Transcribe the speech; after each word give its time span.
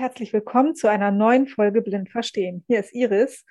Herzlich 0.00 0.32
willkommen 0.32 0.74
zu 0.74 0.88
einer 0.88 1.10
neuen 1.10 1.46
Folge 1.46 1.82
Blind 1.82 2.08
Verstehen. 2.08 2.64
Hier 2.66 2.80
ist 2.80 2.94
Iris 2.94 3.44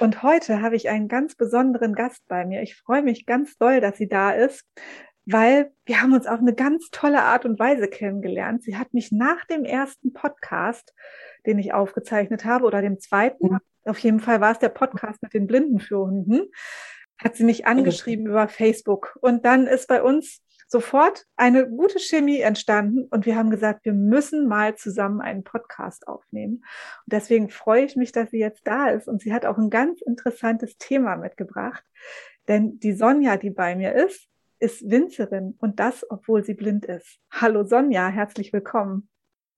und 0.00 0.22
heute 0.22 0.60
habe 0.60 0.76
ich 0.76 0.90
einen 0.90 1.08
ganz 1.08 1.34
besonderen 1.34 1.94
Gast 1.94 2.28
bei 2.28 2.44
mir. 2.44 2.60
Ich 2.60 2.76
freue 2.76 3.00
mich 3.00 3.24
ganz 3.24 3.56
doll, 3.56 3.80
dass 3.80 3.96
sie 3.96 4.06
da 4.06 4.32
ist, 4.32 4.66
weil 5.24 5.72
wir 5.86 6.02
haben 6.02 6.12
uns 6.12 6.26
auf 6.26 6.40
eine 6.40 6.54
ganz 6.54 6.90
tolle 6.90 7.22
Art 7.22 7.46
und 7.46 7.58
Weise 7.58 7.88
kennengelernt. 7.88 8.62
Sie 8.64 8.76
hat 8.76 8.92
mich 8.92 9.12
nach 9.12 9.46
dem 9.46 9.64
ersten 9.64 10.12
Podcast, 10.12 10.92
den 11.46 11.58
ich 11.58 11.72
aufgezeichnet 11.72 12.44
habe, 12.44 12.66
oder 12.66 12.82
dem 12.82 13.00
zweiten, 13.00 13.52
mhm. 13.52 13.60
auf 13.86 13.98
jeden 14.00 14.20
Fall 14.20 14.42
war 14.42 14.52
es 14.52 14.58
der 14.58 14.68
Podcast 14.68 15.22
mit 15.22 15.32
den 15.32 15.46
Blindenführhunden, 15.46 16.50
hat 17.16 17.34
sie 17.34 17.44
mich 17.44 17.66
angeschrieben 17.66 18.26
über 18.26 18.46
Facebook. 18.48 19.16
Und 19.22 19.46
dann 19.46 19.66
ist 19.66 19.88
bei 19.88 20.02
uns 20.02 20.42
sofort 20.66 21.24
eine 21.36 21.68
gute 21.68 21.98
Chemie 21.98 22.40
entstanden 22.40 23.04
und 23.10 23.26
wir 23.26 23.36
haben 23.36 23.50
gesagt, 23.50 23.84
wir 23.84 23.92
müssen 23.92 24.46
mal 24.46 24.76
zusammen 24.76 25.20
einen 25.20 25.44
Podcast 25.44 26.08
aufnehmen. 26.08 26.56
Und 26.56 27.12
deswegen 27.12 27.50
freue 27.50 27.84
ich 27.84 27.96
mich, 27.96 28.12
dass 28.12 28.30
sie 28.30 28.38
jetzt 28.38 28.66
da 28.66 28.88
ist 28.88 29.08
und 29.08 29.22
sie 29.22 29.32
hat 29.32 29.46
auch 29.46 29.58
ein 29.58 29.70
ganz 29.70 30.00
interessantes 30.02 30.76
Thema 30.78 31.16
mitgebracht. 31.16 31.84
Denn 32.48 32.78
die 32.78 32.92
Sonja, 32.92 33.36
die 33.36 33.50
bei 33.50 33.74
mir 33.76 33.94
ist, 33.94 34.28
ist 34.58 34.88
Winzerin 34.88 35.56
und 35.58 35.80
das, 35.80 36.08
obwohl 36.10 36.44
sie 36.44 36.54
blind 36.54 36.86
ist. 36.86 37.18
Hallo 37.30 37.64
Sonja, 37.64 38.08
herzlich 38.08 38.52
willkommen. 38.52 39.08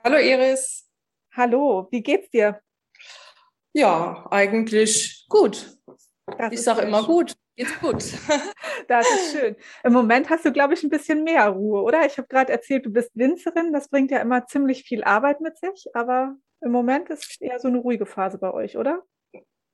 Hallo 0.03 0.17
Iris. 0.17 0.89
Hallo, 1.31 1.87
wie 1.91 2.01
geht's 2.01 2.29
dir? 2.29 2.61
Ja, 3.73 4.27
eigentlich 4.31 5.25
gut. 5.29 5.77
Das 6.37 6.51
ich 6.51 6.61
sage 6.61 6.81
immer 6.81 7.03
gut. 7.03 7.35
Geht's 7.57 7.79
gut. 7.79 8.03
das 8.87 9.09
ist 9.09 9.31
schön. 9.31 9.55
Im 9.83 9.91
Moment 9.91 10.29
hast 10.29 10.45
du, 10.45 10.51
glaube 10.51 10.75
ich, 10.75 10.83
ein 10.83 10.91
bisschen 10.91 11.23
mehr 11.23 11.49
Ruhe, 11.49 11.81
oder? 11.81 12.05
Ich 12.05 12.17
habe 12.19 12.27
gerade 12.27 12.53
erzählt, 12.53 12.85
du 12.85 12.91
bist 12.91 13.09
Winzerin. 13.15 13.73
Das 13.73 13.89
bringt 13.89 14.11
ja 14.11 14.19
immer 14.19 14.45
ziemlich 14.45 14.83
viel 14.83 15.03
Arbeit 15.03 15.41
mit 15.41 15.57
sich, 15.57 15.87
aber 15.93 16.35
im 16.61 16.71
Moment 16.71 17.09
ist 17.09 17.41
eher 17.41 17.59
so 17.59 17.67
eine 17.67 17.79
ruhige 17.79 18.05
Phase 18.05 18.37
bei 18.37 18.53
euch, 18.53 18.77
oder? 18.77 19.01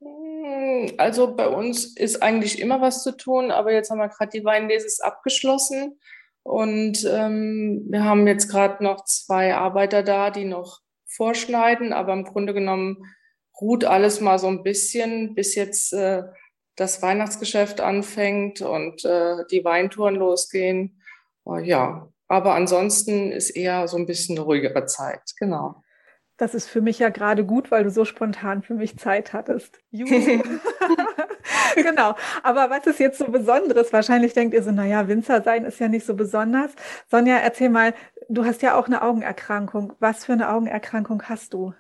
Hm, 0.01 0.93
also 0.97 1.35
bei 1.35 1.49
uns 1.49 1.97
ist 1.97 2.23
eigentlich 2.23 2.61
immer 2.61 2.79
was 2.79 3.03
zu 3.03 3.17
tun, 3.17 3.51
aber 3.51 3.73
jetzt 3.73 3.89
haben 3.91 3.99
wir 3.99 4.07
gerade 4.07 4.31
die 4.31 4.45
Weinlese 4.45 5.03
abgeschlossen 5.03 5.99
und 6.43 7.05
ähm, 7.05 7.85
wir 7.89 8.05
haben 8.05 8.27
jetzt 8.27 8.49
gerade 8.49 8.81
noch 8.81 9.03
zwei 9.03 9.55
Arbeiter 9.55 10.03
da, 10.03 10.29
die 10.29 10.45
noch 10.45 10.79
vorschneiden, 11.05 11.91
aber 11.91 12.13
im 12.13 12.23
Grunde 12.23 12.53
genommen 12.53 13.13
ruht 13.59 13.85
alles 13.85 14.19
mal 14.19 14.39
so 14.39 14.47
ein 14.47 14.63
bisschen, 14.63 15.35
bis 15.35 15.55
jetzt 15.55 15.93
äh, 15.93 16.23
das 16.75 17.01
Weihnachtsgeschäft 17.01 17.81
anfängt 17.81 18.61
und 18.61 19.05
äh, 19.05 19.45
die 19.51 19.63
Weintouren 19.63 20.15
losgehen. 20.15 21.01
Oh, 21.43 21.57
ja, 21.57 22.07
aber 22.27 22.55
ansonsten 22.55 23.31
ist 23.31 23.51
eher 23.51 23.87
so 23.87 23.97
ein 23.97 24.05
bisschen 24.05 24.37
eine 24.37 24.45
ruhigere 24.45 24.85
Zeit, 24.85 25.21
genau. 25.37 25.83
Das 26.37 26.55
ist 26.55 26.67
für 26.67 26.81
mich 26.81 26.97
ja 26.97 27.09
gerade 27.09 27.45
gut, 27.45 27.69
weil 27.69 27.83
du 27.83 27.91
so 27.91 28.05
spontan 28.05 28.63
für 28.63 28.73
mich 28.73 28.97
Zeit 28.97 29.33
hattest. 29.33 29.79
genau. 31.75 32.15
Aber 32.41 32.69
was 32.71 32.87
ist 32.87 32.99
jetzt 32.99 33.19
so 33.19 33.25
Besonderes? 33.25 33.93
Wahrscheinlich 33.93 34.33
denkt 34.33 34.55
ihr 34.55 34.63
so, 34.63 34.71
naja, 34.71 35.07
Winzer 35.07 35.43
sein 35.43 35.63
ist 35.63 35.79
ja 35.79 35.87
nicht 35.87 36.07
so 36.07 36.15
besonders. 36.15 36.71
Sonja, 37.07 37.37
erzähl 37.37 37.69
mal, 37.69 37.93
du 38.29 38.45
hast 38.45 38.63
ja 38.63 38.75
auch 38.75 38.87
eine 38.87 39.03
Augenerkrankung. 39.03 39.93
Was 39.99 40.25
für 40.25 40.33
eine 40.33 40.49
Augenerkrankung 40.49 41.21
hast 41.29 41.53
du? 41.53 41.73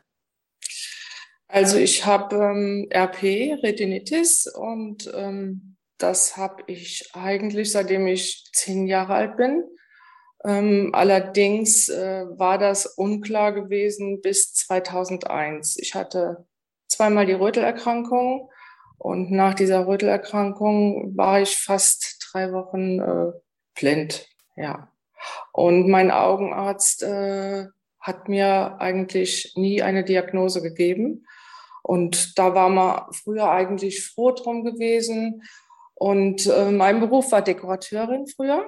Also 1.53 1.77
ich 1.77 2.03
habe 2.03 2.35
ähm, 2.35 2.89
RP, 2.91 3.61
Retinitis, 3.61 4.47
und 4.47 5.07
ähm, 5.13 5.75
das 5.99 6.35
habe 6.35 6.63
ich 6.65 7.11
eigentlich 7.13 7.71
seitdem 7.71 8.07
ich 8.07 8.49
zehn 8.53 8.87
Jahre 8.87 9.13
alt 9.13 9.37
bin. 9.37 9.63
Ähm, 10.43 10.89
allerdings 10.93 11.89
äh, 11.89 12.25
war 12.39 12.57
das 12.57 12.87
unklar 12.87 13.51
gewesen 13.51 14.21
bis 14.21 14.55
2001. 14.55 15.77
Ich 15.77 15.93
hatte 15.93 16.47
zweimal 16.87 17.27
die 17.27 17.33
Rötelerkrankung 17.33 18.49
und 18.97 19.29
nach 19.29 19.53
dieser 19.53 19.85
Rötelerkrankung 19.85 21.15
war 21.15 21.39
ich 21.39 21.55
fast 21.55 22.31
drei 22.31 22.51
Wochen 22.51 22.99
äh, 22.99 23.31
blind. 23.79 24.27
Ja. 24.55 24.91
Und 25.51 25.87
mein 25.87 26.09
Augenarzt 26.09 27.03
äh, 27.03 27.67
hat 27.99 28.27
mir 28.27 28.77
eigentlich 28.79 29.53
nie 29.55 29.83
eine 29.83 30.03
Diagnose 30.03 30.63
gegeben. 30.63 31.27
Und 31.83 32.39
da 32.39 32.55
war 32.55 32.69
man 32.69 33.11
früher 33.11 33.51
eigentlich 33.51 34.07
froh 34.07 34.31
drum 34.31 34.63
gewesen. 34.63 35.43
Und 35.93 36.47
äh, 36.47 36.71
mein 36.71 36.99
Beruf 36.99 37.31
war 37.31 37.41
Dekorateurin 37.41 38.25
früher. 38.25 38.67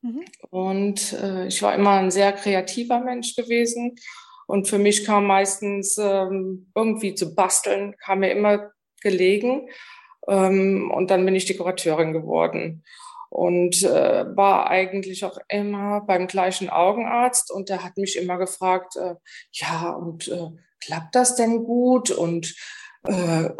Mhm. 0.00 0.24
Und 0.50 1.12
äh, 1.12 1.46
ich 1.46 1.62
war 1.62 1.74
immer 1.74 1.92
ein 1.92 2.10
sehr 2.10 2.32
kreativer 2.32 3.00
Mensch 3.00 3.36
gewesen. 3.36 3.96
Und 4.46 4.66
für 4.66 4.78
mich 4.78 5.04
kam 5.04 5.26
meistens 5.26 5.98
ähm, 5.98 6.70
irgendwie 6.74 7.14
zu 7.14 7.34
basteln, 7.34 7.94
kam 7.98 8.20
mir 8.20 8.30
immer 8.30 8.72
gelegen. 9.00 9.68
Ähm, 10.26 10.90
und 10.92 11.10
dann 11.10 11.24
bin 11.24 11.34
ich 11.34 11.44
Dekorateurin 11.46 12.12
geworden 12.12 12.82
und 13.32 13.82
äh, 13.82 14.36
war 14.36 14.68
eigentlich 14.68 15.24
auch 15.24 15.38
immer 15.48 16.02
beim 16.02 16.26
gleichen 16.26 16.68
Augenarzt 16.68 17.50
und 17.50 17.70
der 17.70 17.82
hat 17.82 17.96
mich 17.96 18.18
immer 18.18 18.36
gefragt, 18.36 18.96
äh, 18.96 19.14
ja, 19.52 19.90
und 19.92 20.28
äh, 20.28 20.50
klappt 20.84 21.14
das 21.14 21.36
denn 21.36 21.64
gut 21.64 22.10
und 22.10 22.54
äh, 23.04 23.50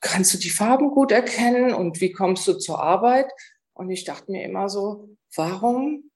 kannst 0.00 0.34
du 0.34 0.38
die 0.38 0.50
Farben 0.50 0.90
gut 0.90 1.12
erkennen 1.12 1.74
und 1.74 2.00
wie 2.00 2.12
kommst 2.12 2.46
du 2.46 2.54
zur 2.54 2.82
Arbeit? 2.82 3.26
Und 3.72 3.90
ich 3.90 4.04
dachte 4.04 4.30
mir 4.30 4.44
immer 4.44 4.68
so, 4.68 5.08
warum 5.34 6.10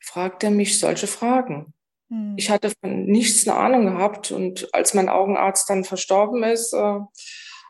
fragt 0.00 0.42
er 0.42 0.50
mich 0.50 0.78
solche 0.78 1.06
Fragen? 1.06 1.72
Hm. 2.10 2.34
Ich 2.36 2.50
hatte 2.50 2.72
von 2.80 3.06
nichts 3.06 3.46
eine 3.46 3.56
Ahnung 3.56 3.86
gehabt 3.86 4.32
und 4.32 4.72
als 4.74 4.94
mein 4.94 5.08
Augenarzt 5.08 5.70
dann 5.70 5.84
verstorben 5.84 6.42
ist, 6.42 6.72
äh, 6.72 6.98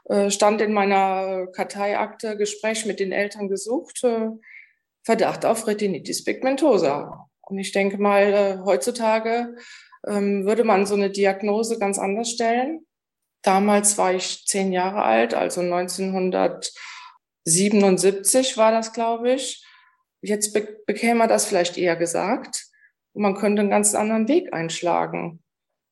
äh 0.09 0.31
stand 0.31 0.61
in 0.61 0.73
meiner 0.73 1.47
Karteiakte 1.49 2.37
Gespräch 2.37 2.87
mit 2.87 3.01
den 3.01 3.13
Eltern 3.13 3.49
gesucht, 3.49 4.05
äh, 4.05 4.29
Verdacht 5.03 5.45
auf 5.45 5.67
Retinitis 5.69 6.25
pigmentosa. 6.25 7.29
Und 7.43 7.59
ich 7.59 7.71
denke 7.71 7.97
mal, 7.99 8.23
äh, 8.23 8.59
heutzutage 8.65 9.55
würde 10.07 10.65
man 10.65 10.87
so 10.87 10.95
eine 10.95 11.11
Diagnose 11.11 11.79
ganz 11.79 11.99
anders 11.99 12.31
stellen. 12.31 12.87
Damals 13.43 13.99
war 13.99 14.15
ich 14.15 14.47
zehn 14.47 14.73
Jahre 14.73 15.03
alt, 15.03 15.35
also 15.35 15.61
1977 15.61 18.57
war 18.57 18.73
das, 18.73 18.93
glaube 18.93 19.33
ich. 19.33 19.65
Jetzt 20.23 20.53
be 20.53 20.83
bekäme 20.87 21.17
man 21.17 21.29
das 21.29 21.45
vielleicht 21.45 21.77
eher 21.77 21.97
gesagt 21.97 22.67
und 23.13 23.23
man 23.23 23.35
könnte 23.37 23.61
einen 23.61 23.71
ganz 23.71 23.95
anderen 23.95 24.29
Weg 24.29 24.53
einschlagen. 24.53 25.43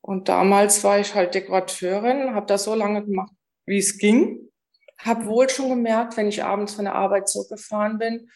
Und 0.01 0.29
damals 0.29 0.83
war 0.83 0.99
ich 0.99 1.15
halt 1.15 1.33
Dekorateurin, 1.33 2.35
habe 2.35 2.45
das 2.45 2.65
so 2.65 2.75
lange 2.75 3.05
gemacht, 3.05 3.31
wie 3.65 3.79
es 3.79 3.97
ging. 3.97 4.51
Habe 4.99 5.25
wohl 5.25 5.49
schon 5.49 5.69
gemerkt, 5.69 6.15
wenn 6.17 6.27
ich 6.27 6.43
abends 6.43 6.75
von 6.75 6.85
der 6.85 6.93
Arbeit 6.95 7.27
zurückgefahren 7.27 7.97
bin, 7.97 8.29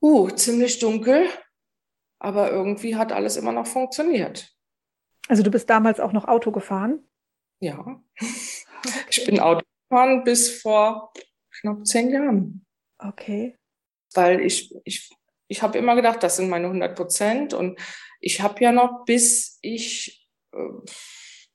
uh, 0.00 0.30
ziemlich 0.30 0.78
dunkel, 0.78 1.28
aber 2.18 2.50
irgendwie 2.50 2.96
hat 2.96 3.12
alles 3.12 3.36
immer 3.36 3.52
noch 3.52 3.66
funktioniert. 3.66 4.52
Also 5.28 5.42
du 5.42 5.50
bist 5.50 5.70
damals 5.70 6.00
auch 6.00 6.12
noch 6.12 6.26
Auto 6.26 6.50
gefahren? 6.50 7.06
Ja, 7.60 7.78
okay. 7.78 8.02
ich 9.08 9.24
bin 9.24 9.40
Auto 9.40 9.64
gefahren 9.88 10.24
bis 10.24 10.60
vor 10.60 11.12
knapp 11.60 11.86
zehn 11.86 12.10
Jahren. 12.10 12.66
Okay. 12.98 13.56
Weil 14.14 14.40
ich, 14.40 14.74
ich, 14.84 15.10
ich 15.48 15.62
habe 15.62 15.78
immer 15.78 15.94
gedacht, 15.94 16.22
das 16.22 16.36
sind 16.36 16.48
meine 16.48 16.66
100 16.66 16.96
Prozent 16.96 17.54
und 17.54 17.78
ich 18.20 18.40
habe 18.40 18.62
ja 18.62 18.72
noch, 18.72 19.04
bis 19.04 19.58
ich, 19.62 20.28
äh, 20.52 20.58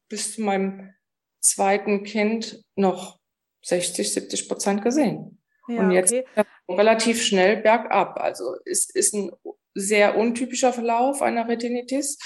bis 0.10 0.36
zu 0.36 0.42
meinem 0.42 0.94
zweiten 1.40 2.04
Kind 2.04 2.64
noch 2.76 3.20
60, 3.64 4.14
70 4.14 4.48
Prozent 4.48 4.84
gesehen. 4.84 5.42
Ja, 5.68 5.82
und 5.82 5.92
jetzt 5.92 6.14
okay. 6.14 6.46
relativ 6.70 7.22
schnell 7.22 7.58
bergab. 7.58 8.20
Also 8.20 8.56
es 8.66 8.90
ist 8.90 9.14
ein 9.14 9.32
sehr 9.74 10.18
untypischer 10.18 10.72
Verlauf 10.72 11.22
einer 11.22 11.48
Retinitis. 11.48 12.18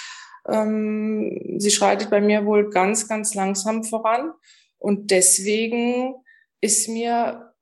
Ähm, 0.48 1.56
sie 1.58 1.72
schreitet 1.72 2.10
bei 2.10 2.22
mir 2.22 2.46
wohl 2.46 2.70
ganz, 2.70 3.08
ganz 3.08 3.34
langsam 3.36 3.84
voran. 3.84 4.34
Und 4.78 5.12
deswegen 5.12 6.16
ist 6.62 6.88
mir 6.88 7.54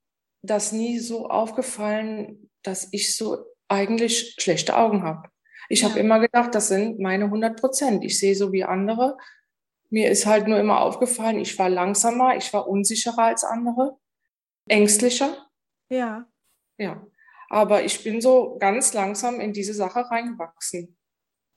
das 0.42 0.72
nie 0.72 0.98
so 0.98 1.28
aufgefallen, 1.28 2.50
dass 2.62 2.88
ich 2.92 3.16
so 3.16 3.44
eigentlich 3.68 4.36
schlechte 4.38 4.76
Augen 4.76 5.02
habe. 5.02 5.28
Ich 5.68 5.82
ja. 5.82 5.88
habe 5.88 6.00
immer 6.00 6.18
gedacht, 6.20 6.54
das 6.54 6.68
sind 6.68 6.98
meine 6.98 7.24
100 7.24 7.58
Prozent. 7.60 8.04
Ich 8.04 8.18
sehe 8.18 8.34
so 8.34 8.52
wie 8.52 8.64
andere. 8.64 9.16
Mir 9.90 10.10
ist 10.10 10.26
halt 10.26 10.48
nur 10.48 10.58
immer 10.58 10.80
aufgefallen, 10.80 11.38
ich 11.38 11.58
war 11.58 11.68
langsamer, 11.68 12.36
ich 12.36 12.52
war 12.52 12.68
unsicherer 12.68 13.24
als 13.24 13.44
andere, 13.44 13.96
ängstlicher. 14.68 15.48
Ja. 15.88 16.26
Ja. 16.78 17.04
Aber 17.48 17.82
ich 17.84 18.04
bin 18.04 18.20
so 18.20 18.56
ganz 18.58 18.94
langsam 18.94 19.40
in 19.40 19.52
diese 19.52 19.74
Sache 19.74 20.08
reingewachsen. 20.08 20.96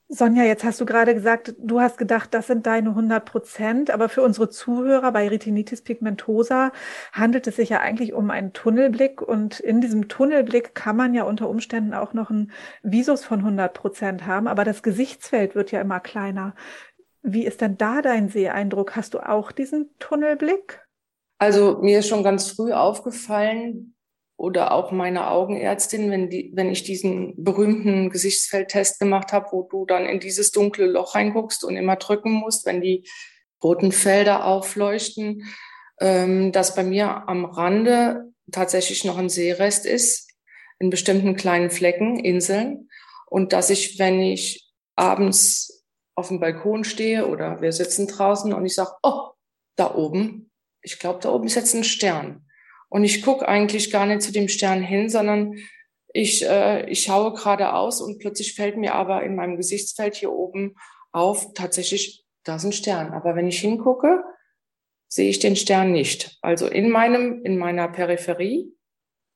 Sonja, 0.08 0.44
jetzt 0.44 0.64
hast 0.64 0.80
du 0.80 0.84
gerade 0.84 1.14
gesagt, 1.14 1.54
du 1.58 1.80
hast 1.80 1.96
gedacht, 1.96 2.34
das 2.34 2.46
sind 2.46 2.66
deine 2.66 2.90
100 2.90 3.24
Prozent, 3.24 3.90
aber 3.90 4.10
für 4.10 4.20
unsere 4.22 4.50
Zuhörer 4.50 5.10
bei 5.12 5.28
Retinitis 5.28 5.80
pigmentosa 5.80 6.72
handelt 7.12 7.46
es 7.46 7.56
sich 7.56 7.70
ja 7.70 7.80
eigentlich 7.80 8.12
um 8.12 8.30
einen 8.30 8.52
Tunnelblick 8.52 9.22
und 9.22 9.60
in 9.60 9.80
diesem 9.80 10.08
Tunnelblick 10.08 10.74
kann 10.74 10.96
man 10.96 11.14
ja 11.14 11.24
unter 11.24 11.48
Umständen 11.48 11.94
auch 11.94 12.12
noch 12.12 12.30
einen 12.30 12.52
Visus 12.82 13.24
von 13.24 13.40
100 13.40 13.72
Prozent 13.72 14.26
haben, 14.26 14.46
aber 14.46 14.64
das 14.64 14.82
Gesichtsfeld 14.82 15.54
wird 15.54 15.72
ja 15.72 15.80
immer 15.80 16.00
kleiner. 16.00 16.54
Wie 17.22 17.46
ist 17.46 17.62
denn 17.62 17.78
da 17.78 18.02
dein 18.02 18.28
Seeeindruck? 18.28 18.96
Hast 18.96 19.14
du 19.14 19.20
auch 19.20 19.52
diesen 19.52 19.88
Tunnelblick? 19.98 20.86
Also 21.38 21.78
mir 21.80 22.00
ist 22.00 22.08
schon 22.08 22.22
ganz 22.22 22.50
früh 22.50 22.72
aufgefallen 22.72 23.93
oder 24.44 24.72
auch 24.72 24.92
meine 24.92 25.30
Augenärztin, 25.30 26.10
wenn, 26.10 26.28
die, 26.28 26.52
wenn 26.54 26.70
ich 26.70 26.82
diesen 26.82 27.42
berühmten 27.42 28.10
Gesichtsfeldtest 28.10 29.00
gemacht 29.00 29.32
habe, 29.32 29.46
wo 29.52 29.62
du 29.62 29.86
dann 29.86 30.04
in 30.04 30.20
dieses 30.20 30.50
dunkle 30.50 30.84
Loch 30.84 31.14
reinguckst 31.14 31.64
und 31.64 31.78
immer 31.78 31.96
drücken 31.96 32.32
musst, 32.32 32.66
wenn 32.66 32.82
die 32.82 33.08
roten 33.62 33.90
Felder 33.90 34.44
aufleuchten, 34.44 35.44
ähm, 35.98 36.52
dass 36.52 36.74
bei 36.74 36.84
mir 36.84 37.26
am 37.26 37.46
Rande 37.46 38.34
tatsächlich 38.52 39.06
noch 39.06 39.16
ein 39.16 39.30
Seerest 39.30 39.86
ist, 39.86 40.30
in 40.78 40.90
bestimmten 40.90 41.36
kleinen 41.36 41.70
Flecken, 41.70 42.18
Inseln. 42.18 42.90
Und 43.26 43.54
dass 43.54 43.70
ich, 43.70 43.98
wenn 43.98 44.20
ich 44.20 44.70
abends 44.94 45.86
auf 46.14 46.28
dem 46.28 46.38
Balkon 46.38 46.84
stehe 46.84 47.26
oder 47.26 47.62
wir 47.62 47.72
sitzen 47.72 48.08
draußen 48.08 48.52
und 48.52 48.66
ich 48.66 48.74
sage, 48.74 48.90
oh, 49.02 49.30
da 49.76 49.94
oben, 49.94 50.50
ich 50.82 50.98
glaube, 50.98 51.20
da 51.22 51.30
oben 51.30 51.46
ist 51.46 51.54
jetzt 51.54 51.74
ein 51.74 51.82
Stern. 51.82 52.43
Und 52.94 53.02
ich 53.02 53.22
gucke 53.22 53.48
eigentlich 53.48 53.90
gar 53.90 54.06
nicht 54.06 54.22
zu 54.22 54.30
dem 54.30 54.46
Stern 54.46 54.80
hin, 54.80 55.08
sondern 55.08 55.56
ich, 56.12 56.48
äh, 56.48 56.88
ich 56.88 57.02
schaue 57.02 57.32
geradeaus 57.32 58.00
und 58.00 58.20
plötzlich 58.20 58.54
fällt 58.54 58.76
mir 58.76 58.94
aber 58.94 59.24
in 59.24 59.34
meinem 59.34 59.56
Gesichtsfeld 59.56 60.14
hier 60.14 60.30
oben 60.30 60.76
auf, 61.10 61.54
tatsächlich, 61.54 62.24
da 62.44 62.54
ist 62.54 62.64
ein 62.64 62.70
Stern. 62.70 63.12
Aber 63.12 63.34
wenn 63.34 63.48
ich 63.48 63.58
hingucke, 63.58 64.22
sehe 65.08 65.28
ich 65.28 65.40
den 65.40 65.56
Stern 65.56 65.90
nicht. 65.90 66.38
Also 66.40 66.68
in 66.68 66.88
meinem, 66.88 67.42
in 67.42 67.58
meiner 67.58 67.88
Peripherie 67.88 68.72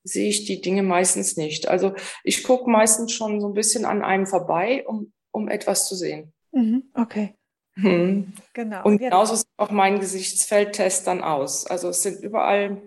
sehe 0.05 0.29
ich 0.29 0.45
die 0.45 0.61
Dinge 0.61 0.85
meistens 0.85 1.37
nicht. 1.37 1.67
Also 1.67 1.95
ich 2.23 2.45
gucke 2.45 2.71
meistens 2.71 3.11
schon 3.11 3.41
so 3.41 3.49
ein 3.49 3.55
bisschen 3.55 3.85
an 3.85 4.03
einem 4.03 4.29
vorbei, 4.29 4.87
um, 4.87 5.13
um 5.33 5.49
etwas 5.49 5.89
zu 5.89 5.97
sehen. 5.97 6.33
Mhm, 6.53 6.93
okay. 6.95 7.35
Hm. 7.75 8.35
Genau. 8.53 8.85
Und 8.85 8.99
genauso 8.99 9.35
sieht 9.35 9.49
auch 9.57 9.73
mein 9.73 9.99
Gesichtsfeldtest 9.99 11.09
dann 11.09 11.25
aus. 11.25 11.67
Also 11.67 11.89
es 11.89 12.05
sind 12.05 12.23
überall 12.23 12.81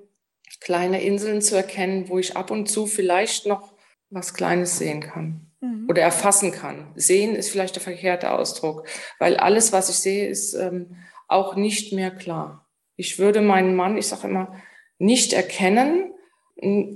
kleine 0.59 1.01
Inseln 1.01 1.41
zu 1.41 1.55
erkennen, 1.55 2.09
wo 2.09 2.19
ich 2.19 2.35
ab 2.35 2.51
und 2.51 2.67
zu 2.67 2.85
vielleicht 2.87 3.45
noch 3.45 3.73
was 4.09 4.33
Kleines 4.33 4.77
sehen 4.77 4.99
kann 4.99 5.51
mhm. 5.61 5.87
oder 5.89 6.01
erfassen 6.01 6.51
kann. 6.51 6.91
Sehen 6.95 7.35
ist 7.35 7.49
vielleicht 7.49 7.75
der 7.75 7.83
verkehrte 7.83 8.31
Ausdruck, 8.31 8.87
weil 9.19 9.37
alles, 9.37 9.71
was 9.71 9.89
ich 9.89 9.97
sehe, 9.97 10.27
ist 10.27 10.53
ähm, 10.53 10.97
auch 11.27 11.55
nicht 11.55 11.93
mehr 11.93 12.11
klar. 12.11 12.67
Ich 12.97 13.19
würde 13.19 13.41
meinen 13.41 13.75
Mann, 13.75 13.97
ich 13.97 14.07
sage 14.07 14.27
immer, 14.27 14.53
nicht 14.99 15.33
erkennen 15.33 16.13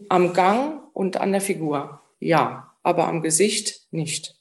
am 0.09 0.33
Gang 0.33 0.81
und 0.93 1.17
an 1.17 1.31
der 1.31 1.41
Figur. 1.41 2.01
Ja, 2.19 2.73
aber 2.83 3.07
am 3.07 3.21
Gesicht 3.21 3.87
nicht. 3.91 4.35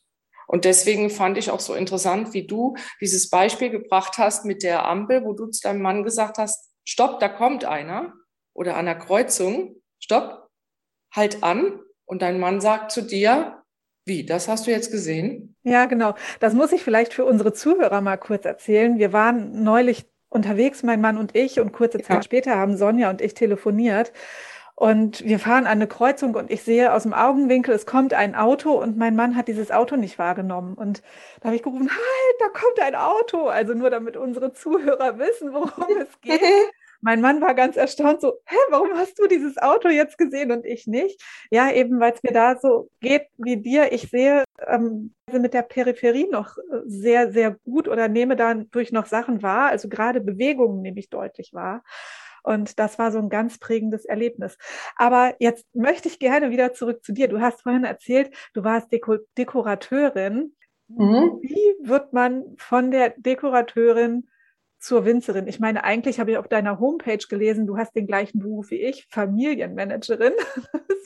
Und 0.47 0.67
deswegen 0.67 1.09
fand 1.09 1.39
ich 1.39 1.51
auch 1.51 1.61
so 1.61 1.75
interessant, 1.75 2.35
wie 2.35 2.47
du 2.47 2.77
dieses 3.01 3.31
Beispiel 3.31 3.71
gebracht 3.71 4.19
hast 4.19 4.45
mit 4.45 4.63
der 4.63 4.87
Ampel, 4.87 5.25
wo 5.25 5.33
du 5.33 5.47
zu 5.47 5.63
deinem 5.63 5.81
Mann 5.81 6.05
gesagt 6.05 6.37
hast, 6.37 6.71
stopp, 6.85 7.21
da 7.21 7.29
kommt 7.29 7.65
einer. 7.65 8.13
Oder 8.55 8.77
an 8.77 8.87
der 8.87 8.95
Kreuzung, 8.95 9.77
stopp, 9.99 10.49
halt 11.13 11.43
an. 11.43 11.81
Und 12.07 12.23
dein 12.23 12.41
Mann 12.41 12.61
sagt 12.61 12.93
zu 12.93 13.03
dir, 13.03 13.63
wie, 14.07 14.25
das 14.25 14.49
hast 14.49 14.67
du 14.67 14.71
jetzt 14.71 14.91
gesehen? 14.91 15.57
Ja, 15.63 15.87
genau. 15.87 16.15
Das 16.41 16.53
muss 16.53 16.73
ich 16.73 16.83
vielleicht 16.83 17.15
für 17.15 17.25
unsere 17.25 17.53
Zuhörer 17.53 18.01
mal 18.01 18.19
kurz 18.19 18.45
erzählen. 18.45 18.99
Wir 18.99 19.13
waren 19.13 19.63
neulich 19.63 20.07
unterwegs, 20.29 20.83
mein 20.83 21.01
Mann 21.01 21.17
und 21.17 21.35
ich, 21.35 21.61
und 21.61 21.73
kurze 21.73 21.99
Zeit 21.99 22.17
ja. 22.17 22.23
später 22.23 22.57
haben 22.57 22.77
Sonja 22.77 23.09
und 23.09 23.23
ich 23.23 23.35
telefoniert. 23.35 24.13
Und 24.77 25.25
wir 25.25 25.39
fahren 25.39 25.67
an 25.67 25.79
eine 25.79 25.87
Kreuzung 25.87 26.35
und 26.35 26.51
ich 26.51 26.63
sehe 26.63 26.93
aus 26.93 27.05
dem 27.05 27.15
Augenwinkel, 27.15 27.73
es 27.75 27.87
kommt 27.87 28.13
ein 28.13 28.35
Auto 28.35 28.73
und 28.73 28.97
mein 28.97 29.15
Mann 29.15 29.37
hat 29.37 29.47
dieses 29.47 29.71
Auto 29.71 29.95
nicht 29.95 30.19
wahrgenommen. 30.19 30.75
Und 30.75 31.01
da 31.41 31.47
habe 31.47 31.57
ich 31.57 31.63
gerufen, 31.63 31.89
halt, 31.89 32.37
da 32.41 32.49
kommt 32.49 32.81
ein 32.81 32.97
Auto. 32.97 33.47
Also 33.47 33.75
nur 33.75 33.91
damit 33.91 34.17
unsere 34.17 34.53
Zuhörer 34.53 35.19
wissen, 35.19 35.53
worum 35.53 35.97
es 36.01 36.09
geht. 36.21 36.41
Mein 37.05 37.21
Mann 37.21 37.43
war 37.43 37.55
ganz 37.55 37.77
erstaunt, 37.77 38.23
so, 38.23 38.33
hä, 38.47 38.57
warum 38.71 38.95
hast 38.95 39.19
du 39.19 39.27
dieses 39.27 39.59
Auto 39.59 39.91
jetzt 39.91 40.17
gesehen 40.17 40.51
und 40.51 40.65
ich 40.65 40.87
nicht? 40.87 41.23
Ja, 41.51 41.71
eben, 41.71 42.01
weil 42.01 42.15
es 42.15 42.23
mir 42.23 42.33
da 42.33 42.57
so 42.57 42.89
geht 43.01 43.27
wie 43.37 43.59
dir. 43.59 43.93
Ich 43.93 44.09
sehe 44.09 44.43
ähm, 44.67 45.13
mit 45.31 45.53
der 45.53 45.63
Peripherie 45.63 46.27
noch 46.31 46.57
äh, 46.57 46.81
sehr, 46.87 47.31
sehr 47.31 47.59
gut 47.65 47.89
oder 47.89 48.09
nehme 48.09 48.37
dadurch 48.37 48.91
noch 48.91 49.05
Sachen 49.05 49.43
wahr. 49.43 49.69
Also 49.69 49.91
gerade 49.91 50.23
Bewegungen 50.23 50.81
nehme 50.81 50.99
ich 50.99 51.11
deutlich 51.11 51.53
wahr. 51.53 51.83
Und 52.43 52.79
das 52.79 52.99
war 52.99 53.13
so 53.13 53.19
ein 53.19 53.29
ganz 53.29 53.59
prägendes 53.59 54.07
Erlebnis. 54.07 54.57
Aber 54.97 55.35
jetzt 55.41 55.67
möchte 55.75 56.09
ich 56.09 56.19
gerne 56.19 56.51
wieder 56.51 56.73
zurück 56.73 57.05
zu 57.05 57.13
dir. 57.13 57.29
Du 57.29 57.39
hast 57.39 57.63
vorhin 57.63 57.85
erzählt, 57.85 58.35
du 58.55 58.65
warst 58.65 58.91
Deko 58.91 59.19
Dekorateurin. 59.37 60.55
Mhm. 60.89 61.39
Wie 61.43 61.87
wird 61.87 62.15
man 62.15 62.45
von 62.57 62.91
der 62.91 63.11
Dekorateurin 63.19 64.27
zur 64.85 65.07
Winzerin. 65.07 65.47
Ich 65.49 65.61
meine, 65.61 65.83
eigentlich 65.83 66.21
habe 66.21 66.33
ich 66.33 66.37
auf 66.37 66.47
deiner 66.47 66.79
Homepage 66.79 67.17
gelesen, 67.17 67.67
du 67.67 67.79
hast 67.79 67.97
den 67.97 68.07
gleichen 68.07 68.39
Beruf 68.39 68.71
wie 68.71 68.83
ich, 68.83 69.07
Familienmanagerin. 69.11 70.35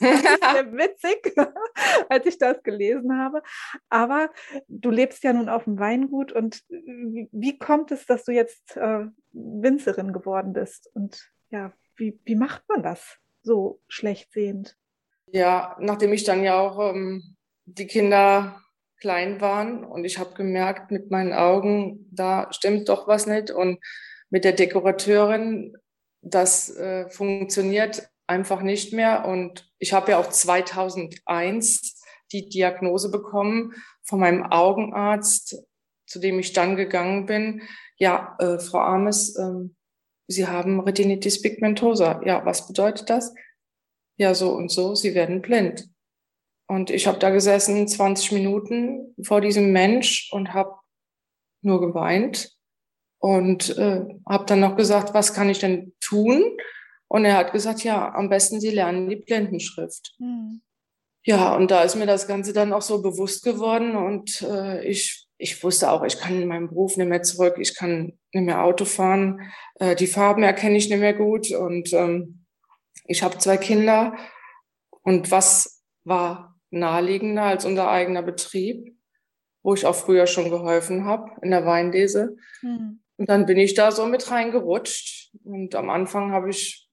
Das 0.01 0.11
ist 0.11 0.23
sehr 0.53 0.71
witzig, 0.71 1.35
als 2.09 2.25
ich 2.25 2.37
das 2.37 2.63
gelesen 2.63 3.17
habe. 3.19 3.41
Aber 3.89 4.29
du 4.69 4.91
lebst 4.91 5.25
ja 5.25 5.33
nun 5.33 5.49
auf 5.49 5.65
dem 5.65 5.77
Weingut 5.77 6.31
und 6.31 6.63
wie, 6.69 7.57
kommt 7.57 7.91
es, 7.91 8.05
dass 8.05 8.23
du 8.23 8.31
jetzt 8.31 8.77
äh, 8.77 9.07
Winzerin 9.33 10.13
geworden 10.13 10.53
bist? 10.53 10.89
Und 10.93 11.29
ja, 11.49 11.73
wie, 11.97 12.17
wie 12.23 12.35
macht 12.35 12.63
man 12.69 12.81
das 12.81 13.17
so 13.41 13.81
schlecht 13.89 14.31
sehend? 14.31 14.77
Ja, 15.33 15.75
nachdem 15.81 16.13
ich 16.13 16.23
dann 16.23 16.45
ja 16.45 16.57
auch 16.57 16.93
ähm, 16.93 17.35
die 17.65 17.87
Kinder 17.87 18.61
klein 18.99 19.41
waren 19.41 19.83
und 19.83 20.05
ich 20.05 20.17
habe 20.17 20.33
gemerkt 20.33 20.91
mit 20.91 21.11
meinen 21.11 21.33
Augen, 21.33 22.07
da 22.11 22.51
stimmt 22.51 22.89
doch 22.89 23.07
was 23.07 23.25
nicht 23.25 23.51
und 23.51 23.79
mit 24.29 24.43
der 24.43 24.53
Dekorateurin, 24.53 25.75
das 26.21 26.75
äh, 26.75 27.09
funktioniert 27.09 28.09
einfach 28.27 28.61
nicht 28.61 28.93
mehr 28.93 29.25
und 29.25 29.71
ich 29.79 29.93
habe 29.93 30.11
ja 30.11 30.19
auch 30.19 30.29
2001 30.29 31.99
die 32.31 32.49
Diagnose 32.49 33.09
bekommen 33.09 33.73
von 34.03 34.19
meinem 34.19 34.43
Augenarzt, 34.43 35.63
zu 36.05 36.19
dem 36.19 36.39
ich 36.39 36.53
dann 36.53 36.75
gegangen 36.75 37.25
bin. 37.25 37.63
Ja, 37.97 38.35
äh, 38.39 38.59
Frau 38.59 38.79
Armes, 38.79 39.35
äh, 39.35 39.69
Sie 40.27 40.45
haben 40.45 40.79
Retinitis 40.79 41.41
pigmentosa. 41.41 42.21
Ja, 42.23 42.45
was 42.45 42.67
bedeutet 42.67 43.09
das? 43.09 43.33
Ja, 44.17 44.35
so 44.35 44.51
und 44.51 44.69
so, 44.69 44.93
Sie 44.93 45.15
werden 45.15 45.41
blind. 45.41 45.89
Und 46.69 46.91
ich 46.91 47.07
habe 47.07 47.17
da 47.17 47.31
gesessen 47.31 47.87
20 47.87 48.31
Minuten 48.31 49.15
vor 49.23 49.41
diesem 49.41 49.71
Mensch 49.71 50.29
und 50.31 50.53
habe 50.53 50.75
nur 51.63 51.81
geweint 51.81 52.51
und 53.17 53.75
äh, 53.75 54.05
habe 54.27 54.45
dann 54.45 54.59
noch 54.59 54.75
gesagt, 54.75 55.15
was 55.15 55.33
kann 55.33 55.49
ich 55.49 55.57
denn 55.57 55.93
tun? 55.99 56.43
Und 57.07 57.25
er 57.25 57.37
hat 57.37 57.53
gesagt, 57.53 57.83
ja, 57.83 58.13
am 58.13 58.29
besten 58.29 58.61
Sie 58.61 58.69
lernen 58.69 59.09
die 59.09 59.15
Blendenschrift. 59.15 60.13
Mhm. 60.19 60.61
Ja, 61.23 61.55
und 61.55 61.71
da 61.71 61.81
ist 61.81 61.95
mir 61.95 62.05
das 62.05 62.27
Ganze 62.27 62.53
dann 62.53 62.71
auch 62.71 62.83
so 62.83 63.01
bewusst 63.01 63.43
geworden 63.43 63.95
und 63.95 64.43
äh, 64.43 64.85
ich, 64.85 65.27
ich 65.39 65.63
wusste 65.63 65.89
auch, 65.89 66.03
ich 66.03 66.19
kann 66.19 66.39
in 66.39 66.47
meinem 66.47 66.69
Beruf 66.69 66.97
nicht 66.97 67.09
mehr 67.09 67.23
zurück, 67.23 67.55
ich 67.59 67.75
kann 67.75 68.19
nicht 68.31 68.45
mehr 68.45 68.63
Auto 68.63 68.85
fahren, 68.85 69.41
äh, 69.79 69.95
die 69.95 70.07
Farben 70.07 70.43
erkenne 70.43 70.77
ich 70.77 70.87
nicht 70.87 70.99
mehr 70.99 71.15
gut 71.15 71.51
und 71.51 71.91
ähm, 71.93 72.45
ich 73.05 73.23
habe 73.23 73.39
zwei 73.39 73.57
Kinder 73.57 74.15
und 75.01 75.31
was 75.31 75.83
war 76.03 76.48
naheliegender 76.71 77.43
als 77.43 77.65
unser 77.65 77.89
eigener 77.89 78.21
Betrieb, 78.21 78.95
wo 79.63 79.73
ich 79.73 79.85
auch 79.85 79.95
früher 79.95 80.27
schon 80.27 80.49
geholfen 80.49 81.05
habe 81.05 81.31
in 81.41 81.51
der 81.51 81.65
Weinlese. 81.65 82.35
Mhm. 82.61 83.01
Und 83.17 83.29
dann 83.29 83.45
bin 83.45 83.57
ich 83.57 83.73
da 83.73 83.91
so 83.91 84.05
mit 84.05 84.31
reingerutscht. 84.31 85.31
Und 85.43 85.75
am 85.75 85.89
Anfang 85.89 86.31
habe 86.31 86.49
ich, 86.49 86.87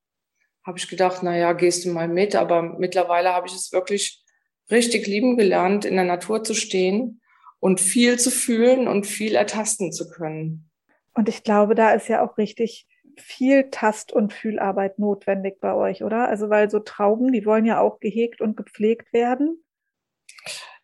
habe 0.65 0.79
ich 0.79 0.89
gedacht, 0.89 1.21
na 1.23 1.37
ja, 1.37 1.53
gehst 1.53 1.85
du 1.85 1.91
mal 1.91 2.09
mit. 2.09 2.35
Aber 2.35 2.63
mittlerweile 2.63 3.33
habe 3.33 3.47
ich 3.47 3.55
es 3.55 3.73
wirklich 3.73 4.25
richtig 4.71 5.07
lieben 5.07 5.37
gelernt, 5.37 5.85
in 5.85 5.95
der 5.95 6.05
Natur 6.05 6.43
zu 6.43 6.55
stehen 6.55 7.21
und 7.61 7.81
viel 7.81 8.19
zu 8.19 8.31
fühlen 8.31 8.89
und 8.89 9.07
viel 9.07 9.37
ertasten 9.37 9.93
zu 9.93 10.09
können. 10.09 10.71
Und 11.15 11.29
ich 11.29 11.45
glaube, 11.45 11.75
da 11.75 11.93
ist 11.93 12.09
ja 12.09 12.25
auch 12.25 12.37
richtig 12.37 12.87
viel 13.17 13.71
Tast- 13.71 14.13
und 14.13 14.33
Fühlarbeit 14.33 14.99
notwendig 14.99 15.61
bei 15.61 15.75
euch, 15.75 16.05
oder? 16.05 16.29
Also 16.29 16.51
weil 16.51 16.71
so 16.71 16.81
Trauben, 16.81 17.33
die 17.33 17.47
wollen 17.47 17.65
ja 17.65 17.81
auch 17.81 18.01
gehegt 18.01 18.41
und 18.41 18.57
gepflegt 18.57 19.13
werden. 19.13 19.63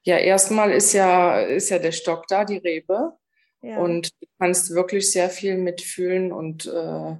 Ja, 0.05 0.19
erstmal 0.19 0.73
ist 0.73 0.93
ja, 0.93 1.41
ist 1.41 1.71
ja 1.71 1.79
der 1.79 1.93
Stock 1.93 2.27
da, 2.29 2.45
die 2.45 2.59
Rebe. 2.59 3.13
Ja. 3.63 3.79
Und 3.79 4.11
du 4.21 4.27
kannst 4.39 4.75
wirklich 4.75 5.13
sehr 5.13 5.31
viel 5.31 5.57
mitfühlen 5.57 6.33
und 6.33 6.67
äh, 6.67 7.17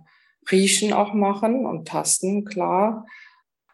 riechen 0.51 0.93
auch 0.93 1.15
machen 1.15 1.67
und 1.67 1.87
tasten, 1.87 2.45
klar. 2.45 3.07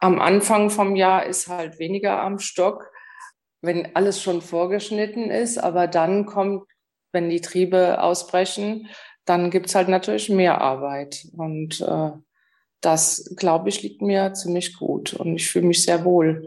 Am 0.00 0.21
Anfang 0.21 0.71
vom 0.71 0.95
Jahr 0.95 1.25
ist 1.25 1.49
halt 1.49 1.79
weniger 1.79 2.21
am 2.21 2.38
Stock, 2.38 2.91
wenn 3.62 3.97
alles 3.97 4.23
schon 4.23 4.43
vorgeschnitten 4.43 5.31
ist, 5.31 5.59
aber 5.59 5.87
dann 5.87 6.27
kommt, 6.27 6.65
wenn 7.12 7.31
die 7.31 7.41
Triebe 7.41 8.03
ausbrechen, 8.03 8.88
dann 9.25 9.50
gibt's 9.50 9.75
halt 9.75 9.88
natürlich 9.88 10.29
mehr 10.29 10.61
Arbeit. 10.61 11.27
Und 11.33 11.81
äh, 11.81 12.12
das, 12.81 13.35
glaube 13.37 13.71
ich, 13.71 13.83
liegt 13.83 14.03
mir 14.03 14.35
ziemlich 14.35 14.77
gut 14.77 15.15
und 15.15 15.35
ich 15.37 15.50
fühle 15.50 15.67
mich 15.67 15.83
sehr 15.83 16.05
wohl, 16.05 16.47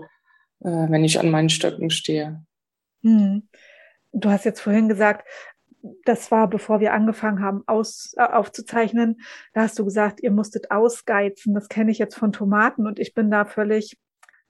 äh, 0.60 0.70
wenn 0.70 1.04
ich 1.04 1.20
an 1.20 1.32
meinen 1.32 1.50
Stöcken 1.50 1.90
stehe. 1.90 2.46
Hm. 3.04 3.48
Du 4.12 4.30
hast 4.30 4.46
jetzt 4.46 4.62
vorhin 4.62 4.90
gesagt, 4.90 5.28
das 6.06 6.30
war 6.32 6.48
bevor 6.48 6.80
wir 6.80 6.94
angefangen 6.94 7.44
haben 7.44 7.64
aus, 7.66 8.14
äh, 8.18 8.24
aufzuzeichnen, 8.24 9.22
da 9.54 9.62
hast 9.62 9.80
du 9.80 9.86
gesagt, 9.86 10.22
ihr 10.22 10.32
musstet 10.32 10.70
ausgeizen. 10.70 11.56
Das 11.56 11.70
kenne 11.70 11.92
ich 11.92 11.98
jetzt 11.98 12.16
von 12.16 12.32
Tomaten 12.32 12.86
und 12.86 13.00
ich 13.00 13.14
bin 13.14 13.32
da 13.32 13.46
völlig 13.46 13.98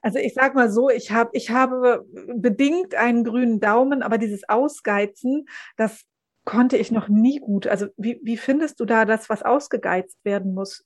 also 0.04 0.18
ich 0.18 0.34
sag 0.34 0.56
mal 0.56 0.72
so, 0.72 0.90
ich 0.90 1.12
habe 1.12 1.30
ich 1.34 1.52
habe 1.52 2.04
bedingt 2.36 2.96
einen 2.96 3.24
grünen 3.24 3.60
Daumen, 3.60 4.02
aber 4.02 4.18
dieses 4.18 4.50
Ausgeizen, 4.50 5.46
das 5.78 6.06
konnte 6.44 6.78
ich 6.78 6.92
noch 6.92 7.08
nie 7.08 7.40
gut. 7.40 7.68
Also 7.68 7.88
wie, 7.98 8.20
wie 8.24 8.38
findest 8.38 8.80
du 8.80 8.86
da 8.86 9.06
das, 9.06 9.30
was 9.30 9.44
ausgegeizt 9.44 10.18
werden 10.24 10.54
muss? 10.54 10.86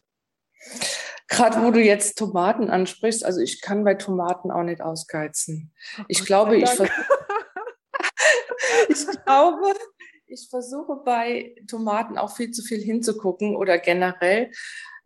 Gerade 1.27 1.63
wo 1.63 1.72
du 1.72 1.81
jetzt 1.81 2.17
Tomaten 2.17 2.69
ansprichst, 2.69 3.25
also 3.25 3.39
ich 3.39 3.62
kann 3.62 3.84
bei 3.84 3.95
Tomaten 3.95 4.51
auch 4.51 4.63
nicht 4.63 4.81
ausgeizen. 4.81 5.74
Oh 5.98 6.03
ich 6.07 6.25
glaube, 6.25 6.57
ich, 6.57 6.69
vers 6.69 6.89
ich 8.89 9.05
glaube, 9.25 9.74
ich 10.27 10.47
versuche 10.50 10.97
bei 11.03 11.55
Tomaten 11.67 12.17
auch 12.17 12.35
viel 12.35 12.51
zu 12.51 12.63
viel 12.63 12.81
hinzugucken 12.81 13.55
oder 13.55 13.77
generell. 13.77 14.51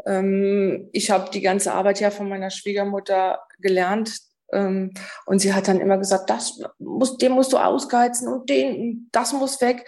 Ähm, 0.06 0.90
ich 0.94 1.12
habe 1.12 1.30
die 1.32 1.42
ganze 1.42 1.74
Arbeit 1.74 2.00
ja 2.00 2.12
von 2.12 2.30
meiner 2.30 2.50
Schwiegermutter 2.50 3.40
gelernt. 3.60 4.20
Ähm, 4.52 4.94
und 5.26 5.40
sie 5.40 5.54
hat 5.54 5.68
dann 5.68 5.82
immer 5.82 5.98
gesagt, 5.98 6.30
das 6.30 6.60
muss, 6.80 7.18
den 7.18 7.34
musst 7.34 7.54
du 7.54 7.58
ausgeizen 7.58 8.28
und 8.28 8.50
den, 8.50 9.10
das 9.12 9.34
muss 9.34 9.62
weg. 9.62 9.86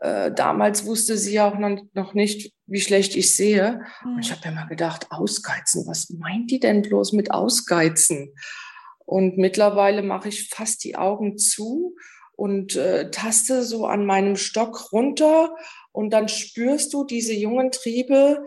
Äh, 0.00 0.32
damals 0.32 0.86
wusste 0.86 1.16
sie 1.16 1.40
auch 1.40 1.58
noch, 1.58 1.78
noch 1.92 2.14
nicht, 2.14 2.52
wie 2.66 2.80
schlecht 2.80 3.16
ich 3.16 3.34
sehe. 3.34 3.82
Und 4.04 4.20
ich 4.20 4.30
hm. 4.30 4.36
habe 4.36 4.48
immer 4.48 4.66
gedacht, 4.66 5.06
ausgeizen, 5.10 5.86
was 5.86 6.10
meint 6.10 6.50
die 6.50 6.60
denn 6.60 6.82
bloß 6.82 7.12
mit 7.12 7.30
ausgeizen? 7.30 8.34
Und 9.04 9.36
mittlerweile 9.36 10.02
mache 10.02 10.28
ich 10.28 10.48
fast 10.48 10.84
die 10.84 10.96
Augen 10.96 11.36
zu 11.36 11.94
und 12.42 12.74
äh, 12.74 13.08
taste 13.12 13.62
so 13.62 13.86
an 13.86 14.04
meinem 14.04 14.34
Stock 14.34 14.90
runter 14.90 15.54
und 15.92 16.10
dann 16.10 16.28
spürst 16.28 16.92
du 16.92 17.04
diese 17.04 17.34
jungen 17.34 17.70
Triebe, 17.70 18.44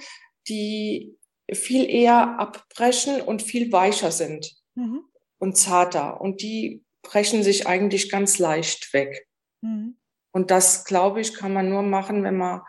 die 0.49 1.17
viel 1.53 1.89
eher 1.89 2.37
abbrechen 2.37 3.21
und 3.21 3.41
viel 3.41 3.71
weicher 3.71 4.11
sind 4.11 4.53
mhm. 4.73 5.05
und 5.37 5.55
zarter. 5.55 6.19
Und 6.19 6.41
die 6.41 6.83
brechen 7.03 7.41
sich 7.41 7.67
eigentlich 7.67 8.11
ganz 8.11 8.37
leicht 8.37 8.93
weg. 8.93 9.29
Mhm. 9.61 9.97
Und 10.33 10.51
das, 10.51 10.83
glaube 10.83 11.21
ich, 11.21 11.33
kann 11.33 11.53
man 11.53 11.69
nur 11.69 11.81
machen, 11.81 12.21
wenn 12.25 12.35
man, 12.35 12.63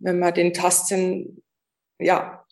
wenn 0.00 0.18
man 0.18 0.34
den 0.34 0.52
Tasten, 0.52 1.44
ja, 2.00 2.44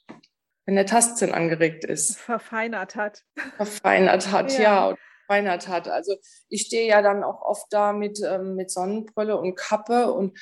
wenn 0.66 0.76
der 0.76 0.86
Tastsinn 0.86 1.32
angeregt 1.32 1.84
ist. 1.84 2.16
Verfeinert 2.18 2.94
hat. 2.94 3.24
Verfeinert 3.56 4.30
hat, 4.30 4.52
ja. 4.52 4.90
ja 4.90 4.96
verfeinert 5.26 5.68
hat. 5.68 5.88
Also 5.88 6.16
ich 6.48 6.62
stehe 6.62 6.88
ja 6.88 7.02
dann 7.02 7.24
auch 7.24 7.42
oft 7.42 7.66
da 7.70 7.92
mit, 7.92 8.20
ähm, 8.24 8.54
mit 8.54 8.70
Sonnenbrille 8.70 9.36
und 9.36 9.56
Kappe 9.56 10.12
und, 10.12 10.38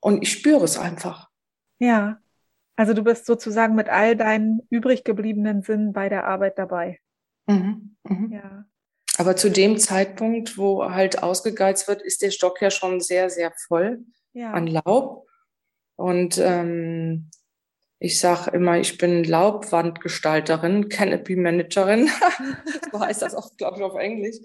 und 0.00 0.22
ich 0.22 0.30
spüre 0.30 0.64
es 0.64 0.78
einfach. 0.78 1.28
Ja. 1.78 2.18
Also 2.76 2.92
du 2.92 3.02
bist 3.02 3.26
sozusagen 3.26 3.74
mit 3.74 3.88
all 3.88 4.16
deinen 4.16 4.60
übrig 4.68 5.04
gebliebenen 5.04 5.62
Sinnen 5.62 5.92
bei 5.92 6.08
der 6.08 6.26
Arbeit 6.26 6.58
dabei. 6.58 7.00
Mhm, 7.46 7.96
mhm. 8.02 8.32
Ja. 8.32 8.66
Aber 9.18 9.36
zu 9.36 9.50
dem 9.50 9.78
Zeitpunkt, 9.78 10.58
wo 10.58 10.90
halt 10.90 11.22
ausgegeizt 11.22 11.88
wird, 11.88 12.02
ist 12.02 12.20
der 12.20 12.30
Stock 12.30 12.60
ja 12.60 12.70
schon 12.70 13.00
sehr, 13.00 13.30
sehr 13.30 13.52
voll 13.66 14.04
ja. 14.34 14.52
an 14.52 14.66
Laub. 14.66 15.26
Und 15.96 16.36
ähm, 16.36 17.30
ich 17.98 18.20
sage 18.20 18.50
immer, 18.50 18.78
ich 18.78 18.98
bin 18.98 19.24
Laubwandgestalterin, 19.24 20.88
Canopy 20.88 21.36
Managerin. 21.36 22.08
so 22.92 23.00
heißt 23.00 23.22
das 23.22 23.34
auch, 23.34 23.56
glaube 23.56 23.78
ich, 23.78 23.82
auf 23.82 23.96
Englisch. 23.96 24.36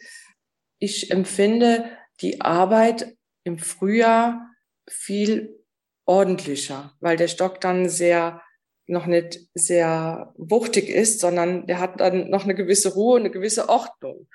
Ich 0.80 1.12
empfinde 1.12 1.90
die 2.22 2.42
Arbeit 2.42 3.18
im 3.44 3.58
Frühjahr 3.58 4.50
viel 4.90 5.60
ordentlicher, 6.06 6.96
weil 7.00 7.18
der 7.18 7.28
Stock 7.28 7.62
dann 7.62 7.90
sehr 7.90 8.42
noch 8.88 9.06
nicht 9.06 9.40
sehr 9.54 10.34
wuchtig 10.38 10.90
ist, 10.90 11.20
sondern 11.22 11.66
der 11.66 11.80
hat 11.80 12.00
dann 12.00 12.30
noch 12.30 12.44
eine 12.44 12.56
gewisse 12.56 12.94
Ruhe, 12.94 13.20
eine 13.20 13.32
gewisse 13.32 13.70
Ordnung, 13.70 14.28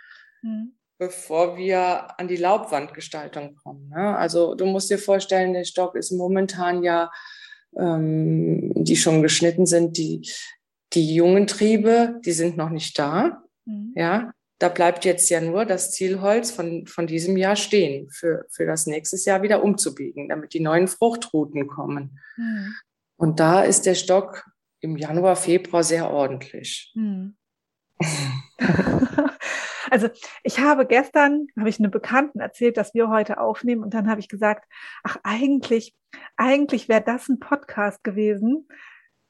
mhm. 0.43 0.77
bevor 0.99 1.57
wir 1.59 2.19
an 2.19 2.27
die 2.27 2.37
Laubwandgestaltung 2.37 3.55
kommen. 3.57 3.91
Ne? 3.91 4.17
Also 4.17 4.55
du 4.55 4.65
musst 4.65 4.91
dir 4.91 4.99
vorstellen, 4.99 5.53
der 5.53 5.65
Stock 5.65 5.95
ist 5.95 6.11
momentan 6.11 6.83
ja, 6.83 7.11
ähm, 7.77 8.73
die 8.75 8.97
schon 8.97 9.23
geschnitten 9.23 9.67
sind, 9.67 9.97
die, 9.97 10.29
die 10.93 11.15
jungen 11.15 11.47
Triebe, 11.47 12.21
die 12.25 12.33
sind 12.33 12.57
noch 12.57 12.71
nicht 12.71 12.99
da. 12.99 13.43
Mhm. 13.65 13.93
Ja, 13.95 14.33
da 14.59 14.69
bleibt 14.69 15.05
jetzt 15.05 15.29
ja 15.29 15.41
nur 15.41 15.65
das 15.65 15.91
Zielholz 15.93 16.51
von, 16.51 16.87
von 16.87 17.07
diesem 17.07 17.37
Jahr 17.37 17.57
stehen, 17.57 18.09
für, 18.11 18.47
für 18.51 18.67
das 18.67 18.87
nächste 18.87 19.17
Jahr 19.29 19.43
wieder 19.43 19.63
umzubiegen, 19.63 20.29
damit 20.29 20.55
die 20.55 20.61
neuen 20.61 20.89
Fruchtrouten 20.89 21.67
kommen. 21.67 22.19
Mhm. 22.37 22.75
Und 23.17 23.41
da 23.41 23.63
ist 23.63 23.87
der 23.87 23.95
Stock 23.95 24.47
im 24.81 24.97
Januar, 24.97 25.37
Februar 25.37 25.85
sehr 25.85 26.11
ordentlich. 26.11 26.93
Mhm. 26.95 27.37
also 29.91 30.09
ich 30.43 30.59
habe 30.59 30.87
gestern, 30.87 31.47
habe 31.59 31.69
ich 31.69 31.79
eine 31.79 31.89
Bekannten 31.89 32.41
erzählt, 32.41 32.77
dass 32.77 32.95
wir 32.95 33.09
heute 33.09 33.39
aufnehmen 33.39 33.83
und 33.83 33.95
dann 33.95 34.09
habe 34.09 34.21
ich 34.21 34.29
gesagt, 34.29 34.67
ach 35.03 35.17
eigentlich, 35.23 35.95
eigentlich 36.37 36.89
wäre 36.89 37.03
das 37.03 37.29
ein 37.29 37.39
Podcast 37.39 38.05
gewesen, 38.05 38.69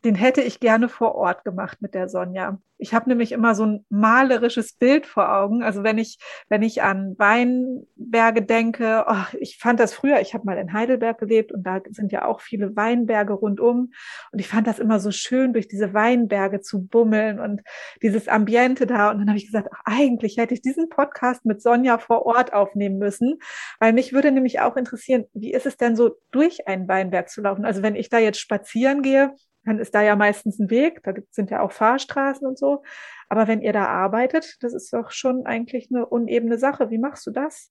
den 0.07 0.15
hätte 0.15 0.41
ich 0.41 0.61
gerne 0.61 0.89
vor 0.89 1.17
Ort 1.17 1.43
gemacht 1.43 1.83
mit 1.83 1.93
der 1.93 2.09
Sonja. 2.09 2.61
Ich 2.79 2.95
habe 2.95 3.09
nämlich 3.09 3.33
immer 3.33 3.57
so 3.57 3.67
ein 3.67 3.85
malerisches 3.89 4.75
Bild 4.75 5.05
vor 5.05 5.35
Augen. 5.35 5.65
Also 5.65 5.83
wenn 5.83 5.99
ich, 5.99 6.19
wenn 6.49 6.63
ich 6.63 6.81
an 6.81 7.17
Weinberge 7.19 8.43
denke, 8.43 9.05
oh, 9.09 9.37
ich 9.41 9.59
fand 9.59 9.81
das 9.81 9.95
früher, 9.95 10.21
ich 10.21 10.33
habe 10.33 10.45
mal 10.45 10.59
in 10.59 10.73
Heidelberg 10.73 11.19
gelebt 11.19 11.51
und 11.51 11.65
da 11.65 11.81
sind 11.91 12.13
ja 12.13 12.25
auch 12.25 12.41
viele 12.41 12.77
Weinberge 12.77 13.33
rundum. 13.33 13.93
Und 14.31 14.39
ich 14.39 14.47
fand 14.47 14.69
das 14.69 14.79
immer 14.79 15.01
so 15.01 15.11
schön, 15.11 15.55
durch 15.55 15.67
diese 15.67 15.93
Weinberge 15.93 16.61
zu 16.61 16.87
bummeln 16.87 17.41
und 17.41 17.63
dieses 18.01 18.29
Ambiente 18.29 18.87
da. 18.87 19.11
Und 19.11 19.19
dann 19.19 19.29
habe 19.29 19.39
ich 19.39 19.47
gesagt, 19.47 19.71
ach, 19.73 19.81
eigentlich 19.87 20.37
hätte 20.37 20.55
ich 20.55 20.63
diesen 20.63 20.89
Podcast 20.89 21.47
mit 21.47 21.61
Sonja 21.61 21.99
vor 21.99 22.27
Ort 22.27 22.53
aufnehmen 22.53 22.99
müssen, 22.99 23.41
weil 23.81 23.93
mich 23.93 24.13
würde 24.13 24.31
nämlich 24.31 24.61
auch 24.61 24.77
interessieren, 24.77 25.25
wie 25.35 25.53
ist 25.53 25.67
es 25.67 25.77
denn 25.77 25.97
so, 25.97 26.15
durch 26.31 26.69
einen 26.69 26.87
Weinberg 26.87 27.29
zu 27.29 27.41
laufen? 27.41 27.65
Also 27.65 27.83
wenn 27.83 27.97
ich 27.97 28.09
da 28.09 28.19
jetzt 28.19 28.39
spazieren 28.39 29.03
gehe, 29.03 29.35
dann 29.67 29.81
ist 29.81 29.95
da 29.95 30.03
ja 30.03 30.17
meistens 30.17 30.59
ein 30.59 30.71
Weg, 30.71 31.03
da 31.03 31.13
sind 31.31 31.51
ja 31.51 31.61
auch 31.61 31.73
Fahrstraßen 31.73 32.47
und 32.47 32.59
so. 32.59 32.83
Aber 33.29 33.49
wenn 33.49 33.61
ihr 33.61 33.73
da 33.73 33.87
arbeitet, 33.87 34.57
das 34.61 34.73
ist 34.73 34.93
doch 34.93 35.11
schon 35.11 35.45
eigentlich 35.45 35.89
eine 35.93 36.07
unebene 36.07 36.57
Sache. 36.57 36.91
Wie 36.91 36.99
machst 36.99 37.27
du 37.27 37.33
das? 37.33 37.71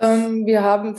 Ähm, 0.00 0.46
wir 0.46 0.62
haben 0.62 0.96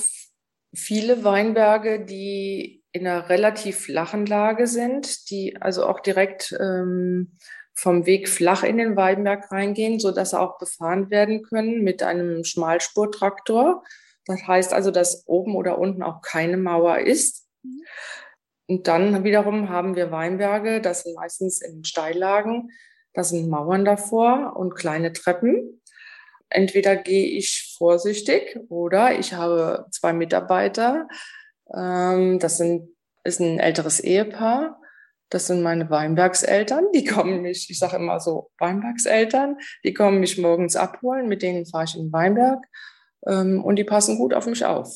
viele 0.74 1.24
Weinberge, 1.24 2.06
die 2.06 2.84
in 2.92 3.08
einer 3.08 3.28
relativ 3.28 3.80
flachen 3.80 4.28
Lage 4.28 4.68
sind, 4.68 5.32
die 5.32 5.60
also 5.60 5.86
auch 5.88 6.00
direkt 6.00 6.56
ähm, 6.60 7.36
vom 7.74 8.06
Weg 8.06 8.30
flach 8.30 8.62
in 8.62 8.78
den 8.78 8.96
Weinberg 8.96 9.52
reingehen, 9.52 10.00
so 10.00 10.12
dass 10.12 10.30
sie 10.30 10.40
auch 10.40 10.60
befahren 10.60 11.10
werden 11.10 11.42
können 11.42 11.84
mit 11.84 12.04
einem 12.04 12.44
Schmalspurtraktor. 12.44 13.84
Das 14.26 14.46
heißt 14.46 14.74
also, 14.74 14.92
dass 14.92 15.28
oben 15.28 15.56
oder 15.56 15.80
unten 15.80 16.04
auch 16.04 16.22
keine 16.22 16.58
Mauer 16.58 17.00
ist. 17.00 17.48
Mhm. 17.64 17.82
Und 18.68 18.88
dann 18.88 19.24
wiederum 19.24 19.70
haben 19.70 19.96
wir 19.96 20.12
Weinberge, 20.12 20.82
das 20.82 21.04
sind 21.04 21.16
meistens 21.16 21.62
in 21.62 21.84
Steillagen, 21.84 22.70
da 23.14 23.24
sind 23.24 23.50
Mauern 23.50 23.86
davor 23.86 24.56
und 24.56 24.76
kleine 24.76 25.14
Treppen. 25.14 25.82
Entweder 26.50 26.96
gehe 26.96 27.26
ich 27.26 27.76
vorsichtig 27.78 28.60
oder 28.70 29.18
ich 29.18 29.34
habe 29.34 29.88
zwei 29.92 30.14
Mitarbeiter. 30.14 31.08
Ähm, 31.74 32.40
das 32.40 32.58
sind, 32.58 32.90
ist 33.24 33.40
ein 33.40 33.60
älteres 33.60 34.00
Ehepaar. 34.00 34.80
Das 35.30 35.48
sind 35.48 35.64
meine 35.64 35.90
Weinbergseltern. 35.90 36.86
Die 36.94 37.06
kommen 37.06 37.42
mich, 37.42 37.70
ich 37.70 37.80
sage 37.80 37.96
immer 37.98 38.20
so 38.20 38.52
Weinbergseltern, 38.60 39.58
die 39.84 39.94
kommen 39.94 40.20
mich 40.20 40.38
morgens 40.38 40.76
abholen. 40.76 41.28
Mit 41.28 41.42
denen 41.42 41.66
fahre 41.66 41.86
ich 41.86 41.96
in 41.96 42.06
den 42.06 42.14
Weinberg 42.14 42.64
ähm, 43.28 43.64
und 43.64 43.78
die 43.78 43.84
passen 43.84 44.18
gut 44.18 44.34
auf 44.34 44.46
mich 44.46 44.64
auf. 44.64 44.96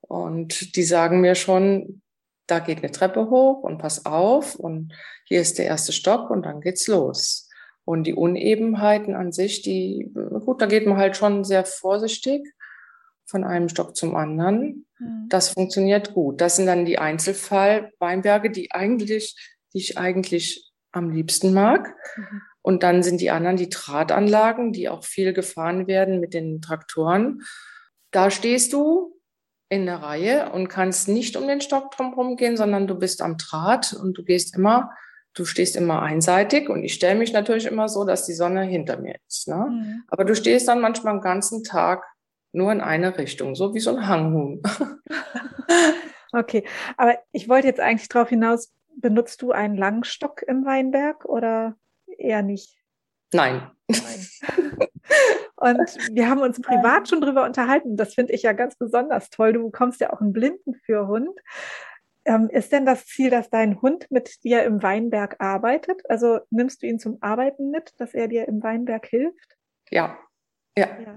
Und 0.00 0.76
die 0.76 0.82
sagen 0.82 1.20
mir 1.20 1.34
schon, 1.34 2.02
da 2.46 2.58
geht 2.58 2.78
eine 2.78 2.90
Treppe 2.90 3.30
hoch 3.30 3.62
und 3.62 3.78
pass 3.78 4.06
auf 4.06 4.56
und 4.56 4.92
hier 5.24 5.40
ist 5.40 5.58
der 5.58 5.66
erste 5.66 5.92
Stock 5.92 6.30
und 6.30 6.44
dann 6.44 6.60
geht's 6.60 6.86
los. 6.86 7.48
Und 7.84 8.04
die 8.06 8.14
Unebenheiten 8.14 9.14
an 9.14 9.32
sich, 9.32 9.62
die, 9.62 10.12
gut, 10.44 10.60
da 10.62 10.66
geht 10.66 10.86
man 10.86 10.98
halt 10.98 11.16
schon 11.16 11.44
sehr 11.44 11.64
vorsichtig 11.64 12.46
von 13.24 13.44
einem 13.44 13.68
Stock 13.68 13.96
zum 13.96 14.14
anderen. 14.14 14.86
Mhm. 14.98 15.26
Das 15.28 15.48
funktioniert 15.48 16.14
gut. 16.14 16.40
Das 16.40 16.56
sind 16.56 16.66
dann 16.66 16.84
die 16.84 16.98
Einzelfall-Weinberge, 16.98 18.50
die 18.50 18.72
eigentlich, 18.72 19.36
die 19.72 19.78
ich 19.78 19.98
eigentlich 19.98 20.70
am 20.92 21.10
liebsten 21.10 21.52
mag. 21.52 21.94
Mhm. 22.16 22.42
Und 22.60 22.82
dann 22.84 23.02
sind 23.02 23.20
die 23.20 23.30
anderen 23.30 23.56
die 23.56 23.68
Drahtanlagen, 23.68 24.72
die 24.72 24.88
auch 24.88 25.04
viel 25.04 25.32
gefahren 25.32 25.88
werden 25.88 26.20
mit 26.20 26.34
den 26.34 26.60
Traktoren. 26.60 27.42
Da 28.12 28.30
stehst 28.30 28.72
du 28.72 29.16
in 29.72 29.86
der 29.86 30.02
Reihe 30.02 30.52
und 30.52 30.68
kannst 30.68 31.08
nicht 31.08 31.34
um 31.34 31.48
den 31.48 31.62
Stock 31.62 31.90
drumherum 31.92 32.36
gehen, 32.36 32.58
sondern 32.58 32.86
du 32.86 32.94
bist 32.94 33.22
am 33.22 33.38
Draht 33.38 33.94
und 33.94 34.18
du 34.18 34.22
gehst 34.22 34.54
immer, 34.54 34.90
du 35.32 35.46
stehst 35.46 35.76
immer 35.76 36.02
einseitig 36.02 36.68
und 36.68 36.84
ich 36.84 36.92
stelle 36.92 37.18
mich 37.18 37.32
natürlich 37.32 37.64
immer 37.64 37.88
so, 37.88 38.04
dass 38.04 38.26
die 38.26 38.34
Sonne 38.34 38.64
hinter 38.64 38.98
mir 38.98 39.16
ist. 39.26 39.48
Ne? 39.48 39.68
Mhm. 39.70 40.04
Aber 40.08 40.26
du 40.26 40.34
stehst 40.34 40.68
dann 40.68 40.82
manchmal 40.82 41.14
den 41.14 41.22
ganzen 41.22 41.64
Tag 41.64 42.04
nur 42.52 42.70
in 42.70 42.82
eine 42.82 43.16
Richtung, 43.16 43.54
so 43.54 43.72
wie 43.72 43.80
so 43.80 43.96
ein 43.96 44.06
Hanghuhn. 44.06 44.62
Okay, 46.34 46.64
aber 46.96 47.18
ich 47.32 47.50
wollte 47.50 47.66
jetzt 47.66 47.78
eigentlich 47.78 48.08
darauf 48.08 48.30
hinaus, 48.30 48.72
benutzt 48.96 49.42
du 49.42 49.52
einen 49.52 49.76
Langstock 49.76 50.40
im 50.40 50.64
Weinberg 50.64 51.26
oder 51.26 51.76
eher 52.06 52.42
nicht? 52.42 52.81
Nein. 53.32 53.70
Nein. 53.88 54.28
Und 55.56 55.96
wir 56.10 56.28
haben 56.28 56.40
uns 56.40 56.60
privat 56.60 57.08
schon 57.08 57.20
drüber 57.20 57.44
unterhalten. 57.44 57.96
Das 57.96 58.14
finde 58.14 58.32
ich 58.32 58.42
ja 58.42 58.52
ganz 58.52 58.76
besonders 58.76 59.30
toll. 59.30 59.52
Du 59.52 59.70
bekommst 59.70 60.00
ja 60.00 60.12
auch 60.12 60.20
einen 60.20 60.32
Blindenführhund. 60.32 61.38
Ähm, 62.24 62.48
ist 62.50 62.72
denn 62.72 62.84
das 62.84 63.06
Ziel, 63.06 63.30
dass 63.30 63.48
dein 63.48 63.80
Hund 63.80 64.10
mit 64.10 64.42
dir 64.42 64.64
im 64.64 64.82
Weinberg 64.82 65.36
arbeitet? 65.40 66.02
Also 66.08 66.40
nimmst 66.50 66.82
du 66.82 66.86
ihn 66.86 66.98
zum 66.98 67.18
Arbeiten 67.20 67.70
mit, 67.70 67.92
dass 67.98 68.12
er 68.12 68.26
dir 68.26 68.48
im 68.48 68.62
Weinberg 68.62 69.06
hilft? 69.06 69.56
Ja, 69.90 70.18
ja. 70.76 70.88
ja. 71.00 71.14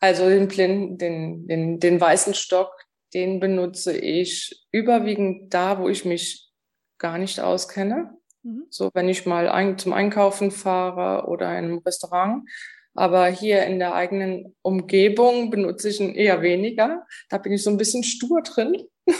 Also 0.00 0.28
den, 0.28 0.48
Blinden, 0.48 0.98
den, 0.98 1.46
den, 1.46 1.80
den 1.80 2.00
weißen 2.00 2.34
Stock, 2.34 2.74
den 3.14 3.40
benutze 3.40 3.96
ich 3.96 4.66
überwiegend 4.70 5.54
da, 5.54 5.78
wo 5.78 5.88
ich 5.88 6.04
mich 6.04 6.50
gar 6.98 7.18
nicht 7.18 7.40
auskenne. 7.40 8.18
Mhm. 8.42 8.66
So, 8.70 8.90
wenn 8.94 9.08
ich 9.08 9.26
mal 9.26 9.48
ein, 9.48 9.78
zum 9.78 9.92
Einkaufen 9.92 10.50
fahre 10.50 11.28
oder 11.28 11.50
in 11.50 11.64
einem 11.64 11.78
Restaurant. 11.78 12.48
Aber 12.94 13.26
hier 13.28 13.64
in 13.64 13.78
der 13.78 13.94
eigenen 13.94 14.54
Umgebung 14.60 15.50
benutze 15.50 15.88
ich 15.88 16.00
ihn 16.00 16.14
eher 16.14 16.42
weniger. 16.42 17.06
Da 17.30 17.38
bin 17.38 17.52
ich 17.52 17.62
so 17.62 17.70
ein 17.70 17.78
bisschen 17.78 18.04
stur 18.04 18.42
drin. 18.42 18.76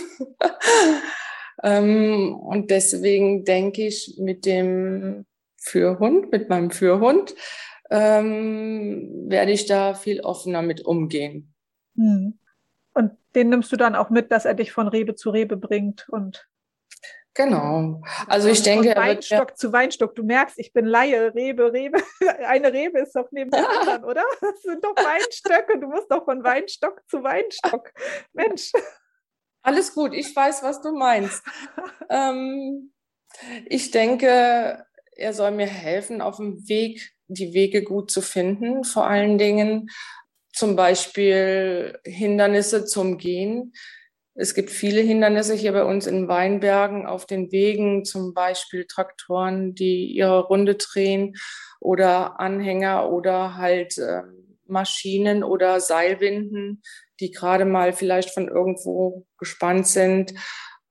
ähm, 1.62 2.34
und 2.34 2.70
deswegen 2.70 3.44
denke 3.44 3.86
ich 3.86 4.16
mit 4.18 4.44
dem 4.44 5.24
Fürhund, 5.56 6.30
mit 6.32 6.50
meinem 6.50 6.70
Fürhund, 6.70 7.34
ähm, 7.90 9.26
werde 9.28 9.52
ich 9.52 9.66
da 9.66 9.94
viel 9.94 10.20
offener 10.20 10.60
mit 10.60 10.84
umgehen. 10.84 11.54
Mhm. 11.94 12.38
Und 12.94 13.12
den 13.34 13.48
nimmst 13.48 13.72
du 13.72 13.76
dann 13.76 13.94
auch 13.94 14.10
mit, 14.10 14.32
dass 14.32 14.44
er 14.44 14.54
dich 14.54 14.72
von 14.72 14.88
Rebe 14.88 15.14
zu 15.14 15.30
Rebe 15.30 15.56
bringt 15.56 16.08
und 16.10 16.46
Genau. 17.34 18.02
Also 18.26 18.48
ich 18.48 18.62
denke, 18.62 18.92
von 18.92 19.02
Weinstock 19.02 19.50
ja 19.50 19.54
zu 19.54 19.72
Weinstock. 19.72 20.14
Du 20.14 20.22
merkst, 20.22 20.58
ich 20.58 20.72
bin 20.72 20.84
Laie, 20.84 21.34
Rebe, 21.34 21.72
Rebe. 21.72 22.02
Eine 22.46 22.72
Rebe 22.72 23.00
ist 23.00 23.16
doch 23.16 23.28
neben 23.30 23.50
der 23.50 23.68
anderen, 23.80 24.04
oder? 24.04 24.24
Das 24.40 24.62
sind 24.62 24.84
doch 24.84 24.94
Weinstöcke. 24.96 25.78
Du 25.80 25.88
musst 25.88 26.10
doch 26.10 26.24
von 26.24 26.44
Weinstock 26.44 27.00
zu 27.08 27.22
Weinstock. 27.22 27.90
Mensch. 28.34 28.72
Alles 29.62 29.94
gut. 29.94 30.12
Ich 30.12 30.34
weiß, 30.34 30.62
was 30.62 30.82
du 30.82 30.92
meinst. 30.92 31.42
ähm, 32.10 32.92
ich 33.66 33.90
denke, 33.90 34.84
er 35.16 35.32
soll 35.32 35.52
mir 35.52 35.66
helfen, 35.66 36.20
auf 36.20 36.36
dem 36.36 36.68
Weg 36.68 37.14
die 37.28 37.54
Wege 37.54 37.82
gut 37.82 38.10
zu 38.10 38.20
finden. 38.20 38.84
Vor 38.84 39.06
allen 39.06 39.38
Dingen 39.38 39.88
zum 40.52 40.76
Beispiel 40.76 41.98
Hindernisse 42.04 42.84
zum 42.84 43.16
Gehen 43.16 43.72
es 44.34 44.54
gibt 44.54 44.70
viele 44.70 45.02
Hindernisse 45.02 45.54
hier 45.54 45.72
bei 45.72 45.84
uns 45.84 46.06
in 46.06 46.26
Weinbergen 46.26 47.06
auf 47.06 47.26
den 47.26 47.52
Wegen, 47.52 48.04
zum 48.04 48.32
Beispiel 48.32 48.86
Traktoren, 48.86 49.74
die 49.74 50.06
ihre 50.06 50.44
Runde 50.44 50.76
drehen 50.76 51.36
oder 51.80 52.40
Anhänger 52.40 53.10
oder 53.10 53.56
halt 53.56 53.98
äh, 53.98 54.22
Maschinen 54.66 55.44
oder 55.44 55.80
Seilwinden, 55.80 56.82
die 57.20 57.30
gerade 57.30 57.66
mal 57.66 57.92
vielleicht 57.92 58.30
von 58.30 58.48
irgendwo 58.48 59.26
gespannt 59.36 59.86
sind. 59.86 60.32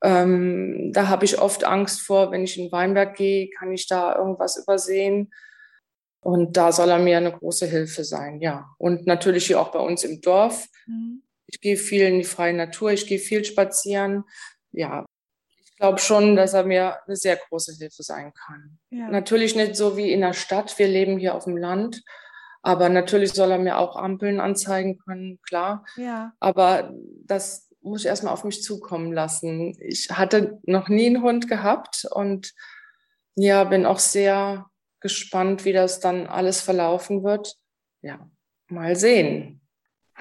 Ähm, 0.03 0.91
da 0.93 1.07
habe 1.07 1.25
ich 1.25 1.39
oft 1.39 1.63
Angst 1.63 2.01
vor, 2.01 2.31
wenn 2.31 2.43
ich 2.43 2.59
in 2.59 2.71
Weinberg 2.71 3.15
gehe, 3.15 3.49
kann 3.49 3.71
ich 3.71 3.87
da 3.87 4.15
irgendwas 4.15 4.57
übersehen. 4.57 5.33
Und 6.23 6.57
da 6.57 6.71
soll 6.71 6.89
er 6.89 6.99
mir 6.99 7.17
eine 7.17 7.31
große 7.31 7.65
Hilfe 7.65 8.03
sein, 8.03 8.39
ja. 8.41 8.69
Und 8.77 9.07
natürlich 9.07 9.47
hier 9.47 9.59
auch 9.59 9.71
bei 9.71 9.79
uns 9.79 10.03
im 10.03 10.21
Dorf. 10.21 10.67
Mhm 10.85 11.23
ich 11.51 11.59
gehe 11.59 11.77
viel 11.77 12.03
in 12.03 12.19
die 12.19 12.25
freie 12.25 12.53
Natur, 12.53 12.91
ich 12.91 13.07
gehe 13.07 13.19
viel 13.19 13.43
spazieren. 13.43 14.23
Ja, 14.71 15.05
ich 15.63 15.75
glaube 15.75 15.99
schon, 15.99 16.35
dass 16.35 16.53
er 16.53 16.63
mir 16.63 16.99
eine 17.05 17.15
sehr 17.15 17.37
große 17.37 17.75
Hilfe 17.77 18.03
sein 18.03 18.31
kann. 18.33 18.79
Ja. 18.89 19.09
Natürlich 19.09 19.55
nicht 19.55 19.75
so 19.75 19.97
wie 19.97 20.11
in 20.11 20.21
der 20.21 20.33
Stadt. 20.33 20.77
Wir 20.79 20.87
leben 20.87 21.17
hier 21.17 21.35
auf 21.35 21.45
dem 21.45 21.57
Land. 21.57 22.01
Aber 22.63 22.89
natürlich 22.89 23.33
soll 23.33 23.51
er 23.51 23.57
mir 23.57 23.79
auch 23.79 23.95
Ampeln 23.95 24.39
anzeigen 24.39 24.99
können, 24.99 25.39
klar. 25.41 25.83
Ja. 25.97 26.33
Aber 26.39 26.93
das 27.25 27.67
muss 27.81 28.01
ich 28.01 28.07
erstmal 28.07 28.33
auf 28.33 28.43
mich 28.43 28.61
zukommen 28.61 29.11
lassen. 29.11 29.75
Ich 29.81 30.11
hatte 30.11 30.59
noch 30.63 30.87
nie 30.87 31.07
einen 31.07 31.23
Hund 31.23 31.47
gehabt 31.49 32.05
und 32.11 32.53
ja, 33.35 33.63
bin 33.63 33.85
auch 33.85 33.99
sehr 33.99 34.67
gespannt, 34.99 35.65
wie 35.65 35.73
das 35.73 35.99
dann 35.99 36.27
alles 36.27 36.61
verlaufen 36.61 37.23
wird. 37.23 37.55
Ja, 38.03 38.29
mal 38.67 38.95
sehen. 38.95 39.60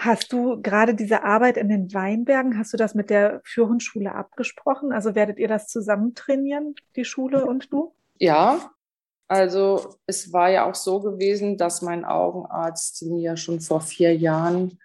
Hast 0.01 0.33
du 0.33 0.63
gerade 0.63 0.95
diese 0.95 1.25
Arbeit 1.25 1.59
in 1.59 1.69
den 1.69 1.93
Weinbergen, 1.93 2.57
hast 2.57 2.73
du 2.73 2.79
das 2.79 2.95
mit 2.95 3.11
der 3.11 3.43
Führhundschule 3.45 4.15
abgesprochen? 4.15 4.93
Also 4.93 5.15
werdet 5.15 5.39
ihr 5.39 5.47
das 5.47 5.69
zusammen 5.69 6.15
trainieren, 6.15 6.75
die 6.97 7.05
Schule 7.05 7.45
und 7.45 7.71
du? 7.71 7.93
Ja, 8.19 8.71
also 9.29 9.97
es 10.07 10.33
war 10.33 10.49
ja 10.49 10.65
auch 10.65 10.75
so 10.75 11.01
gewesen, 11.01 11.59
dass 11.59 11.83
mein 11.83 12.07
Augenarzt 12.07 13.03
mir 13.03 13.37
schon 13.37 13.61
vor 13.61 13.83
vier 13.83 14.17
Jahren 14.17 14.79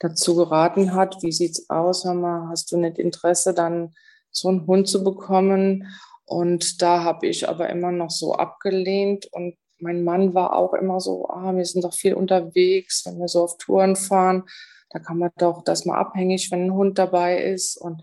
dazu 0.00 0.34
geraten 0.36 0.94
hat, 0.94 1.22
wie 1.22 1.32
sieht's 1.32 1.68
aus, 1.68 2.06
mal, 2.06 2.48
hast 2.48 2.72
du 2.72 2.78
nicht 2.78 2.98
Interesse, 2.98 3.52
dann 3.52 3.92
so 4.30 4.48
einen 4.48 4.66
Hund 4.66 4.88
zu 4.88 5.04
bekommen? 5.04 5.86
Und 6.24 6.80
da 6.80 7.04
habe 7.04 7.26
ich 7.26 7.46
aber 7.46 7.68
immer 7.68 7.92
noch 7.92 8.10
so 8.10 8.32
abgelehnt 8.32 9.26
und 9.32 9.58
mein 9.78 10.04
Mann 10.04 10.34
war 10.34 10.54
auch 10.54 10.74
immer 10.74 11.00
so, 11.00 11.28
ah, 11.28 11.54
wir 11.54 11.64
sind 11.64 11.84
doch 11.84 11.94
viel 11.94 12.14
unterwegs, 12.14 13.04
wenn 13.06 13.18
wir 13.18 13.28
so 13.28 13.44
auf 13.44 13.58
Touren 13.58 13.96
fahren, 13.96 14.44
da 14.90 14.98
kann 14.98 15.18
man 15.18 15.30
doch 15.36 15.62
das 15.62 15.84
mal 15.84 15.98
abhängig, 15.98 16.50
wenn 16.50 16.66
ein 16.66 16.74
Hund 16.74 16.98
dabei 16.98 17.42
ist. 17.42 17.76
Und 17.76 18.02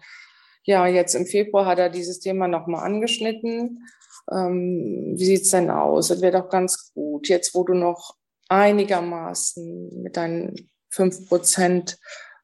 ja, 0.64 0.86
jetzt 0.88 1.16
im 1.16 1.26
Februar 1.26 1.66
hat 1.66 1.80
er 1.80 1.90
dieses 1.90 2.20
Thema 2.20 2.48
nochmal 2.48 2.86
angeschnitten. 2.86 3.88
Ähm, 4.32 5.14
wie 5.16 5.26
sieht's 5.26 5.50
denn 5.50 5.70
aus? 5.70 6.10
Das 6.10 6.22
wäre 6.22 6.42
doch 6.42 6.50
ganz 6.50 6.94
gut, 6.94 7.30
jetzt 7.30 7.56
wo 7.56 7.64
du 7.64 7.74
noch 7.74 8.16
einigermaßen 8.50 10.02
mit 10.04 10.18
deinen 10.18 10.70
fünf 10.90 11.28
Prozent 11.28 11.98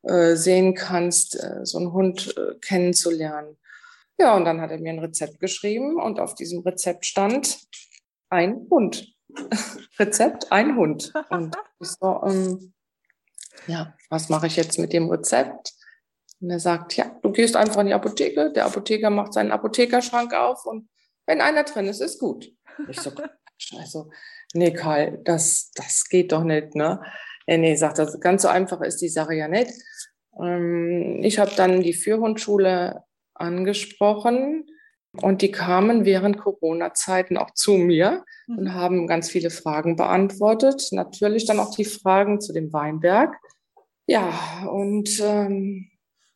äh, 0.04 0.36
sehen 0.36 0.74
kannst, 0.74 1.36
äh, 1.36 1.66
so 1.66 1.78
einen 1.78 1.94
Hund 1.94 2.36
äh, 2.38 2.56
kennenzulernen. 2.60 3.58
Ja, 4.18 4.36
und 4.36 4.46
dann 4.46 4.60
hat 4.60 4.72
er 4.72 4.80
mir 4.80 4.92
ein 4.92 5.00
Rezept 5.00 5.40
geschrieben 5.40 6.02
und 6.02 6.20
auf 6.20 6.36
diesem 6.36 6.62
Rezept 6.62 7.06
stand 7.06 7.60
ein 8.30 8.68
Hund. 8.70 9.14
Rezept, 9.98 10.52
ein 10.52 10.76
Hund. 10.76 11.14
Und 11.30 11.56
ich 11.80 11.90
so, 11.90 12.22
ähm, 12.26 12.74
ja, 13.68 13.94
was 14.10 14.30
mache 14.30 14.48
ich 14.48 14.56
jetzt 14.56 14.80
mit 14.80 14.94
dem 14.94 15.10
Rezept? 15.10 15.74
Und 16.42 16.50
er 16.50 16.60
sagt, 16.60 16.96
ja, 16.96 17.18
du 17.22 17.32
gehst 17.32 17.56
einfach 17.56 17.82
in 17.82 17.88
die 17.88 17.94
Apotheke, 17.94 18.52
der 18.52 18.66
Apotheker 18.66 19.10
macht 19.10 19.34
seinen 19.34 19.52
Apothekerschrank 19.52 20.34
auf 20.34 20.66
und 20.66 20.90
wenn 21.26 21.42
einer 21.42 21.64
drin 21.64 21.88
ist, 21.88 22.00
ist 22.00 22.20
gut. 22.20 22.52
Ich 22.88 23.00
so, 23.02 23.12
also, 23.78 24.10
nee, 24.54 24.72
Karl, 24.72 25.20
das, 25.24 25.72
das 25.76 26.06
geht 26.06 26.32
doch 26.32 26.44
nicht, 26.44 26.76
ne? 26.76 27.02
Nee, 27.46 27.58
nee, 27.58 27.76
sagt 27.76 28.00
er, 28.00 28.06
ganz 28.20 28.44
so 28.44 28.48
einfach 28.48 28.82
ist 28.82 29.02
die 29.02 29.10
Sache 29.10 29.34
ja 29.34 29.48
nicht. 29.48 29.72
Ähm, 30.40 31.20
ich 31.22 31.40
habe 31.40 31.52
dann 31.56 31.82
die 31.82 31.94
Führhundschule 31.94 33.04
angesprochen 33.34 34.66
und 35.14 35.42
die 35.42 35.52
kamen 35.52 36.06
während 36.06 36.38
Corona-Zeiten 36.38 37.38
auch 37.38 37.52
zu 37.52 37.74
mir 37.74 38.24
mhm. 38.48 38.58
und 38.58 38.74
haben 38.74 39.08
ganz 39.08 39.30
viele 39.30 39.50
Fragen 39.50 39.96
beantwortet. 39.96 40.90
Natürlich 40.92 41.46
dann 41.46 41.60
auch 41.60 41.76
die 41.76 41.86
Fragen 41.86 42.40
zu 42.42 42.54
dem 42.54 42.72
Weinberg. 42.72 43.36
Ja, 44.06 44.68
und 44.72 45.20
ähm, 45.22 45.90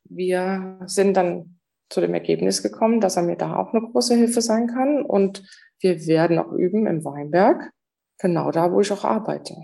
wir 0.06 0.80
sind 0.86 1.16
dann 1.18 1.60
zu 1.90 2.02
dem 2.02 2.14
Ergebnis 2.14 2.64
gekommen, 2.64 3.00
dass 3.00 3.18
er 3.18 3.24
mir 3.24 3.36
da 3.36 3.56
auch 3.56 3.74
eine 3.74 3.88
große 3.88 4.16
Hilfe 4.16 4.42
sein 4.42 4.68
kann. 4.68 5.04
Und 5.04 5.44
wir 5.80 6.08
werden 6.08 6.40
auch 6.40 6.52
üben 6.52 6.88
im 6.88 7.06
Weinberg, 7.06 7.72
genau 8.18 8.52
da, 8.52 8.72
wo 8.72 8.82
ich 8.82 8.92
auch 8.92 9.04
arbeite. 9.04 9.56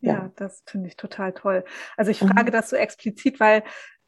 Ja, 0.00 0.12
ja 0.12 0.32
das 0.36 0.62
finde 0.66 0.88
ich 0.88 0.96
total 0.96 1.32
toll. 1.32 1.64
Also 1.96 2.12
ich 2.12 2.18
frage 2.20 2.50
mhm. 2.50 2.52
das 2.52 2.70
so 2.70 2.76
explizit, 2.76 3.40
weil 3.40 3.64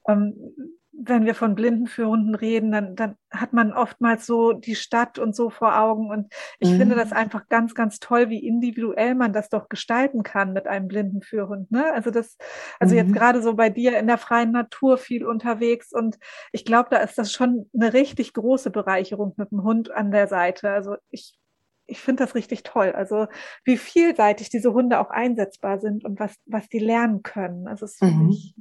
ähm, 0.08 0.54
wenn 0.96 1.24
wir 1.24 1.34
von 1.34 1.54
Blindenführhunden 1.54 2.34
reden, 2.34 2.70
dann, 2.70 2.94
dann 2.94 3.16
hat 3.30 3.52
man 3.52 3.72
oftmals 3.72 4.26
so 4.26 4.52
die 4.52 4.74
Stadt 4.74 5.18
und 5.18 5.34
so 5.34 5.50
vor 5.50 5.78
Augen. 5.78 6.10
Und 6.10 6.32
ich 6.60 6.70
mhm. 6.70 6.78
finde 6.78 6.94
das 6.94 7.12
einfach 7.12 7.48
ganz, 7.48 7.74
ganz 7.74 7.98
toll, 7.98 8.30
wie 8.30 8.46
individuell 8.46 9.14
man 9.14 9.32
das 9.32 9.48
doch 9.48 9.68
gestalten 9.68 10.22
kann 10.22 10.52
mit 10.52 10.66
einem 10.66 10.88
Blindenführhund. 10.88 11.70
Ne? 11.70 11.92
Also 11.92 12.10
das, 12.10 12.36
also 12.78 12.94
mhm. 12.94 13.00
jetzt 13.00 13.12
gerade 13.12 13.42
so 13.42 13.54
bei 13.54 13.70
dir 13.70 13.98
in 13.98 14.06
der 14.06 14.18
freien 14.18 14.52
Natur 14.52 14.96
viel 14.96 15.26
unterwegs. 15.26 15.92
Und 15.92 16.18
ich 16.52 16.64
glaube, 16.64 16.88
da 16.90 16.98
ist 16.98 17.18
das 17.18 17.32
schon 17.32 17.68
eine 17.74 17.92
richtig 17.92 18.32
große 18.32 18.70
Bereicherung 18.70 19.34
mit 19.36 19.50
dem 19.50 19.62
Hund 19.62 19.90
an 19.90 20.10
der 20.10 20.28
Seite. 20.28 20.70
Also 20.70 20.96
ich 21.10 21.38
ich 21.86 22.00
finde 22.00 22.24
das 22.24 22.34
richtig 22.34 22.62
toll. 22.62 22.92
Also 22.92 23.26
wie 23.62 23.76
vielseitig 23.76 24.48
diese 24.48 24.72
Hunde 24.72 25.00
auch 25.00 25.10
einsetzbar 25.10 25.80
sind 25.80 26.02
und 26.02 26.18
was, 26.18 26.34
was 26.46 26.66
die 26.70 26.78
lernen 26.78 27.22
können. 27.22 27.68
Also 27.68 27.84
es 27.84 27.96
finde 27.98 28.24
mhm. 28.24 28.30
ich 28.30 28.54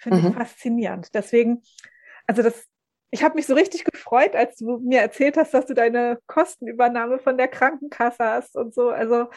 Finde 0.00 0.18
mhm. 0.18 0.28
ich 0.28 0.34
faszinierend. 0.34 1.14
Deswegen, 1.14 1.62
also 2.26 2.42
das, 2.42 2.66
ich 3.10 3.22
habe 3.22 3.34
mich 3.34 3.46
so 3.46 3.54
richtig 3.54 3.84
gefreut, 3.84 4.34
als 4.34 4.56
du 4.56 4.78
mir 4.78 5.00
erzählt 5.00 5.36
hast, 5.36 5.52
dass 5.52 5.66
du 5.66 5.74
deine 5.74 6.18
Kostenübernahme 6.26 7.18
von 7.18 7.36
der 7.36 7.48
Krankenkasse 7.48 8.24
hast 8.24 8.56
und 8.56 8.74
so. 8.74 8.88
Also, 8.88 9.28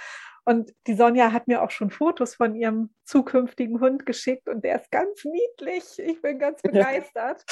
und 0.46 0.74
die 0.88 0.96
Sonja 0.96 1.32
hat 1.32 1.48
mir 1.48 1.62
auch 1.62 1.72
schon 1.72 1.90
Fotos 1.90 2.36
von 2.36 2.56
ihrem 2.56 2.94
zukünftigen 3.06 3.80
Hund 3.80 4.06
geschickt 4.06 4.50
und 4.50 4.64
der 4.64 4.82
ist 4.82 4.92
ganz 4.92 5.24
niedlich. 5.24 5.84
Ich 5.98 6.22
bin 6.22 6.40
ganz 6.40 6.62
begeistert. 6.62 7.44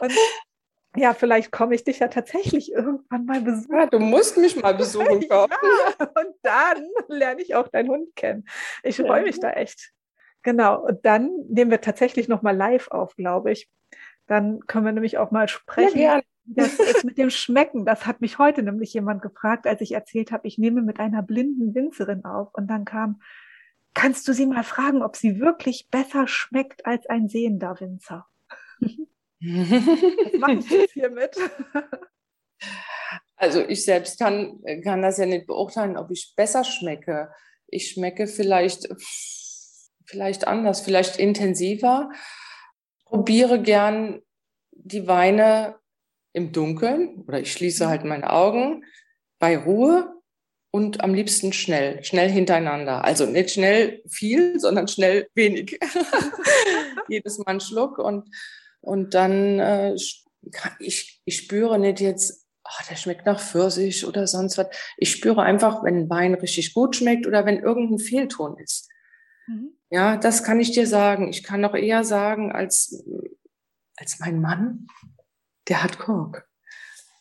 und 0.00 0.12
Ja, 0.94 1.14
vielleicht 1.14 1.52
komme 1.52 1.74
ich 1.74 1.84
dich 1.84 2.00
ja 2.00 2.08
tatsächlich 2.08 2.72
irgendwann 2.72 3.24
mal 3.24 3.40
besuchen. 3.40 3.76
Ja, 3.76 3.86
du 3.86 3.98
musst 3.98 4.36
mich 4.36 4.56
mal 4.56 4.74
besuchen. 4.74 5.22
ja, 5.30 5.44
und 5.44 6.34
dann 6.42 6.86
lerne 7.08 7.40
ich 7.40 7.54
auch 7.54 7.68
deinen 7.68 7.88
Hund 7.88 8.14
kennen. 8.14 8.44
Ich 8.82 8.98
ja. 8.98 9.06
freue 9.06 9.22
mich 9.22 9.40
da 9.40 9.50
echt. 9.52 9.92
Genau. 10.42 10.84
Und 10.84 11.04
dann 11.04 11.30
nehmen 11.48 11.70
wir 11.70 11.80
tatsächlich 11.80 12.28
noch 12.28 12.42
mal 12.42 12.56
live 12.56 12.88
auf, 12.88 13.16
glaube 13.16 13.52
ich. 13.52 13.70
Dann 14.26 14.60
können 14.66 14.84
wir 14.84 14.92
nämlich 14.92 15.18
auch 15.18 15.30
mal 15.30 15.48
sprechen. 15.48 15.98
Ja, 15.98 16.20
das 16.44 16.78
ist 16.78 17.04
mit 17.04 17.18
dem 17.18 17.30
Schmecken. 17.30 17.84
Das 17.84 18.06
hat 18.06 18.20
mich 18.20 18.38
heute 18.38 18.62
nämlich 18.62 18.92
jemand 18.94 19.22
gefragt, 19.22 19.66
als 19.66 19.80
ich 19.80 19.92
erzählt 19.92 20.32
habe, 20.32 20.48
ich 20.48 20.58
nehme 20.58 20.82
mit 20.82 21.00
einer 21.00 21.22
blinden 21.22 21.74
Winzerin 21.74 22.24
auf. 22.24 22.48
Und 22.54 22.68
dann 22.68 22.84
kam, 22.84 23.20
kannst 23.94 24.26
du 24.26 24.32
sie 24.32 24.46
mal 24.46 24.64
fragen, 24.64 25.02
ob 25.02 25.16
sie 25.16 25.40
wirklich 25.40 25.88
besser 25.90 26.26
schmeckt 26.26 26.86
als 26.86 27.06
ein 27.06 27.28
sehender 27.28 27.78
Winzer? 27.80 28.26
Was 28.80 30.38
mache 30.38 30.52
ich 30.52 30.70
jetzt 30.70 30.92
hiermit? 30.92 31.36
Also 33.36 33.60
ich 33.60 33.84
selbst 33.84 34.18
kann, 34.20 34.60
kann 34.84 35.02
das 35.02 35.18
ja 35.18 35.26
nicht 35.26 35.46
beurteilen, 35.46 35.96
ob 35.96 36.10
ich 36.10 36.34
besser 36.36 36.62
schmecke. 36.62 37.32
Ich 37.66 37.90
schmecke 37.90 38.28
vielleicht, 38.28 38.88
vielleicht 40.12 40.46
anders, 40.46 40.82
vielleicht 40.82 41.16
intensiver. 41.16 42.10
Probiere 43.06 43.60
gern 43.60 44.22
die 44.70 45.08
Weine 45.08 45.74
im 46.32 46.52
Dunkeln 46.52 47.24
oder 47.26 47.40
ich 47.40 47.52
schließe 47.52 47.88
halt 47.88 48.04
meine 48.04 48.30
Augen 48.30 48.84
bei 49.40 49.58
Ruhe 49.58 50.14
und 50.70 51.02
am 51.02 51.12
liebsten 51.12 51.52
schnell, 51.52 52.04
schnell 52.04 52.30
hintereinander. 52.30 53.04
Also 53.04 53.26
nicht 53.26 53.50
schnell 53.50 54.02
viel, 54.08 54.60
sondern 54.60 54.86
schnell 54.86 55.28
wenig. 55.34 55.78
Jedes 57.08 57.38
Mal 57.38 57.48
einen 57.48 57.60
Schluck 57.60 57.98
und 57.98 58.28
und 58.82 59.14
dann, 59.14 59.60
äh, 59.60 59.94
ich, 60.80 61.22
ich 61.24 61.36
spüre 61.36 61.78
nicht 61.78 62.00
jetzt, 62.00 62.44
oh, 62.64 62.84
der 62.90 62.96
schmeckt 62.96 63.24
nach 63.24 63.40
Pfirsich 63.40 64.04
oder 64.04 64.26
sonst 64.26 64.58
was. 64.58 64.66
Ich 64.98 65.12
spüre 65.12 65.42
einfach, 65.42 65.82
wenn 65.84 65.96
ein 65.96 66.10
Wein 66.10 66.34
richtig 66.34 66.74
gut 66.74 66.96
schmeckt 66.96 67.26
oder 67.26 67.46
wenn 67.46 67.60
irgendein 67.60 68.00
Fehlton 68.00 68.58
ist. 68.58 68.88
Mhm. 69.46 69.72
Ja, 69.90 70.16
das 70.16 70.44
kann 70.44 70.60
ich 70.60 70.72
dir 70.72 70.86
sagen. 70.86 71.28
Ich 71.28 71.42
kann 71.42 71.60
noch 71.60 71.74
eher 71.74 72.04
sagen, 72.04 72.52
als, 72.52 73.04
als 73.96 74.18
mein 74.20 74.40
Mann, 74.40 74.86
der 75.68 75.82
hat 75.82 75.98
Kork. 75.98 76.48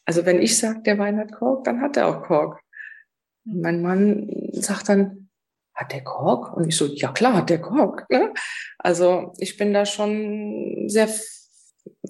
Also 0.06 0.26
wenn 0.26 0.42
ich 0.42 0.58
sage, 0.58 0.82
der 0.82 0.98
Wein 0.98 1.20
hat 1.20 1.32
Kork, 1.32 1.64
dann 1.64 1.82
hat 1.82 1.98
er 1.98 2.08
auch 2.08 2.24
Kork. 2.24 2.62
Mhm. 3.44 3.62
Mein 3.62 3.82
Mann 3.82 4.30
sagt 4.54 4.90
dann, 4.90 5.30
hat 5.74 5.92
der 5.92 6.04
Kork? 6.04 6.56
Und 6.56 6.68
ich 6.68 6.78
so, 6.78 6.86
ja 6.86 7.12
klar, 7.12 7.34
hat 7.34 7.50
der 7.50 7.62
Kork. 7.62 8.10
Ne? 8.10 8.34
Also 8.78 9.34
ich 9.38 9.58
bin 9.58 9.74
da 9.74 9.86
schon 9.86 10.86
sehr 10.88 11.10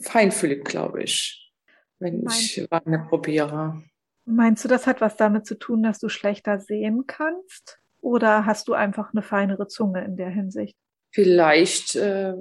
feinfühlig, 0.02 0.64
glaube 0.64 1.04
ich, 1.04 1.54
wenn 2.00 2.24
Meinst 2.24 2.58
ich 2.58 2.72
Weine 2.72 3.06
probiere. 3.08 3.84
Meinst 4.26 4.64
du, 4.64 4.68
das 4.68 4.88
hat 4.88 5.02
was 5.02 5.16
damit 5.16 5.46
zu 5.46 5.56
tun, 5.58 5.84
dass 5.84 6.00
du 6.00 6.10
schlechter 6.10 6.60
sehen 6.60 7.06
kannst? 7.08 7.81
Oder 8.02 8.46
hast 8.46 8.68
du 8.68 8.74
einfach 8.74 9.14
eine 9.14 9.22
feinere 9.22 9.68
Zunge 9.68 10.04
in 10.04 10.18
der 10.18 10.30
Hinsicht? 10.30 10.78
Vielleicht 11.14 11.96
äh, 11.96 12.34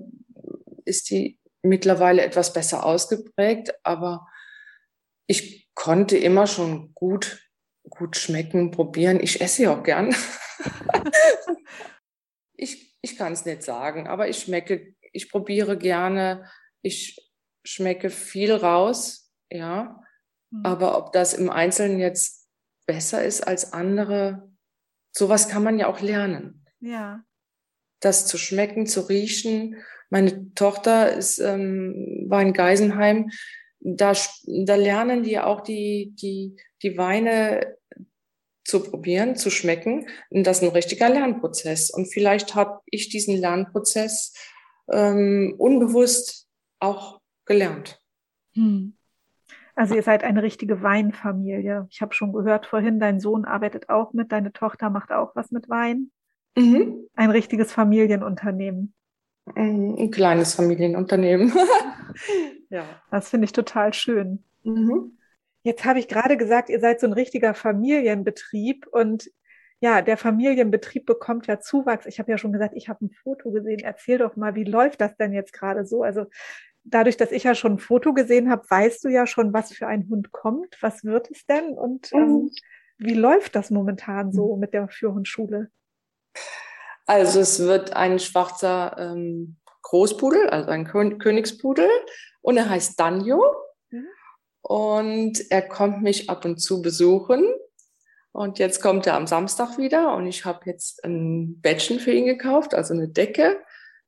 ist 0.84 1.10
die 1.10 1.38
mittlerweile 1.62 2.22
etwas 2.22 2.52
besser 2.52 2.84
ausgeprägt, 2.84 3.74
aber 3.82 4.26
ich 5.26 5.68
konnte 5.74 6.16
immer 6.16 6.46
schon 6.46 6.94
gut, 6.94 7.46
gut 7.88 8.16
schmecken, 8.16 8.70
probieren. 8.70 9.20
Ich 9.20 9.40
esse 9.40 9.64
ja 9.64 9.76
auch 9.76 9.82
gern. 9.82 10.14
ich 12.56 12.90
ich 13.02 13.16
kann 13.16 13.32
es 13.32 13.44
nicht 13.44 13.62
sagen, 13.62 14.06
aber 14.06 14.28
ich 14.28 14.38
schmecke, 14.38 14.94
ich 15.12 15.30
probiere 15.30 15.78
gerne. 15.78 16.50
Ich 16.82 17.30
schmecke 17.64 18.10
viel 18.10 18.52
raus, 18.52 19.32
ja. 19.50 20.02
Mhm. 20.50 20.64
Aber 20.64 20.98
ob 20.98 21.12
das 21.12 21.34
im 21.34 21.50
Einzelnen 21.50 21.98
jetzt 21.98 22.48
besser 22.86 23.24
ist 23.24 23.46
als 23.46 23.72
andere, 23.72 24.49
sowas 25.12 25.48
kann 25.48 25.62
man 25.62 25.78
ja 25.78 25.86
auch 25.86 26.00
lernen. 26.00 26.64
Ja. 26.80 27.24
Das 28.00 28.26
zu 28.26 28.38
schmecken, 28.38 28.86
zu 28.86 29.02
riechen. 29.02 29.76
Meine 30.08 30.52
Tochter 30.54 31.12
ist, 31.12 31.38
ähm, 31.38 32.26
war 32.28 32.42
in 32.42 32.52
Geisenheim. 32.52 33.30
Da, 33.80 34.12
da 34.46 34.74
lernen 34.74 35.22
die 35.22 35.38
auch 35.38 35.60
die, 35.60 36.12
die, 36.16 36.56
die 36.82 36.96
Weine 36.96 37.76
zu 38.64 38.82
probieren, 38.82 39.36
zu 39.36 39.50
schmecken. 39.50 40.08
Und 40.30 40.44
das 40.44 40.58
ist 40.58 40.62
ein 40.62 40.70
richtiger 40.70 41.08
Lernprozess. 41.08 41.90
Und 41.90 42.06
vielleicht 42.06 42.54
habe 42.54 42.80
ich 42.86 43.08
diesen 43.08 43.36
Lernprozess 43.36 44.34
ähm, 44.90 45.54
unbewusst 45.58 46.46
auch 46.78 47.20
gelernt. 47.44 48.00
Hm. 48.54 48.96
Also 49.80 49.94
ihr 49.94 50.02
seid 50.02 50.24
eine 50.24 50.42
richtige 50.42 50.82
Weinfamilie. 50.82 51.86
Ich 51.88 52.02
habe 52.02 52.12
schon 52.12 52.34
gehört 52.34 52.66
vorhin, 52.66 53.00
dein 53.00 53.18
Sohn 53.18 53.46
arbeitet 53.46 53.88
auch 53.88 54.12
mit, 54.12 54.30
deine 54.30 54.52
Tochter 54.52 54.90
macht 54.90 55.10
auch 55.10 55.34
was 55.34 55.52
mit 55.52 55.70
Wein. 55.70 56.10
Mhm. 56.54 57.08
Ein 57.14 57.30
richtiges 57.30 57.72
Familienunternehmen. 57.72 58.92
Ein 59.54 60.10
kleines 60.10 60.52
Familienunternehmen. 60.52 61.50
ja. 62.68 62.84
Das 63.10 63.30
finde 63.30 63.46
ich 63.46 63.52
total 63.52 63.94
schön. 63.94 64.44
Mhm. 64.64 65.16
Jetzt 65.62 65.86
habe 65.86 65.98
ich 65.98 66.08
gerade 66.08 66.36
gesagt, 66.36 66.68
ihr 66.68 66.80
seid 66.80 67.00
so 67.00 67.06
ein 67.06 67.14
richtiger 67.14 67.54
Familienbetrieb 67.54 68.86
und 68.86 69.30
ja, 69.82 70.02
der 70.02 70.18
Familienbetrieb 70.18 71.06
bekommt 71.06 71.46
ja 71.46 71.58
Zuwachs. 71.58 72.04
Ich 72.04 72.18
habe 72.18 72.30
ja 72.30 72.36
schon 72.36 72.52
gesagt, 72.52 72.74
ich 72.76 72.90
habe 72.90 73.06
ein 73.06 73.10
Foto 73.22 73.50
gesehen. 73.50 73.80
Erzähl 73.82 74.18
doch 74.18 74.36
mal, 74.36 74.54
wie 74.54 74.64
läuft 74.64 75.00
das 75.00 75.16
denn 75.16 75.32
jetzt 75.32 75.54
gerade 75.54 75.86
so? 75.86 76.02
Also 76.02 76.26
dadurch, 76.90 77.16
dass 77.16 77.32
ich 77.32 77.44
ja 77.44 77.54
schon 77.54 77.72
ein 77.72 77.78
Foto 77.78 78.12
gesehen 78.12 78.50
habe, 78.50 78.68
weißt 78.68 79.04
du 79.04 79.08
ja 79.08 79.26
schon, 79.26 79.52
was 79.52 79.72
für 79.72 79.86
ein 79.86 80.08
Hund 80.08 80.32
kommt. 80.32 80.76
Was 80.80 81.04
wird 81.04 81.30
es 81.30 81.46
denn? 81.46 81.78
Und 81.78 82.12
ähm, 82.12 82.28
mhm. 82.28 82.50
wie 82.98 83.14
läuft 83.14 83.56
das 83.56 83.70
momentan 83.70 84.32
so 84.32 84.54
mhm. 84.54 84.60
mit 84.60 84.74
der 84.74 84.88
Führhundschule? 84.88 85.70
Also 87.06 87.40
es 87.40 87.60
wird 87.60 87.94
ein 87.94 88.18
schwarzer 88.18 88.96
ähm, 88.98 89.56
Großpudel, 89.82 90.48
also 90.50 90.70
ein 90.70 90.86
Königspudel. 90.86 91.88
Und 92.40 92.56
er 92.56 92.68
heißt 92.68 92.98
Danjo. 92.98 93.42
Mhm. 93.90 94.06
Und 94.62 95.50
er 95.50 95.62
kommt 95.62 96.02
mich 96.02 96.30
ab 96.30 96.44
und 96.44 96.58
zu 96.58 96.82
besuchen. 96.82 97.44
Und 98.32 98.58
jetzt 98.58 98.80
kommt 98.80 99.06
er 99.06 99.14
am 99.14 99.26
Samstag 99.26 99.76
wieder 99.76 100.14
und 100.14 100.26
ich 100.26 100.44
habe 100.44 100.60
jetzt 100.66 101.02
ein 101.04 101.60
Bettchen 101.60 101.98
für 101.98 102.12
ihn 102.12 102.26
gekauft, 102.26 102.74
also 102.74 102.94
eine 102.94 103.08
Decke. 103.08 103.60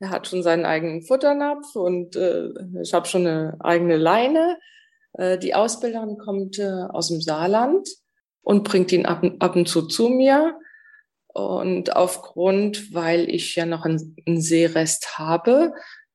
Er 0.02 0.10
hat 0.10 0.26
schon 0.26 0.42
seinen 0.42 0.64
eigenen 0.64 1.02
Futternapf 1.02 1.76
und 1.76 2.16
äh, 2.16 2.48
ich 2.82 2.92
habe 2.92 3.06
schon 3.06 3.24
eine 3.24 3.56
eigene 3.60 3.96
Leine. 3.96 4.58
Äh, 5.12 5.38
die 5.38 5.54
Ausbilderin 5.54 6.18
kommt 6.18 6.58
äh, 6.58 6.86
aus 6.88 7.06
dem 7.06 7.20
Saarland 7.20 7.88
und 8.42 8.64
bringt 8.64 8.90
ihn 8.90 9.06
ab, 9.06 9.22
ab 9.38 9.54
und 9.54 9.68
zu 9.68 9.82
zu 9.82 10.08
mir. 10.08 10.58
Und 11.28 11.94
aufgrund, 11.94 12.92
weil 12.92 13.30
ich 13.30 13.54
ja 13.54 13.64
noch 13.64 13.84
einen, 13.84 14.16
einen 14.26 14.40
Seerest 14.40 15.18
habe, 15.18 15.72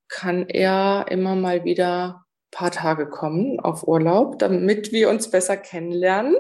kann 0.10 0.50
er 0.50 1.06
immer 1.10 1.36
mal 1.36 1.64
wieder 1.64 2.26
paar 2.52 2.72
Tage 2.72 3.08
kommen 3.08 3.62
auf 3.62 3.88
Urlaub, 3.88 4.38
damit 4.38 4.92
wir 4.92 5.10
uns 5.10 5.32
besser 5.32 5.56
kennenlernen. 5.56 6.36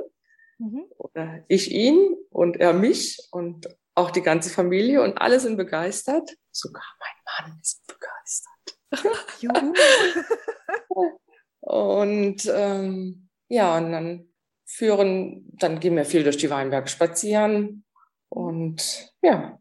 Mhm. 0.57 0.83
Oder 0.97 1.45
ich 1.47 1.71
ihn 1.71 2.17
und 2.29 2.57
er 2.57 2.73
mich 2.73 3.19
und 3.31 3.69
auch 3.95 4.11
die 4.11 4.21
ganze 4.21 4.49
Familie 4.49 5.01
und 5.01 5.17
alle 5.17 5.39
sind 5.39 5.55
begeistert. 5.55 6.35
Sogar 6.57 6.83
mein 6.99 7.49
Mann 7.49 7.59
ist 7.61 7.85
begeistert. 7.85 8.79
und 11.59 12.51
ähm, 12.51 13.29
ja, 13.47 13.77
und 13.77 13.91
dann 13.91 14.33
führen, 14.65 15.45
dann 15.53 15.79
gehen 15.79 15.95
wir 15.95 16.05
viel 16.05 16.23
durch 16.23 16.37
die 16.37 16.49
Weinberge 16.49 16.87
spazieren 16.87 17.85
und 18.29 19.13
ja. 19.21 19.59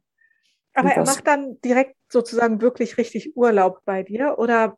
Aber 0.75 0.91
er 0.91 1.05
macht 1.05 1.27
dann 1.27 1.61
direkt 1.61 1.97
sozusagen 2.11 2.61
wirklich 2.61 2.99
richtig 2.99 3.37
Urlaub 3.37 3.81
bei 3.85 4.03
dir 4.03 4.39
oder 4.39 4.77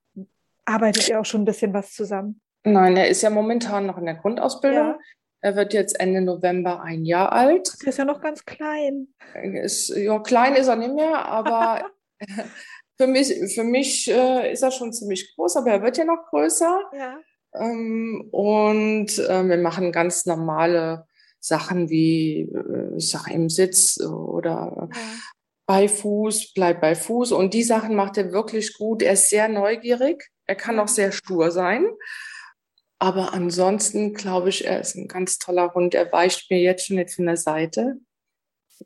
arbeitet 0.64 1.08
ihr 1.08 1.20
auch 1.20 1.24
schon 1.24 1.42
ein 1.42 1.46
bisschen 1.46 1.72
was 1.72 1.92
zusammen? 1.92 2.40
Nein, 2.64 2.96
er 2.96 3.08
ist 3.08 3.22
ja 3.22 3.30
momentan 3.30 3.86
noch 3.86 3.98
in 3.98 4.04
der 4.04 4.16
Grundausbildung. 4.16 4.86
Ja. 4.86 4.98
Er 5.40 5.54
wird 5.54 5.72
jetzt 5.72 5.98
Ende 6.00 6.20
November 6.20 6.82
ein 6.82 7.04
Jahr 7.04 7.32
alt. 7.32 7.72
Er 7.82 7.88
ist 7.88 7.98
ja 7.98 8.04
noch 8.04 8.20
ganz 8.20 8.44
klein. 8.44 9.08
Ist, 9.34 9.90
ja, 9.90 10.18
klein 10.18 10.56
ist 10.56 10.66
er 10.66 10.76
nicht 10.76 10.94
mehr, 10.94 11.26
aber 11.26 11.88
für 12.96 13.06
mich, 13.06 13.54
für 13.54 13.64
mich 13.64 14.08
äh, 14.10 14.52
ist 14.52 14.62
er 14.62 14.70
schon 14.70 14.92
ziemlich 14.92 15.34
groß, 15.34 15.56
aber 15.56 15.70
er 15.70 15.82
wird 15.82 15.96
ja 15.96 16.04
noch 16.04 16.26
größer. 16.30 16.80
Ja. 16.96 17.18
Ähm, 17.54 18.28
und 18.30 19.18
äh, 19.18 19.48
wir 19.48 19.56
machen 19.58 19.92
ganz 19.92 20.26
normale 20.26 21.06
Sachen 21.40 21.88
wie, 21.88 22.42
äh, 22.42 22.96
ich 22.96 23.08
sage 23.08 23.32
im 23.32 23.48
Sitz 23.48 24.00
oder 24.00 24.88
ja. 24.92 25.00
bei 25.66 25.88
Fuß, 25.88 26.52
bleib 26.54 26.80
bei 26.80 26.94
Fuß. 26.94 27.32
Und 27.32 27.54
die 27.54 27.62
Sachen 27.62 27.94
macht 27.94 28.18
er 28.18 28.32
wirklich 28.32 28.74
gut. 28.74 29.02
Er 29.02 29.12
ist 29.12 29.30
sehr 29.30 29.48
neugierig. 29.48 30.30
Er 30.46 30.56
kann 30.56 30.78
auch 30.78 30.88
sehr 30.88 31.12
stur 31.12 31.50
sein. 31.50 31.86
Aber 32.98 33.32
ansonsten 33.32 34.12
glaube 34.12 34.48
ich, 34.48 34.66
er 34.66 34.80
ist 34.80 34.96
ein 34.96 35.06
ganz 35.06 35.38
toller 35.38 35.72
Hund. 35.74 35.94
Er 35.94 36.10
weicht 36.10 36.50
mir 36.50 36.60
jetzt 36.60 36.86
schon 36.86 36.96
nicht 36.96 37.14
von 37.14 37.26
der 37.26 37.36
Seite. 37.36 37.98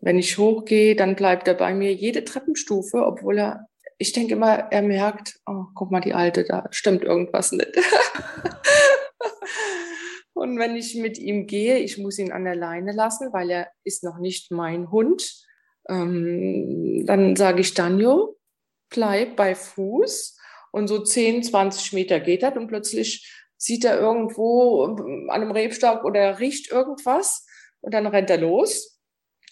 Wenn 0.01 0.19
ich 0.19 0.39
hochgehe, 0.39 0.97
dann 0.97 1.17
bleibt 1.17 1.49
er 1.49 1.55
bei 1.55 1.75
mir 1.75 1.93
jede 1.93 2.25
Treppenstufe, 2.25 3.05
obwohl 3.05 3.39
er, 3.39 3.69
ich 3.99 4.13
denke 4.13 4.35
immer, 4.35 4.71
er 4.71 4.83
merkt, 4.83 5.39
oh, 5.47 5.65
guck 5.75 5.91
mal, 5.91 6.01
die 6.01 6.15
Alte, 6.15 6.45
da 6.45 6.67
stimmt 6.71 7.05
irgendwas 7.05 7.53
nicht. 7.53 7.73
Und 10.35 10.59
wenn 10.59 10.77
ich 10.77 10.97
mit 10.97 11.19
ihm 11.19 11.47
gehe, 11.47 11.79
ich 11.79 11.99
muss 11.99 12.19
ihn 12.19 12.33
an 12.33 12.45
der 12.45 12.57
Leine 12.57 12.93
lassen, 12.93 13.33
weil 13.33 13.51
er 13.51 13.69
ist 13.85 14.03
noch 14.03 14.19
nicht 14.19 14.51
mein 14.51 14.91
Hund. 14.91 15.47
Ähm, 15.89 17.05
dann 17.07 17.37
sage 17.37 17.61
ich 17.61 17.75
Danjo, 17.75 18.39
bleib 18.89 19.37
bei 19.37 19.55
Fuß. 19.55 20.37
Und 20.73 20.89
so 20.89 21.05
10, 21.05 21.43
20 21.45 21.93
Meter 21.93 22.19
geht 22.19 22.43
das 22.43 22.57
und 22.57 22.67
plötzlich 22.67 23.31
sieht 23.59 23.85
er 23.85 24.01
irgendwo 24.01 24.85
an 24.85 25.31
einem 25.31 25.53
Rebstock 25.53 26.05
oder 26.05 26.41
riecht 26.41 26.73
irgendwas 26.73 27.47
und 27.81 27.95
dann 27.95 28.07
rennt 28.07 28.31
er 28.31 28.39
los. 28.39 28.92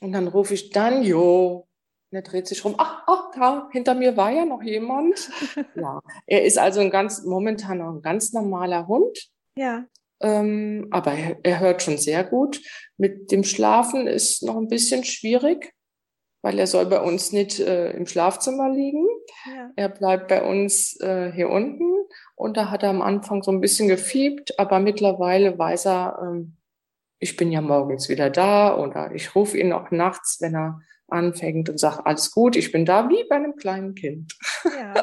Und 0.01 0.13
dann 0.13 0.29
rufe 0.29 0.55
ich 0.55 0.71
Danjo. 0.71 1.69
Und 2.11 2.17
er 2.17 2.23
dreht 2.23 2.49
sich 2.49 2.65
rum. 2.65 2.75
Ach, 2.79 3.05
ach, 3.07 3.31
da 3.35 3.69
hinter 3.71 3.95
mir 3.95 4.17
war 4.17 4.31
ja 4.31 4.45
noch 4.45 4.63
jemand. 4.63 5.31
ja, 5.77 6.01
er 6.27 6.45
ist 6.45 6.59
also 6.59 6.81
ein 6.81 6.91
ganz, 6.91 7.23
momentan 7.25 7.79
noch 7.79 7.93
ein 7.93 8.03
ganz 8.03 8.33
normaler 8.33 8.89
Hund. 8.89 9.31
Ja. 9.57 9.85
Ähm, 10.21 10.89
aber 10.91 11.13
er, 11.13 11.39
er 11.43 11.61
hört 11.61 11.83
schon 11.83 11.99
sehr 11.99 12.25
gut. 12.25 12.61
Mit 12.97 13.31
dem 13.31 13.45
Schlafen 13.45 14.07
ist 14.07 14.43
noch 14.43 14.57
ein 14.57 14.69
bisschen 14.69 15.05
schwierig, 15.05 15.73
weil 16.43 16.59
er 16.59 16.67
soll 16.67 16.87
bei 16.87 17.01
uns 17.01 17.33
nicht 17.33 17.61
äh, 17.61 17.93
im 17.93 18.07
Schlafzimmer 18.07 18.71
liegen. 18.71 19.07
Ja. 19.47 19.71
Er 19.77 19.89
bleibt 19.89 20.29
bei 20.29 20.43
uns 20.43 20.99
äh, 21.01 21.31
hier 21.33 21.49
unten 21.49 21.91
und 22.35 22.57
da 22.57 22.71
hat 22.71 22.83
er 22.83 22.91
am 22.91 23.03
Anfang 23.03 23.43
so 23.43 23.53
ein 23.53 23.61
bisschen 23.61 23.89
gefiebt, 23.89 24.59
aber 24.59 24.81
mittlerweile 24.81 25.59
weiß 25.59 25.87
er, 25.87 26.19
ähm, 26.23 26.57
ich 27.21 27.37
bin 27.37 27.53
ja 27.53 27.61
morgens 27.61 28.09
wieder 28.09 28.31
da 28.31 28.77
oder 28.77 29.15
ich 29.15 29.35
rufe 29.35 29.59
ihn 29.59 29.73
auch 29.73 29.91
nachts, 29.91 30.39
wenn 30.41 30.55
er 30.55 30.81
anfängt 31.07 31.69
und 31.69 31.79
sagt, 31.79 32.07
alles 32.07 32.31
gut, 32.31 32.57
ich 32.57 32.73
bin 32.73 32.85
da, 32.85 33.09
wie 33.09 33.25
bei 33.29 33.37
einem 33.37 33.57
kleinen 33.57 33.95
Kind. 33.95 34.37
Ja. 34.65 34.95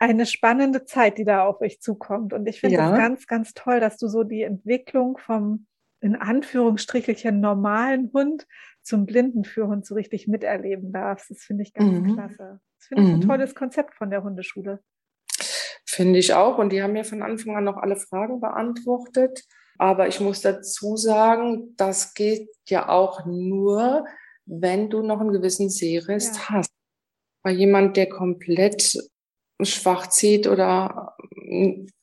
eine 0.00 0.26
spannende 0.26 0.84
Zeit, 0.84 1.18
die 1.18 1.24
da 1.24 1.44
auf 1.44 1.60
euch 1.60 1.80
zukommt. 1.80 2.32
Und 2.32 2.46
ich 2.46 2.60
finde 2.60 2.76
es 2.76 2.82
ja. 2.82 2.96
ganz, 2.96 3.26
ganz 3.26 3.52
toll, 3.54 3.78
dass 3.78 3.98
du 3.98 4.08
so 4.08 4.24
die 4.24 4.42
Entwicklung 4.42 5.18
vom 5.18 5.66
in 6.00 6.16
Anführungsstrichelchen 6.16 7.38
normalen 7.38 8.10
Hund 8.12 8.48
zum 8.82 9.06
Blindenführhund 9.06 9.86
so 9.86 9.94
richtig 9.94 10.26
miterleben 10.26 10.92
darfst. 10.92 11.30
Das 11.30 11.42
finde 11.44 11.62
ich 11.62 11.72
ganz 11.72 11.92
mhm. 11.92 12.14
klasse. 12.14 12.60
Das 12.78 12.88
finde 12.88 13.02
ich 13.04 13.08
mhm. 13.10 13.14
ein 13.14 13.20
tolles 13.20 13.54
Konzept 13.54 13.94
von 13.94 14.10
der 14.10 14.24
Hundeschule. 14.24 14.80
Finde 15.86 16.18
ich 16.18 16.34
auch. 16.34 16.58
Und 16.58 16.72
die 16.72 16.82
haben 16.82 16.94
mir 16.94 17.04
von 17.04 17.22
Anfang 17.22 17.56
an 17.56 17.64
noch 17.64 17.76
alle 17.76 17.96
Fragen 17.96 18.40
beantwortet. 18.40 19.44
Aber 19.82 20.06
ich 20.06 20.20
muss 20.20 20.42
dazu 20.42 20.96
sagen, 20.96 21.74
das 21.76 22.14
geht 22.14 22.48
ja 22.68 22.88
auch 22.88 23.26
nur, 23.26 24.06
wenn 24.44 24.90
du 24.90 25.02
noch 25.02 25.18
einen 25.18 25.32
gewissen 25.32 25.70
Sehrest 25.70 26.36
ja. 26.36 26.48
hast. 26.50 26.70
Weil 27.42 27.56
jemand, 27.56 27.96
der 27.96 28.08
komplett 28.08 28.96
schwach 29.60 30.06
zieht 30.06 30.46
oder 30.46 31.16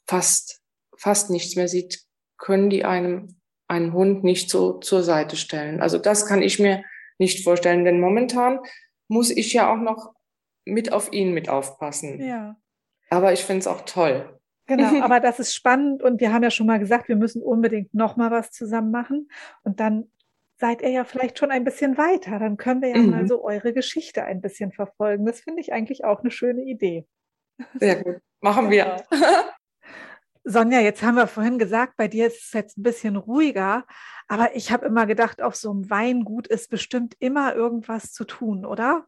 fast, 0.05 0.59
fast 0.97 1.29
nichts 1.29 1.55
mehr 1.55 1.69
sieht, 1.69 2.03
können 2.37 2.69
die 2.69 2.83
einem 2.83 3.39
einen 3.69 3.93
Hund 3.93 4.25
nicht 4.25 4.49
so 4.49 4.79
zur 4.79 5.01
Seite 5.01 5.37
stellen. 5.37 5.79
Also 5.79 5.99
das 5.99 6.25
kann 6.25 6.41
ich 6.41 6.59
mir 6.59 6.83
nicht 7.17 7.45
vorstellen, 7.45 7.85
denn 7.85 8.01
momentan 8.01 8.59
muss 9.07 9.29
ich 9.29 9.53
ja 9.53 9.71
auch 9.71 9.79
noch 9.79 10.13
mit 10.65 10.91
auf 10.91 11.13
ihn 11.13 11.33
mit 11.33 11.47
aufpassen. 11.47 12.19
Ja. 12.19 12.57
Aber 13.09 13.31
ich 13.31 13.45
finde 13.45 13.59
es 13.61 13.67
auch 13.67 13.85
toll. 13.85 14.37
Genau, 14.69 15.01
aber 15.03 15.19
das 15.19 15.39
ist 15.39 15.53
spannend 15.53 16.01
und 16.01 16.21
wir 16.21 16.31
haben 16.31 16.43
ja 16.43 16.51
schon 16.51 16.67
mal 16.67 16.79
gesagt, 16.79 17.09
wir 17.09 17.17
müssen 17.17 17.41
unbedingt 17.41 17.93
noch 17.93 18.15
mal 18.15 18.31
was 18.31 18.51
zusammen 18.51 18.91
machen 18.91 19.29
und 19.63 19.79
dann 19.79 20.09
seid 20.57 20.81
ihr 20.81 20.89
ja 20.89 21.03
vielleicht 21.05 21.39
schon 21.39 21.51
ein 21.51 21.63
bisschen 21.63 21.97
weiter. 21.97 22.37
Dann 22.37 22.57
können 22.57 22.81
wir 22.81 22.89
ja 22.89 22.97
mhm. 22.97 23.09
mal 23.09 23.27
so 23.27 23.43
eure 23.43 23.73
Geschichte 23.73 24.23
ein 24.23 24.41
bisschen 24.41 24.71
verfolgen. 24.71 25.25
Das 25.25 25.39
finde 25.39 25.61
ich 25.61 25.73
eigentlich 25.73 26.03
auch 26.03 26.19
eine 26.19 26.31
schöne 26.31 26.63
Idee. 26.63 27.07
Sehr 27.75 28.03
gut. 28.03 28.17
Machen 28.41 28.69
wir. 28.69 29.03
Genau. 29.09 29.25
Sonja, 30.43 30.79
jetzt 30.79 31.03
haben 31.03 31.15
wir 31.15 31.27
vorhin 31.27 31.59
gesagt, 31.59 31.95
bei 31.97 32.07
dir 32.07 32.27
ist 32.27 32.43
es 32.43 32.53
jetzt 32.53 32.77
ein 32.77 32.83
bisschen 32.83 33.15
ruhiger, 33.17 33.85
aber 34.27 34.55
ich 34.55 34.71
habe 34.71 34.85
immer 34.85 35.05
gedacht, 35.05 35.41
auf 35.41 35.55
so 35.55 35.69
einem 35.69 35.89
Weingut 35.89 36.47
ist 36.47 36.69
bestimmt 36.69 37.15
immer 37.19 37.55
irgendwas 37.55 38.13
zu 38.13 38.23
tun, 38.23 38.65
oder? 38.65 39.05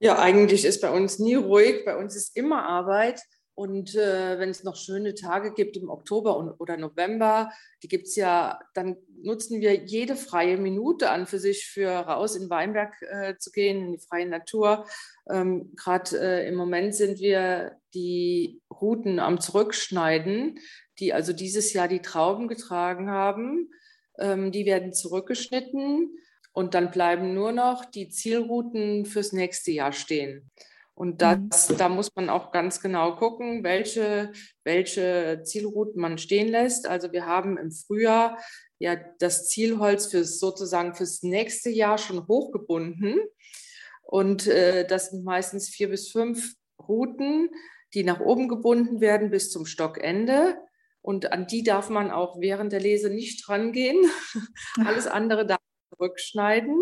Ja, 0.00 0.18
eigentlich 0.18 0.64
ist 0.64 0.80
bei 0.80 0.90
uns 0.90 1.18
nie 1.18 1.34
ruhig, 1.34 1.84
bei 1.84 1.96
uns 1.96 2.16
ist 2.16 2.36
immer 2.36 2.64
Arbeit. 2.64 3.22
Und 3.54 3.94
äh, 3.94 4.38
wenn 4.38 4.48
es 4.48 4.64
noch 4.64 4.76
schöne 4.76 5.14
Tage 5.14 5.52
gibt 5.52 5.76
im 5.76 5.90
Oktober 5.90 6.36
und, 6.36 6.50
oder 6.58 6.78
November, 6.78 7.52
die 7.82 7.88
gibt 7.88 8.06
es 8.06 8.16
ja, 8.16 8.58
dann 8.72 8.96
nutzen 9.22 9.60
wir 9.60 9.74
jede 9.74 10.16
freie 10.16 10.56
Minute 10.56 11.10
an 11.10 11.26
für 11.26 11.38
sich, 11.38 11.66
für 11.66 11.90
raus 11.90 12.34
in 12.34 12.48
Weinberg 12.48 12.94
äh, 13.02 13.36
zu 13.36 13.50
gehen, 13.50 13.84
in 13.84 13.92
die 13.92 13.98
freie 13.98 14.26
Natur. 14.26 14.86
Ähm, 15.28 15.74
Gerade 15.76 16.18
äh, 16.18 16.48
im 16.48 16.54
Moment 16.54 16.94
sind 16.94 17.20
wir 17.20 17.76
die 17.94 18.62
Routen 18.70 19.18
am 19.18 19.38
Zurückschneiden, 19.38 20.58
die 20.98 21.12
also 21.12 21.32
dieses 21.34 21.74
Jahr 21.74 21.88
die 21.88 22.02
Trauben 22.02 22.48
getragen 22.48 23.10
haben. 23.10 23.70
Ähm, 24.18 24.50
die 24.50 24.64
werden 24.64 24.94
zurückgeschnitten 24.94 26.16
und 26.52 26.74
dann 26.74 26.90
bleiben 26.90 27.34
nur 27.34 27.52
noch 27.52 27.84
die 27.84 28.08
Zielrouten 28.08 29.04
fürs 29.04 29.32
nächste 29.32 29.72
Jahr 29.72 29.92
stehen. 29.92 30.50
Und 30.94 31.22
das, 31.22 31.70
mhm. 31.70 31.76
da 31.78 31.88
muss 31.88 32.14
man 32.14 32.28
auch 32.28 32.52
ganz 32.52 32.80
genau 32.80 33.16
gucken, 33.16 33.64
welche, 33.64 34.32
welche 34.64 35.42
Zielrouten 35.44 36.00
man 36.00 36.18
stehen 36.18 36.48
lässt. 36.48 36.86
Also 36.86 37.12
wir 37.12 37.26
haben 37.26 37.56
im 37.56 37.72
Frühjahr 37.72 38.38
ja 38.78 38.96
das 39.18 39.48
Zielholz 39.48 40.06
fürs 40.06 40.38
sozusagen 40.38 40.94
fürs 40.94 41.22
nächste 41.22 41.70
Jahr 41.70 41.98
schon 41.98 42.26
hochgebunden. 42.28 43.20
Und 44.02 44.46
äh, 44.46 44.86
das 44.86 45.10
sind 45.10 45.24
meistens 45.24 45.68
vier 45.68 45.88
bis 45.88 46.10
fünf 46.10 46.54
Routen, 46.78 47.48
die 47.94 48.04
nach 48.04 48.20
oben 48.20 48.48
gebunden 48.48 49.00
werden 49.00 49.30
bis 49.30 49.50
zum 49.50 49.64
Stockende. 49.66 50.58
Und 51.00 51.32
an 51.32 51.46
die 51.46 51.62
darf 51.62 51.90
man 51.90 52.10
auch 52.10 52.40
während 52.40 52.72
der 52.72 52.80
Lese 52.80 53.10
nicht 53.10 53.48
rangehen. 53.48 53.98
Alles 54.84 55.06
andere 55.06 55.46
darf 55.46 55.58
man 55.60 55.98
zurückschneiden. 55.98 56.76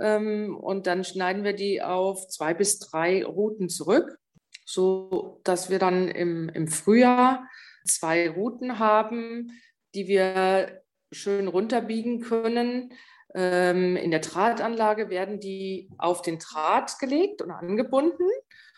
Ähm, 0.00 0.56
und 0.56 0.86
dann 0.86 1.04
schneiden 1.04 1.44
wir 1.44 1.52
die 1.52 1.82
auf 1.82 2.26
zwei 2.28 2.54
bis 2.54 2.78
drei 2.78 3.24
Routen 3.24 3.68
zurück, 3.68 4.18
so 4.64 5.40
dass 5.44 5.70
wir 5.70 5.78
dann 5.78 6.08
im, 6.08 6.48
im 6.48 6.68
Frühjahr 6.68 7.46
zwei 7.86 8.30
Routen 8.30 8.78
haben, 8.78 9.50
die 9.94 10.08
wir 10.08 10.82
schön 11.12 11.48
runterbiegen 11.48 12.20
können. 12.20 12.92
Ähm, 13.34 13.96
in 13.96 14.10
der 14.10 14.20
Drahtanlage 14.20 15.10
werden 15.10 15.38
die 15.40 15.90
auf 15.98 16.22
den 16.22 16.38
Draht 16.38 16.98
gelegt 16.98 17.42
und 17.42 17.50
angebunden. 17.50 18.28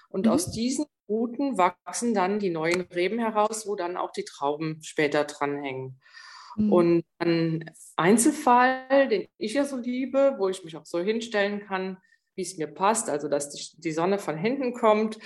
Und 0.09 0.27
mhm. 0.27 0.33
aus 0.33 0.51
diesen 0.51 0.87
Routen 1.09 1.59
wachsen 1.59 2.15
dann 2.15 2.39
die 2.39 2.51
neuen 2.51 2.83
Reben 2.83 3.19
heraus, 3.19 3.67
wo 3.67 3.77
dann 3.77 3.97
auch 3.97 4.13
die 4.13 4.25
Trauben 4.25 4.83
später 4.83 5.25
dranhängen. 5.25 6.01
Mhm. 6.57 6.73
Und 6.73 7.05
ein 7.19 7.71
Einzelfall, 7.97 9.09
den 9.09 9.27
ich 9.39 9.55
ja 9.55 9.65
so 9.65 9.77
liebe, 9.77 10.37
wo 10.39 10.49
ich 10.49 10.65
mich 10.65 10.77
auch 10.77 10.87
so 10.87 11.01
hinstellen 11.01 11.61
kann, 11.61 11.99
wie 12.35 12.43
es 12.43 12.57
mir 12.57 12.67
passt, 12.67 13.11
also 13.11 13.29
dass 13.29 13.51
die, 13.51 13.81
die 13.81 13.93
Sonne 13.93 14.19
von 14.19 14.37
hinten 14.37 14.73
kommt, 14.73 15.19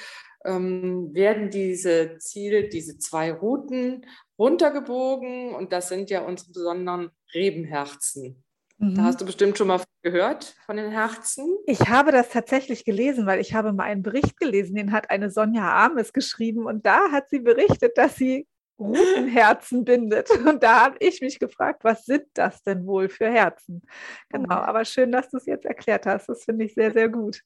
ähm, 0.45 1.15
werden 1.15 1.51
diese 1.51 2.19
Ziele, 2.19 2.69
diese 2.69 2.99
zwei 2.99 3.33
Routen 3.33 4.07
runtergebogen 4.39 5.55
und 5.55 5.73
das 5.73 5.89
sind 5.89 6.11
ja 6.11 6.23
unsere 6.23 6.53
besonderen 6.53 7.11
Rebenherzen. 7.35 8.45
Mhm. 8.79 8.95
Da 8.95 9.05
hast 9.05 9.21
du 9.21 9.25
bestimmt 9.25 9.57
schon 9.57 9.69
mal 9.69 9.83
gehört 10.03 10.55
von 10.67 10.77
den 10.77 10.91
Herzen. 10.91 11.57
Ich 11.67 11.81
habe 11.89 12.13
das 12.13 12.29
tatsächlich 12.29 12.85
gelesen, 12.85 13.27
weil 13.27 13.41
ich 13.41 13.55
habe 13.55 13.73
mal 13.73 13.85
einen 13.85 14.03
Bericht 14.03 14.39
gelesen, 14.39 14.77
den 14.77 14.93
hat 14.93 15.11
eine 15.11 15.31
Sonja 15.31 15.85
Ames 15.85 16.13
geschrieben 16.13 16.67
und 16.67 16.85
da 16.85 17.11
hat 17.11 17.29
sie 17.29 17.41
berichtet, 17.41 17.97
dass 17.97 18.17
sie 18.17 18.47
Rutenherzen 18.79 19.85
bindet. 19.85 20.31
Und 20.47 20.63
da 20.63 20.85
habe 20.85 20.97
ich 21.01 21.21
mich 21.21 21.39
gefragt, 21.39 21.85
was 21.85 22.05
sind 22.05 22.27
das 22.35 22.63
denn 22.63 22.87
wohl 22.87 23.09
für 23.09 23.31
Herzen? 23.31 23.83
Genau, 24.29 24.55
aber 24.55 24.85
schön, 24.85 25.13
dass 25.13 25.31
du 25.31 25.39
es 25.39 25.47
jetzt 25.47 25.65
erklärt 25.65 26.07
hast. 26.07 26.29
Das 26.29 26.45
finde 26.45 26.65
ich 26.65 26.75
sehr, 26.75 26.93
sehr 26.93 27.09
gut. 27.09 27.43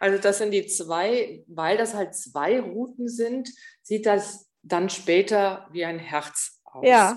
Also 0.00 0.18
das 0.18 0.38
sind 0.38 0.50
die 0.50 0.66
zwei, 0.66 1.44
weil 1.46 1.76
das 1.76 1.94
halt 1.94 2.14
zwei 2.14 2.60
Routen 2.60 3.08
sind, 3.08 3.48
sieht 3.82 4.06
das 4.06 4.50
dann 4.62 4.88
später 4.88 5.68
wie 5.70 5.84
ein 5.84 5.98
Herz 5.98 6.60
aus. 6.64 6.84
Ja. 6.86 7.16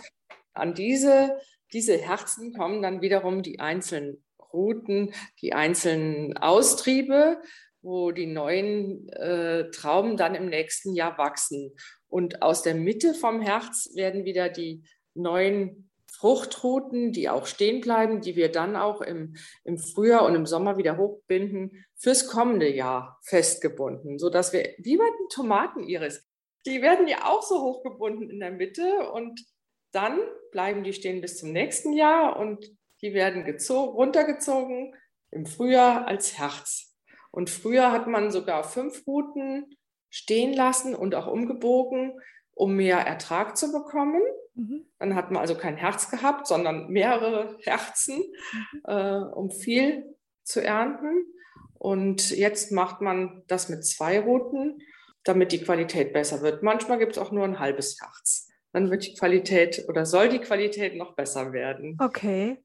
An 0.54 0.74
diese, 0.74 1.40
diese 1.74 1.98
Herzen 1.98 2.54
kommen 2.54 2.82
dann 2.82 3.02
wiederum 3.02 3.42
die 3.42 3.60
einzelnen 3.60 4.24
Routen, 4.54 5.14
die 5.42 5.54
einzelnen 5.54 6.38
Austriebe, 6.38 7.42
wo 7.86 8.12
die 8.12 8.26
neuen 8.26 9.08
äh, 9.10 9.70
Trauben 9.70 10.18
dann 10.18 10.34
im 10.34 10.50
nächsten 10.50 10.96
Jahr 10.96 11.18
wachsen. 11.20 11.76
Und 12.08 12.42
aus 12.42 12.64
der 12.64 12.74
Mitte 12.74 13.14
vom 13.14 13.42
Herz 13.42 13.92
werden 13.94 14.26
wieder 14.26 14.50
die 14.50 14.84
neuen 15.14 15.92
Fruchtruten, 16.12 17.12
die 17.12 17.30
auch 17.30 17.46
stehen 17.46 17.82
bleiben, 17.82 18.22
die 18.22 18.36
wir 18.36 18.52
dann 18.52 18.76
auch 18.76 19.02
im, 19.02 19.36
im 19.64 19.78
Frühjahr 19.78 20.26
und 20.26 20.34
im 20.34 20.48
Sommer 20.48 20.78
wieder 20.78 20.98
hochbinden, 20.98 21.86
fürs 21.96 22.28
kommende 22.28 22.74
Jahr 22.74 23.20
festgebunden, 23.24 24.18
sodass 24.18 24.52
wir, 24.52 24.74
wie 24.80 24.98
bei 24.98 25.06
den 25.06 25.30
Tomateniris, 25.30 26.28
die 26.66 26.82
werden 26.82 27.08
ja 27.08 27.26
auch 27.26 27.44
so 27.44 27.62
hochgebunden 27.62 28.32
in 28.32 28.40
der 28.40 28.52
Mitte 28.52 29.12
und 29.12 29.46
dann 29.92 30.20
bleiben 30.52 30.84
die 30.84 30.94
stehen 30.94 31.22
bis 31.22 31.38
zum 31.38 31.52
nächsten 31.52 31.94
Jahr 31.94 32.38
und 32.38 32.66
die 33.02 33.14
werden 33.14 33.46
runtergezogen 33.70 34.96
im 35.32 35.46
Frühjahr 35.46 36.08
als 36.08 36.38
Herz. 36.40 36.95
Und 37.36 37.50
früher 37.50 37.92
hat 37.92 38.08
man 38.08 38.32
sogar 38.32 38.64
fünf 38.64 39.06
Routen 39.06 39.76
stehen 40.10 40.54
lassen 40.54 40.96
und 40.96 41.14
auch 41.16 41.28
umgebogen. 41.28 42.14
um 42.56 42.76
mehr 42.76 43.00
Ertrag 43.00 43.58
zu 43.58 43.72
bekommen. 43.72 44.22
Mhm. 44.56 44.86
Dann 44.98 45.16
hat 45.16 45.30
man 45.30 45.42
also 45.42 45.56
kein 45.56 45.76
Herz 45.76 46.10
gehabt, 46.10 46.48
sondern 46.48 46.88
mehrere 46.88 47.58
Herzen, 47.64 48.18
mhm. 48.18 48.82
äh, 48.86 49.18
um 49.34 49.52
viel 49.52 50.16
zu 50.44 50.64
ernten. 50.64 51.26
Und 51.74 52.32
jetzt 52.32 52.72
macht 52.72 53.02
man 53.02 53.44
das 53.48 53.70
mit 53.70 53.86
zwei 53.86 54.20
Routen, 54.20 54.82
damit 55.24 55.52
die 55.52 55.62
Qualität 55.62 56.14
besser 56.14 56.42
wird. 56.42 56.64
Manchmal 56.64 56.98
gibt 56.98 57.14
es 57.14 57.18
auch 57.18 57.32
nur 57.32 57.44
ein 57.44 57.60
halbes 57.60 58.00
Herz. 58.02 58.48
Dann 58.72 58.90
wird 58.90 59.06
die 59.06 59.14
Qualität 59.16 59.86
oder 59.88 60.06
soll 60.06 60.30
die 60.30 60.40
Qualität 60.40 60.96
noch 60.96 61.16
besser 61.16 61.52
werden. 61.54 61.98
Okay, 62.02 62.64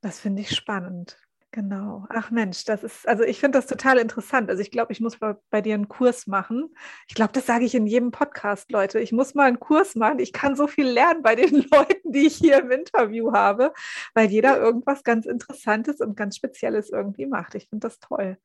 das 0.00 0.20
finde 0.20 0.42
ich 0.42 0.54
spannend. 0.54 1.19
Genau. 1.52 2.06
Ach 2.10 2.30
Mensch, 2.30 2.64
das 2.64 2.84
ist, 2.84 3.08
also 3.08 3.24
ich 3.24 3.40
finde 3.40 3.58
das 3.58 3.66
total 3.66 3.98
interessant. 3.98 4.48
Also 4.50 4.62
ich 4.62 4.70
glaube, 4.70 4.92
ich 4.92 5.00
muss 5.00 5.18
bei, 5.18 5.34
bei, 5.50 5.60
dir 5.60 5.74
einen 5.74 5.88
Kurs 5.88 6.28
machen. 6.28 6.72
Ich 7.08 7.16
glaube, 7.16 7.32
das 7.32 7.46
sage 7.46 7.64
ich 7.64 7.74
in 7.74 7.88
jedem 7.88 8.12
Podcast, 8.12 8.70
Leute. 8.70 9.00
Ich 9.00 9.10
muss 9.10 9.34
mal 9.34 9.48
einen 9.48 9.58
Kurs 9.58 9.96
machen. 9.96 10.20
Ich 10.20 10.32
kann 10.32 10.54
so 10.54 10.68
viel 10.68 10.86
lernen 10.86 11.22
bei 11.22 11.34
den 11.34 11.66
Leuten, 11.72 12.12
die 12.12 12.26
ich 12.26 12.36
hier 12.36 12.58
im 12.58 12.70
Interview 12.70 13.32
habe, 13.32 13.72
weil 14.14 14.30
jeder 14.30 14.58
irgendwas 14.60 15.02
ganz 15.02 15.26
Interessantes 15.26 16.00
und 16.00 16.16
ganz 16.16 16.36
Spezielles 16.36 16.90
irgendwie 16.90 17.26
macht. 17.26 17.56
Ich 17.56 17.68
finde 17.68 17.88
das 17.88 17.98
toll. 17.98 18.38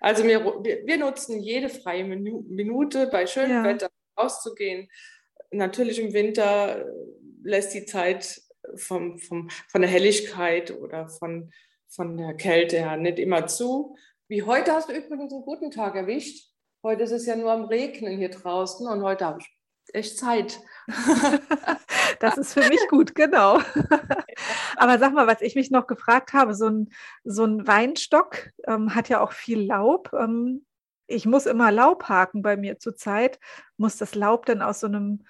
Also 0.00 0.24
wir, 0.24 0.44
wir 0.44 0.96
nutzen 0.96 1.40
jede 1.40 1.68
freie 1.68 2.02
Minute 2.02 3.06
bei 3.06 3.28
schönem 3.28 3.52
ja. 3.52 3.64
Wetter 3.64 3.88
rauszugehen. 4.18 4.88
Natürlich 5.52 6.00
im 6.00 6.12
Winter 6.12 6.86
lässt 7.44 7.72
die 7.72 7.86
Zeit 7.86 8.42
vom, 8.74 9.18
vom, 9.18 9.48
von 9.68 9.80
der 9.80 9.90
Helligkeit 9.90 10.72
oder 10.72 11.08
von 11.08 11.52
von 11.94 12.16
der 12.16 12.34
Kälte 12.34 12.78
her 12.78 12.96
nicht 12.96 13.18
immer 13.18 13.46
zu. 13.46 13.96
Wie 14.28 14.42
heute 14.42 14.72
hast 14.72 14.88
du 14.88 14.94
übrigens 14.94 15.32
einen 15.32 15.42
guten 15.42 15.70
Tag 15.70 15.94
erwischt. 15.94 16.50
Heute 16.82 17.02
ist 17.02 17.12
es 17.12 17.26
ja 17.26 17.36
nur 17.36 17.52
am 17.52 17.64
Regnen 17.64 18.16
hier 18.16 18.30
draußen 18.30 18.86
und 18.86 19.02
heute 19.02 19.26
habe 19.26 19.40
ich 19.40 19.58
echt 19.92 20.18
Zeit. 20.18 20.60
das 22.20 22.38
ist 22.38 22.54
für 22.54 22.66
mich 22.68 22.80
gut, 22.88 23.14
genau. 23.14 23.60
Aber 24.76 24.98
sag 24.98 25.12
mal, 25.12 25.26
was 25.26 25.42
ich 25.42 25.54
mich 25.54 25.70
noch 25.70 25.86
gefragt 25.86 26.32
habe, 26.32 26.54
so 26.54 26.66
ein, 26.68 26.88
so 27.24 27.44
ein 27.44 27.66
Weinstock 27.66 28.48
ähm, 28.66 28.94
hat 28.94 29.08
ja 29.08 29.20
auch 29.20 29.32
viel 29.32 29.60
Laub. 29.60 30.12
Ähm, 30.14 30.64
ich 31.06 31.26
muss 31.26 31.44
immer 31.46 31.70
Laub 31.70 32.08
haken 32.08 32.42
bei 32.42 32.56
mir 32.56 32.78
zurzeit. 32.78 33.38
Muss 33.76 33.98
das 33.98 34.14
Laub 34.14 34.46
denn 34.46 34.62
aus 34.62 34.80
so 34.80 34.86
einem 34.86 35.26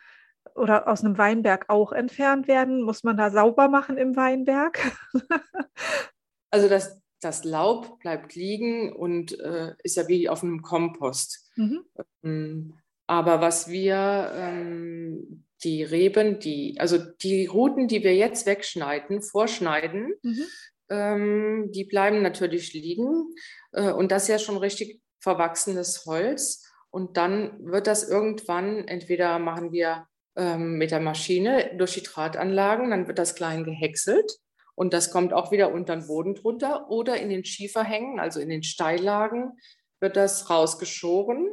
oder 0.54 0.86
aus 0.86 1.04
einem 1.04 1.18
Weinberg 1.18 1.64
auch 1.68 1.92
entfernt 1.92 2.46
werden? 2.46 2.82
Muss 2.82 3.02
man 3.02 3.16
da 3.16 3.30
sauber 3.30 3.68
machen 3.68 3.96
im 3.96 4.16
Weinberg? 4.16 4.78
Also 6.52 6.68
das, 6.68 7.00
das 7.20 7.44
Laub 7.44 7.98
bleibt 8.00 8.34
liegen 8.34 8.92
und 8.92 9.38
äh, 9.40 9.74
ist 9.82 9.96
ja 9.96 10.06
wie 10.06 10.28
auf 10.28 10.42
einem 10.42 10.62
Kompost. 10.62 11.50
Mhm. 11.56 11.84
Ähm, 12.22 12.74
aber 13.06 13.40
was 13.40 13.68
wir, 13.68 14.30
ähm, 14.36 15.44
die 15.64 15.82
Reben, 15.82 16.40
die, 16.40 16.76
also 16.78 16.98
die 16.98 17.46
Ruten, 17.46 17.88
die 17.88 18.02
wir 18.02 18.14
jetzt 18.14 18.46
wegschneiden, 18.46 19.22
vorschneiden, 19.22 20.14
mhm. 20.22 20.44
ähm, 20.90 21.70
die 21.72 21.84
bleiben 21.84 22.20
natürlich 22.20 22.72
liegen. 22.74 23.34
Äh, 23.72 23.92
und 23.92 24.12
das 24.12 24.24
ist 24.24 24.28
ja 24.28 24.38
schon 24.38 24.58
richtig 24.58 25.00
verwachsenes 25.20 26.04
Holz. 26.04 26.68
Und 26.90 27.16
dann 27.16 27.64
wird 27.64 27.86
das 27.86 28.08
irgendwann, 28.08 28.86
entweder 28.88 29.38
machen 29.38 29.72
wir 29.72 30.06
ähm, 30.36 30.76
mit 30.76 30.90
der 30.90 31.00
Maschine 31.00 31.70
durch 31.78 31.94
die 31.94 32.02
Drahtanlagen, 32.02 32.90
dann 32.90 33.06
wird 33.06 33.18
das 33.18 33.34
klein 33.34 33.64
gehäckselt 33.64 34.38
und 34.74 34.92
das 34.92 35.10
kommt 35.10 35.32
auch 35.32 35.52
wieder 35.52 35.72
unter 35.72 35.96
den 35.96 36.06
Boden 36.06 36.34
drunter 36.34 36.90
oder 36.90 37.18
in 37.18 37.28
den 37.28 37.44
Schieferhängen, 37.44 38.18
also 38.18 38.40
in 38.40 38.48
den 38.48 38.62
Steillagen, 38.62 39.52
wird 40.00 40.16
das 40.16 40.50
rausgeschoren 40.50 41.48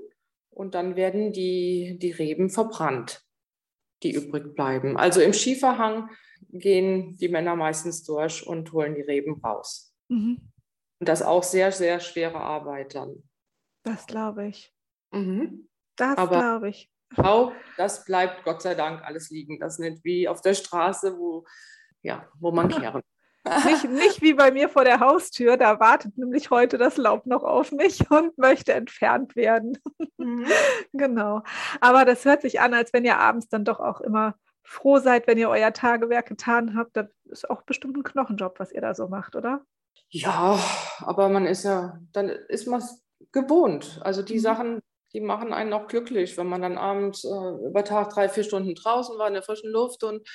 und 0.49 0.75
dann 0.75 0.95
werden 0.95 1.31
die, 1.31 1.97
die 2.01 2.11
Reben 2.11 2.49
verbrannt, 2.49 3.21
die 4.03 4.13
übrig 4.13 4.55
bleiben. 4.55 4.97
Also 4.97 5.21
im 5.21 5.33
Schieferhang 5.33 6.09
gehen 6.49 7.17
die 7.17 7.27
Männer 7.27 7.55
meistens 7.55 8.03
durch 8.03 8.45
und 8.45 8.71
holen 8.71 8.95
die 8.95 9.01
Reben 9.01 9.39
raus. 9.43 9.93
Mhm. 10.07 10.51
Und 10.99 11.07
das 11.07 11.21
ist 11.21 11.27
auch 11.27 11.43
sehr, 11.43 11.71
sehr 11.71 11.99
schwere 11.99 12.39
Arbeit 12.39 12.95
dann. 12.95 13.23
Das 13.83 14.05
glaube 14.07 14.47
ich. 14.47 14.73
Mhm. 15.11 15.69
Das 15.95 16.15
glaube 16.15 16.69
ich. 16.69 16.91
Frau, 17.13 17.51
das 17.77 18.05
bleibt 18.05 18.43
Gott 18.43 18.61
sei 18.61 18.75
Dank 18.75 19.03
alles 19.03 19.29
liegen. 19.29 19.59
Das 19.59 19.73
ist 19.73 19.79
nicht 19.79 20.03
wie 20.03 20.27
auf 20.27 20.41
der 20.41 20.53
Straße, 20.53 21.17
wo 21.17 21.45
ja, 22.01 22.25
wo 22.39 22.51
man 22.51 22.69
kehren. 22.69 23.01
Nicht, 23.65 23.85
nicht 23.85 24.21
wie 24.21 24.33
bei 24.33 24.51
mir 24.51 24.67
vor 24.69 24.83
der 24.83 24.99
Haustür, 24.99 25.55
da 25.57 25.79
wartet 25.79 26.17
nämlich 26.17 26.51
heute 26.51 26.77
das 26.77 26.97
Laub 26.97 27.25
noch 27.25 27.43
auf 27.43 27.71
mich 27.71 27.99
und 28.11 28.37
möchte 28.37 28.73
entfernt 28.73 29.35
werden. 29.35 29.77
Mhm. 30.17 30.45
genau. 30.93 31.41
Aber 31.79 32.05
das 32.05 32.25
hört 32.25 32.41
sich 32.41 32.59
an, 32.59 32.73
als 32.73 32.93
wenn 32.93 33.05
ihr 33.05 33.17
abends 33.17 33.47
dann 33.47 33.65
doch 33.65 33.79
auch 33.79 34.01
immer 34.01 34.35
froh 34.63 34.99
seid, 34.99 35.25
wenn 35.25 35.37
ihr 35.37 35.49
euer 35.49 35.73
Tagewerk 35.73 36.27
getan 36.27 36.77
habt. 36.77 36.95
Das 36.95 37.07
ist 37.25 37.49
auch 37.49 37.63
bestimmt 37.63 37.97
ein 37.97 38.03
Knochenjob, 38.03 38.59
was 38.59 38.71
ihr 38.71 38.81
da 38.81 38.93
so 38.93 39.07
macht, 39.07 39.35
oder? 39.35 39.61
Ja, 40.09 40.59
aber 40.99 41.29
man 41.29 41.45
ist 41.45 41.63
ja, 41.63 41.97
dann 42.11 42.29
ist 42.29 42.67
man 42.67 42.83
gewohnt. 43.31 43.99
Also 44.03 44.21
die 44.21 44.35
mhm. 44.35 44.39
Sachen, 44.39 44.79
die 45.13 45.21
machen 45.21 45.53
einen 45.53 45.73
auch 45.73 45.87
glücklich, 45.87 46.37
wenn 46.37 46.47
man 46.47 46.61
dann 46.61 46.77
abends 46.77 47.23
äh, 47.23 47.67
über 47.67 47.83
Tag 47.83 48.09
drei, 48.09 48.29
vier 48.29 48.43
Stunden 48.43 48.75
draußen 48.75 49.17
war 49.17 49.27
in 49.27 49.33
der 49.33 49.43
frischen 49.43 49.71
Luft 49.71 50.03
und 50.03 50.27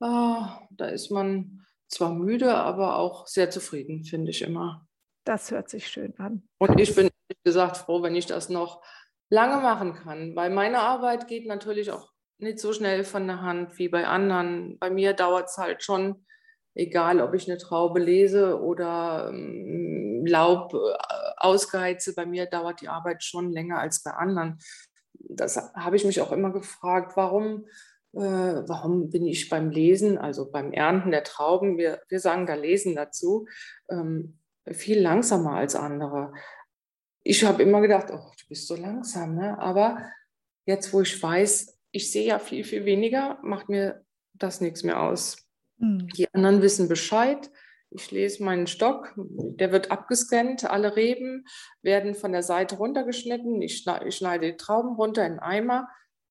ah, 0.00 0.60
da 0.70 0.86
ist 0.86 1.10
man 1.10 1.64
zwar 1.88 2.12
müde, 2.12 2.54
aber 2.54 2.96
auch 2.96 3.26
sehr 3.26 3.50
zufrieden, 3.50 4.04
finde 4.04 4.30
ich 4.30 4.42
immer. 4.42 4.86
Das 5.24 5.50
hört 5.50 5.68
sich 5.68 5.88
schön 5.88 6.14
an. 6.18 6.48
Und 6.58 6.80
ich 6.80 6.94
bin, 6.94 7.10
wie 7.28 7.36
gesagt, 7.44 7.76
froh, 7.76 8.02
wenn 8.02 8.14
ich 8.14 8.26
das 8.26 8.48
noch 8.48 8.82
lange 9.28 9.60
machen 9.60 9.94
kann, 9.94 10.36
weil 10.36 10.50
meine 10.50 10.80
Arbeit 10.80 11.26
geht 11.26 11.46
natürlich 11.46 11.90
auch 11.90 12.12
nicht 12.38 12.58
so 12.58 12.72
schnell 12.72 13.04
von 13.04 13.26
der 13.26 13.42
Hand 13.42 13.78
wie 13.78 13.88
bei 13.88 14.06
anderen. 14.06 14.78
Bei 14.78 14.90
mir 14.90 15.14
dauert 15.14 15.48
es 15.48 15.58
halt 15.58 15.82
schon, 15.82 16.26
egal 16.74 17.20
ob 17.20 17.34
ich 17.34 17.48
eine 17.48 17.58
Traube 17.58 17.98
lese 17.98 18.60
oder 18.60 19.30
ähm, 19.30 20.24
Laub 20.26 20.74
äh, 20.74 20.96
ausgeheize, 21.38 22.14
bei 22.14 22.26
mir 22.26 22.46
dauert 22.46 22.80
die 22.80 22.88
Arbeit 22.88 23.24
schon 23.24 23.50
länger 23.52 23.78
als 23.78 24.02
bei 24.02 24.12
anderen. 24.12 24.58
Das 25.14 25.56
habe 25.74 25.96
ich 25.96 26.04
mich 26.04 26.20
auch 26.20 26.30
immer 26.30 26.52
gefragt, 26.52 27.16
warum 27.16 27.66
warum 28.20 29.10
bin 29.10 29.26
ich 29.26 29.48
beim 29.48 29.70
Lesen, 29.70 30.18
also 30.18 30.50
beim 30.50 30.72
Ernten 30.72 31.10
der 31.10 31.24
Trauben, 31.24 31.76
wir, 31.76 32.00
wir 32.08 32.20
sagen 32.20 32.46
da 32.46 32.54
Lesen 32.54 32.94
dazu, 32.94 33.46
ähm, 33.90 34.38
viel 34.70 35.00
langsamer 35.00 35.52
als 35.52 35.76
andere. 35.76 36.32
Ich 37.22 37.44
habe 37.44 37.62
immer 37.62 37.80
gedacht, 37.80 38.06
oh, 38.10 38.30
du 38.38 38.48
bist 38.48 38.66
so 38.66 38.76
langsam, 38.76 39.34
ne? 39.34 39.58
aber 39.58 40.10
jetzt, 40.64 40.92
wo 40.92 41.02
ich 41.02 41.22
weiß, 41.22 41.78
ich 41.90 42.10
sehe 42.10 42.26
ja 42.26 42.38
viel, 42.38 42.64
viel 42.64 42.84
weniger, 42.84 43.38
macht 43.42 43.68
mir 43.68 44.04
das 44.34 44.60
nichts 44.60 44.82
mehr 44.82 45.02
aus. 45.02 45.36
Mhm. 45.78 46.08
Die 46.16 46.32
anderen 46.34 46.62
wissen 46.62 46.88
Bescheid. 46.88 47.50
Ich 47.90 48.10
lese 48.10 48.42
meinen 48.42 48.66
Stock, 48.66 49.14
der 49.16 49.70
wird 49.72 49.90
abgescannt, 49.90 50.68
alle 50.68 50.96
Reben 50.96 51.44
werden 51.82 52.14
von 52.14 52.32
der 52.32 52.42
Seite 52.42 52.76
runtergeschnitten. 52.76 53.62
Ich 53.62 53.84
schneide 54.08 54.50
die 54.50 54.56
Trauben 54.56 54.96
runter 54.96 55.24
in 55.24 55.38
Eimer, 55.38 55.88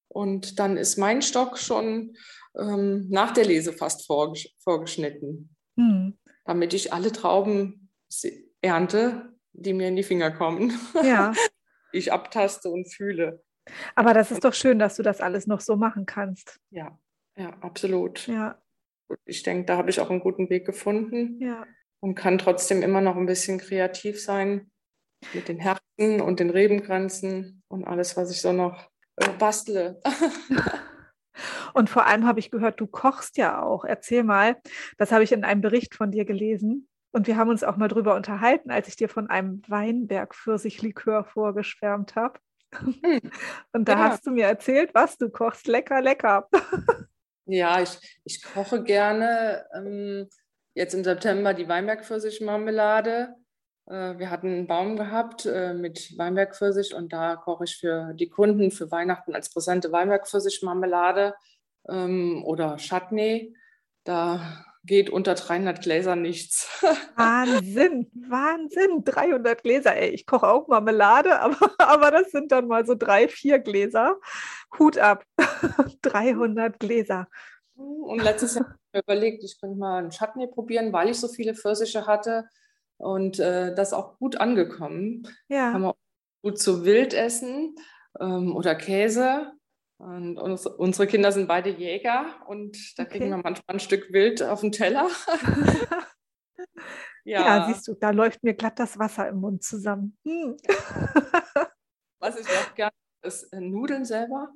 und 0.07 0.59
dann 0.59 0.77
ist 0.77 0.97
mein 0.97 1.21
Stock 1.21 1.57
schon 1.57 2.15
ähm, 2.57 3.07
nach 3.09 3.31
der 3.31 3.45
Lese 3.45 3.73
fast 3.73 4.05
vorges 4.05 4.49
vorgeschnitten, 4.63 5.55
hm. 5.77 6.17
damit 6.45 6.73
ich 6.73 6.93
alle 6.93 7.11
Trauben 7.11 7.89
ernte, 8.61 9.33
die 9.53 9.73
mir 9.73 9.87
in 9.87 9.95
die 9.95 10.03
Finger 10.03 10.31
kommen. 10.31 10.73
Ja. 11.03 11.33
ich 11.91 12.11
abtaste 12.11 12.69
und 12.69 12.91
fühle. 12.93 13.43
Aber 13.95 14.13
das 14.13 14.31
ist 14.31 14.43
doch 14.43 14.53
schön, 14.53 14.79
dass 14.79 14.95
du 14.95 15.03
das 15.03 15.21
alles 15.21 15.47
noch 15.47 15.61
so 15.61 15.75
machen 15.75 16.05
kannst. 16.05 16.59
Ja, 16.69 16.97
ja, 17.37 17.49
absolut. 17.61 18.27
Ja. 18.27 18.61
Ich 19.25 19.43
denke, 19.43 19.65
da 19.65 19.77
habe 19.77 19.89
ich 19.89 19.99
auch 19.99 20.09
einen 20.09 20.19
guten 20.19 20.49
Weg 20.49 20.65
gefunden. 20.65 21.39
Ja. 21.41 21.65
Und 21.99 22.15
kann 22.15 22.37
trotzdem 22.37 22.83
immer 22.83 23.01
noch 23.01 23.15
ein 23.15 23.25
bisschen 23.25 23.57
kreativ 23.57 24.21
sein 24.21 24.71
mit 25.33 25.47
den 25.47 25.59
Herzen 25.59 26.21
und 26.21 26.39
den 26.39 26.51
Rebengrenzen 26.51 27.63
und 27.67 27.85
alles, 27.85 28.15
was 28.15 28.29
ich 28.29 28.41
so 28.41 28.51
noch 28.51 28.91
äh, 29.17 29.29
bastle. 29.37 30.01
Und 31.73 31.89
vor 31.89 32.05
allem 32.05 32.25
habe 32.25 32.39
ich 32.39 32.51
gehört, 32.51 32.79
du 32.79 32.87
kochst 32.87 33.37
ja 33.37 33.61
auch. 33.61 33.83
Erzähl 33.83 34.23
mal, 34.23 34.55
das 34.97 35.11
habe 35.11 35.23
ich 35.23 35.31
in 35.31 35.43
einem 35.43 35.61
Bericht 35.61 35.93
von 35.95 36.11
dir 36.11 36.25
gelesen. 36.25 36.87
Und 37.11 37.27
wir 37.27 37.37
haben 37.37 37.49
uns 37.49 37.63
auch 37.63 37.77
mal 37.77 37.87
drüber 37.87 38.15
unterhalten, 38.15 38.71
als 38.71 38.87
ich 38.87 38.95
dir 38.95 39.09
von 39.09 39.29
einem 39.29 39.61
Weinberg-Pfirsich-Likör 39.67 41.23
vorgeschwärmt 41.25 42.15
habe. 42.15 42.39
Hm. 42.73 43.21
Und 43.73 43.87
da 43.87 43.93
ja. 43.93 43.99
hast 44.09 44.25
du 44.25 44.31
mir 44.31 44.45
erzählt, 44.45 44.91
was 44.93 45.17
du 45.17 45.29
kochst. 45.29 45.67
Lecker, 45.67 46.01
lecker. 46.01 46.49
Ja, 47.45 47.79
ich, 47.79 48.19
ich 48.23 48.41
koche 48.41 48.81
gerne. 48.83 49.65
Ähm, 49.73 50.27
jetzt 50.73 50.93
im 50.93 51.03
September 51.03 51.53
die 51.53 51.67
Weinberg-Pfirsich-Marmelade. 51.67 53.29
Äh, 53.29 53.44
wir 53.87 54.31
hatten 54.31 54.47
einen 54.47 54.67
Baum 54.67 54.97
gehabt 54.97 55.45
äh, 55.45 55.73
mit 55.73 56.17
Weinbergpfirsich 56.17 56.95
und 56.95 57.13
da 57.13 57.35
koche 57.35 57.65
ich 57.65 57.77
für 57.77 58.13
die 58.13 58.29
Kunden 58.29 58.71
für 58.71 58.89
Weihnachten 58.89 59.35
als 59.35 59.49
Präsente 59.49 59.91
Weinbergpfirsich-Marmelade 59.91 61.35
ähm, 61.87 62.43
oder 62.45 62.77
Chutney. 62.77 63.55
Da 64.03 64.65
geht 64.85 65.09
unter 65.09 65.35
300 65.35 65.81
Gläser 65.81 66.15
nichts. 66.15 66.67
Wahnsinn, 67.15 68.09
Wahnsinn, 68.13 69.03
300 69.03 69.63
Gläser. 69.63 69.95
Ey, 69.95 70.09
ich 70.09 70.25
koche 70.25 70.47
auch 70.47 70.67
Marmelade, 70.67 71.39
aber, 71.41 71.71
aber 71.77 72.11
das 72.11 72.31
sind 72.31 72.51
dann 72.51 72.67
mal 72.67 72.85
so 72.85 72.95
drei, 72.95 73.27
vier 73.27 73.59
Gläser. 73.59 74.17
Hut 74.77 74.97
ab. 74.97 75.23
300 76.01 76.79
Gläser. 76.79 77.27
Und 77.75 78.23
letztes 78.23 78.55
Jahr 78.55 78.65
habe 78.65 78.77
ich 78.77 78.93
mir 78.93 78.99
überlegt, 79.01 79.43
ich 79.43 79.59
könnte 79.59 79.77
mal 79.77 79.99
einen 79.99 80.09
Chutney 80.09 80.47
probieren, 80.47 80.93
weil 80.93 81.09
ich 81.09 81.19
so 81.19 81.27
viele 81.27 81.55
Pfirsiche 81.55 82.07
hatte. 82.07 82.45
Und 82.97 83.39
äh, 83.39 83.75
das 83.75 83.89
ist 83.89 83.93
auch 83.93 84.17
gut 84.17 84.37
angekommen. 84.37 85.27
Ja. 85.47 85.71
Kann 85.71 85.81
man 85.81 85.93
gut 86.41 86.59
zu 86.59 86.85
Wild 86.85 87.13
essen 87.13 87.75
ähm, 88.19 88.55
oder 88.55 88.75
Käse. 88.75 89.51
Und 89.97 90.37
uns, 90.37 90.65
unsere 90.65 91.07
Kinder 91.07 91.31
sind 91.31 91.47
beide 91.47 91.69
Jäger 91.69 92.25
und 92.47 92.77
da 92.97 93.03
Okay. 93.03 93.19
kriegen 93.19 93.29
wir 93.29 93.37
manchmal 93.37 93.75
ein 93.75 93.79
Stück 93.79 94.11
Wild 94.11 94.43
auf 94.43 94.61
den 94.61 94.71
Teller. 94.71 95.07
Ja, 97.27 97.65
siehst 97.67 97.87
du, 97.87 97.95
da 97.95 98.11
läuft 98.11 98.43
mir 98.43 98.53
glatt 98.53 98.77
das 98.77 98.99
Wasser 98.99 99.27
im 99.27 99.37
Mund 99.37 99.63
zusammen. 99.63 100.15
Hm. 100.25 100.55
Was 102.19 102.39
ich 102.39 102.47
auch 102.47 102.75
gerne 102.75 102.93
ist 103.23 103.51
äh, 103.51 103.59
Nudeln 103.59 104.05
selber. 104.05 104.49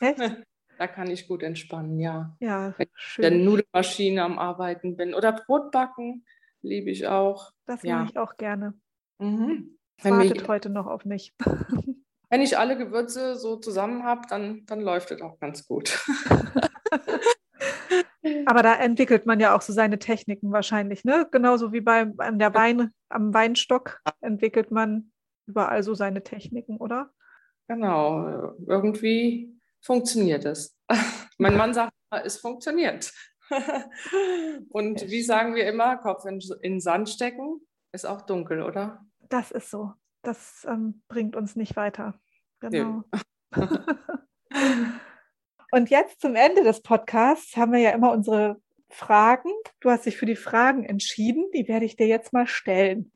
Echt? 0.00 0.18
Da 0.78 0.86
kann 0.86 1.10
ich 1.10 1.26
gut 1.26 1.42
entspannen, 1.42 1.98
ja. 1.98 2.36
Ja, 2.38 2.74
der 2.76 2.86
schön. 2.96 3.44
Nudelmaschine 3.46 4.22
am 4.22 4.38
Arbeiten 4.38 4.94
bin. 4.94 5.14
Oder 5.14 5.32
Brot 5.32 5.70
backen, 5.70 6.26
liebe 6.66 6.90
ich 6.90 7.06
auch. 7.06 7.52
Das 7.64 7.82
ja. 7.82 7.96
mache 7.96 8.10
ich 8.10 8.18
auch 8.18 8.36
gerne. 8.36 8.74
Mhm. 9.18 9.78
Wartet 10.02 10.46
heute 10.48 10.68
noch 10.68 10.86
auf 10.86 11.04
mich. 11.04 11.34
wenn 12.30 12.42
ich 12.42 12.58
alle 12.58 12.76
Gewürze 12.76 13.36
so 13.36 13.56
zusammen 13.56 14.04
habe, 14.04 14.22
dann, 14.28 14.66
dann 14.66 14.80
läuft 14.80 15.10
es 15.10 15.22
auch 15.22 15.38
ganz 15.38 15.66
gut. 15.66 15.98
Aber 18.46 18.62
da 18.62 18.74
entwickelt 18.74 19.24
man 19.26 19.38
ja 19.40 19.56
auch 19.56 19.62
so 19.62 19.72
seine 19.72 19.98
Techniken 19.98 20.50
wahrscheinlich, 20.52 21.04
ne? 21.04 21.28
Genauso 21.30 21.72
wie 21.72 21.80
bei, 21.80 22.12
an 22.18 22.38
der 22.40 22.52
Wein, 22.54 22.90
am 23.08 23.32
Weinstock 23.32 24.00
entwickelt 24.20 24.72
man 24.72 25.12
überall 25.46 25.82
so 25.84 25.94
seine 25.94 26.22
Techniken, 26.24 26.78
oder? 26.78 27.10
Genau, 27.68 28.54
irgendwie 28.66 29.56
funktioniert 29.80 30.44
es. 30.44 30.76
mein 31.38 31.56
Mann 31.56 31.72
sagt, 31.72 31.92
immer, 32.10 32.24
es 32.24 32.38
funktioniert. 32.38 33.12
Und 34.70 35.08
wie 35.10 35.22
sagen 35.22 35.54
wir 35.54 35.66
immer, 35.66 35.96
Kopf 35.96 36.24
in, 36.24 36.40
in 36.62 36.80
Sand 36.80 37.08
stecken, 37.08 37.60
ist 37.92 38.06
auch 38.06 38.22
dunkel, 38.22 38.62
oder? 38.62 39.04
Das 39.28 39.50
ist 39.50 39.70
so. 39.70 39.92
Das 40.22 40.66
ähm, 40.68 41.02
bringt 41.08 41.36
uns 41.36 41.56
nicht 41.56 41.76
weiter. 41.76 42.18
Genau. 42.60 43.04
Und 45.70 45.90
jetzt 45.90 46.20
zum 46.20 46.36
Ende 46.36 46.62
des 46.62 46.82
Podcasts 46.82 47.56
haben 47.56 47.72
wir 47.72 47.80
ja 47.80 47.90
immer 47.90 48.12
unsere 48.12 48.60
Fragen. 48.88 49.50
Du 49.80 49.90
hast 49.90 50.06
dich 50.06 50.16
für 50.16 50.26
die 50.26 50.36
Fragen 50.36 50.84
entschieden. 50.84 51.50
Die 51.52 51.68
werde 51.68 51.84
ich 51.84 51.96
dir 51.96 52.06
jetzt 52.06 52.32
mal 52.32 52.46
stellen. 52.46 53.12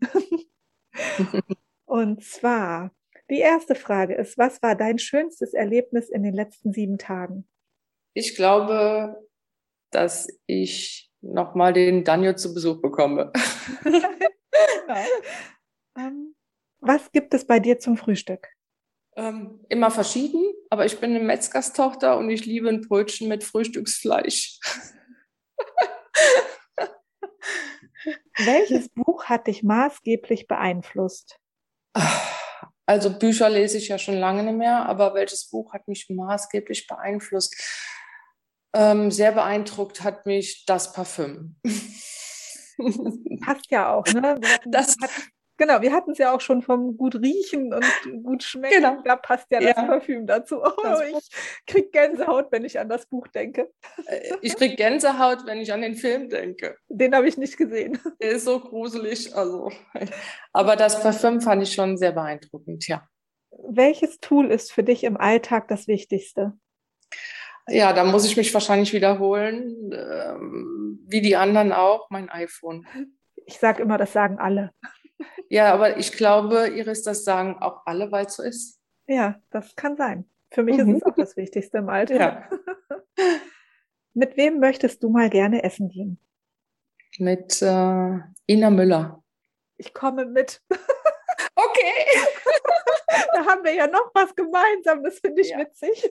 Und 1.85 2.25
zwar, 2.25 2.93
die 3.31 3.39
erste 3.39 3.75
Frage 3.75 4.15
ist, 4.15 4.37
was 4.39 4.63
war 4.63 4.75
dein 4.75 4.99
schönstes 4.99 5.55
Erlebnis 5.55 6.09
in 6.09 6.23
den 6.23 6.35
letzten 6.35 6.73
sieben 6.73 6.99
Tagen? 6.99 7.49
Ich 8.15 8.35
glaube, 8.35 9.17
dass 9.91 10.29
ich 10.47 11.11
nochmal 11.21 11.73
den 11.73 12.05
Daniel 12.05 12.37
zu 12.37 12.55
Besuch 12.55 12.81
bekomme. 12.81 13.33
Ähm, 15.97 16.35
was 16.81 17.11
gibt 17.13 17.35
es 17.35 17.47
bei 17.47 17.61
dir 17.61 17.79
zum 17.79 17.97
Frühstück? 17.97 18.49
Ähm, 19.17 19.65
immer 19.69 19.91
verschieden, 19.91 20.53
aber 20.71 20.87
ich 20.87 20.99
bin 20.99 21.11
eine 21.11 21.25
Metzgerstochter 21.25 22.17
und 22.17 22.31
ich 22.31 22.47
liebe 22.47 22.69
ein 22.69 22.81
Brötchen 22.81 23.29
mit 23.29 23.45
Frühstücksfleisch. 23.45 24.59
Welches 28.37 28.89
Buch 28.91 29.25
hat 29.25 29.47
dich 29.47 29.63
maßgeblich 29.63 30.47
beeinflusst? 30.47 31.39
Also 32.87 33.19
Bücher 33.19 33.51
lese 33.51 33.79
ich 33.79 33.89
ja 33.89 33.99
schon 33.99 34.17
lange 34.17 34.43
nicht 34.43 34.57
mehr, 34.57 34.87
aber 34.87 35.15
welches 35.15 35.51
Buch 35.51 35.73
hat 35.75 35.87
mich 35.87 36.09
maßgeblich 36.09 36.87
beeinflusst? 36.87 37.55
Ähm, 38.73 39.11
sehr 39.11 39.33
beeindruckt 39.33 40.03
hat 40.05 40.27
mich 40.27 40.65
das 40.67 40.93
Parfüm. 40.93 41.57
Passt 43.45 43.71
ja 43.71 43.93
auch, 43.93 44.07
ne? 44.07 44.41
Das- 44.67 44.97
hat, 45.03 45.11
genau, 45.57 45.83
wir 45.83 45.93
hatten 45.93 46.13
es 46.13 46.19
ja 46.19 46.33
auch 46.35 46.41
schon 46.41 46.63
vom 46.63 46.97
gut 46.97 47.17
riechen 47.17 47.75
und 47.75 47.85
gut 48.25 48.43
schmecken. 48.43 48.77
Genau. 48.83 49.03
Da 49.05 49.17
passt 49.17 49.47
ja 49.51 49.61
das 49.61 49.77
Ja. 49.77 49.83
Parfüm 49.85 50.27
dazu. 50.27 50.63
Oh, 50.63 50.71
Das 50.83 51.03
ich 51.03 51.31
krieg 51.67 51.93
Gänsehaut, 51.93 52.47
wenn 52.53 52.65
ich 52.65 52.79
an 52.79 52.89
das 52.89 53.07
Buch 53.07 53.27
denke. 53.29 53.71
Äh, 54.07 54.35
Ich 54.41 54.57
kriege 54.57 54.77
Gänsehaut, 54.77 55.45
wenn 55.47 55.59
ich 55.59 55.73
an 55.73 55.83
den 55.83 55.95
Film 55.97 56.29
denke. 56.29 56.77
Den 56.89 57.15
habe 57.15 57.29
ich 57.29 57.37
nicht 57.37 57.57
gesehen. 57.57 57.99
Der 58.23 58.31
ist 58.31 58.45
so 58.45 58.61
gruselig. 58.61 59.35
Also. 59.35 59.71
Aber 60.53 60.77
das 60.77 61.03
Parfüm 61.03 61.41
fand 61.41 61.63
ich 61.63 61.73
schon 61.75 61.99
sehr 61.99 62.13
beeindruckend, 62.13 62.87
ja. 62.89 63.07
Welches 63.69 64.21
Tool 64.21 64.51
ist 64.51 64.73
für 64.73 64.83
dich 64.85 65.05
im 65.05 65.17
Alltag 65.19 65.69
das 65.69 65.87
Wichtigste? 65.87 66.53
Ja, 67.71 67.93
da 67.93 68.05
muss 68.05 68.25
ich 68.27 68.37
mich 68.37 68.53
wahrscheinlich 68.53 68.93
wiederholen, 68.93 69.91
ähm, 69.95 71.05
wie 71.07 71.21
die 71.21 71.37
anderen 71.37 71.73
auch, 71.73 72.11
mein 72.11 72.29
iPhone. 72.31 72.87
Ich 73.47 73.59
sage 73.59 73.83
immer, 73.83 73.99
das 73.99 74.13
sagen 74.13 74.39
alle. 74.39 74.73
Ja, 75.49 75.73
aber 75.73 75.97
ich 75.99 76.13
glaube, 76.13 76.69
Iris, 76.69 77.03
das 77.03 77.25
sagen 77.25 77.59
auch 77.61 77.83
alle, 77.87 78.11
weil 78.13 78.27
es 78.27 78.37
so 78.37 78.43
ist. 78.43 78.81
Ja, 79.07 79.41
das 79.51 79.75
kann 79.77 79.97
sein. 79.97 80.29
Für 80.51 80.63
mich 80.63 80.77
Mhm. 80.79 80.95
ist 80.97 81.03
es 81.03 81.03
auch 81.05 81.17
das 81.17 81.37
Wichtigste 81.37 81.79
im 81.79 81.89
Alltag. 81.89 82.51
Ja. 82.51 82.59
Mit 84.15 84.37
wem 84.37 84.59
möchtest 84.61 85.03
du 85.03 85.09
mal 85.11 85.31
gerne 85.31 85.63
essen 85.63 85.89
gehen? 85.89 86.19
Mit 87.19 87.61
äh, 87.63 88.19
Ina 88.47 88.71
Müller. 88.71 89.23
Ich 89.77 89.95
komme 89.95 90.27
mit. 90.27 90.61
Okay. 91.55 91.93
Da 93.33 93.45
haben 93.47 93.65
wir 93.65 93.75
ja 93.75 93.87
noch 93.87 94.11
was 94.15 94.35
gemeinsam. 94.37 95.03
Das 95.03 95.19
finde 95.21 95.43
ich 95.43 95.51
Ja. 95.51 95.59
witzig. 95.61 96.11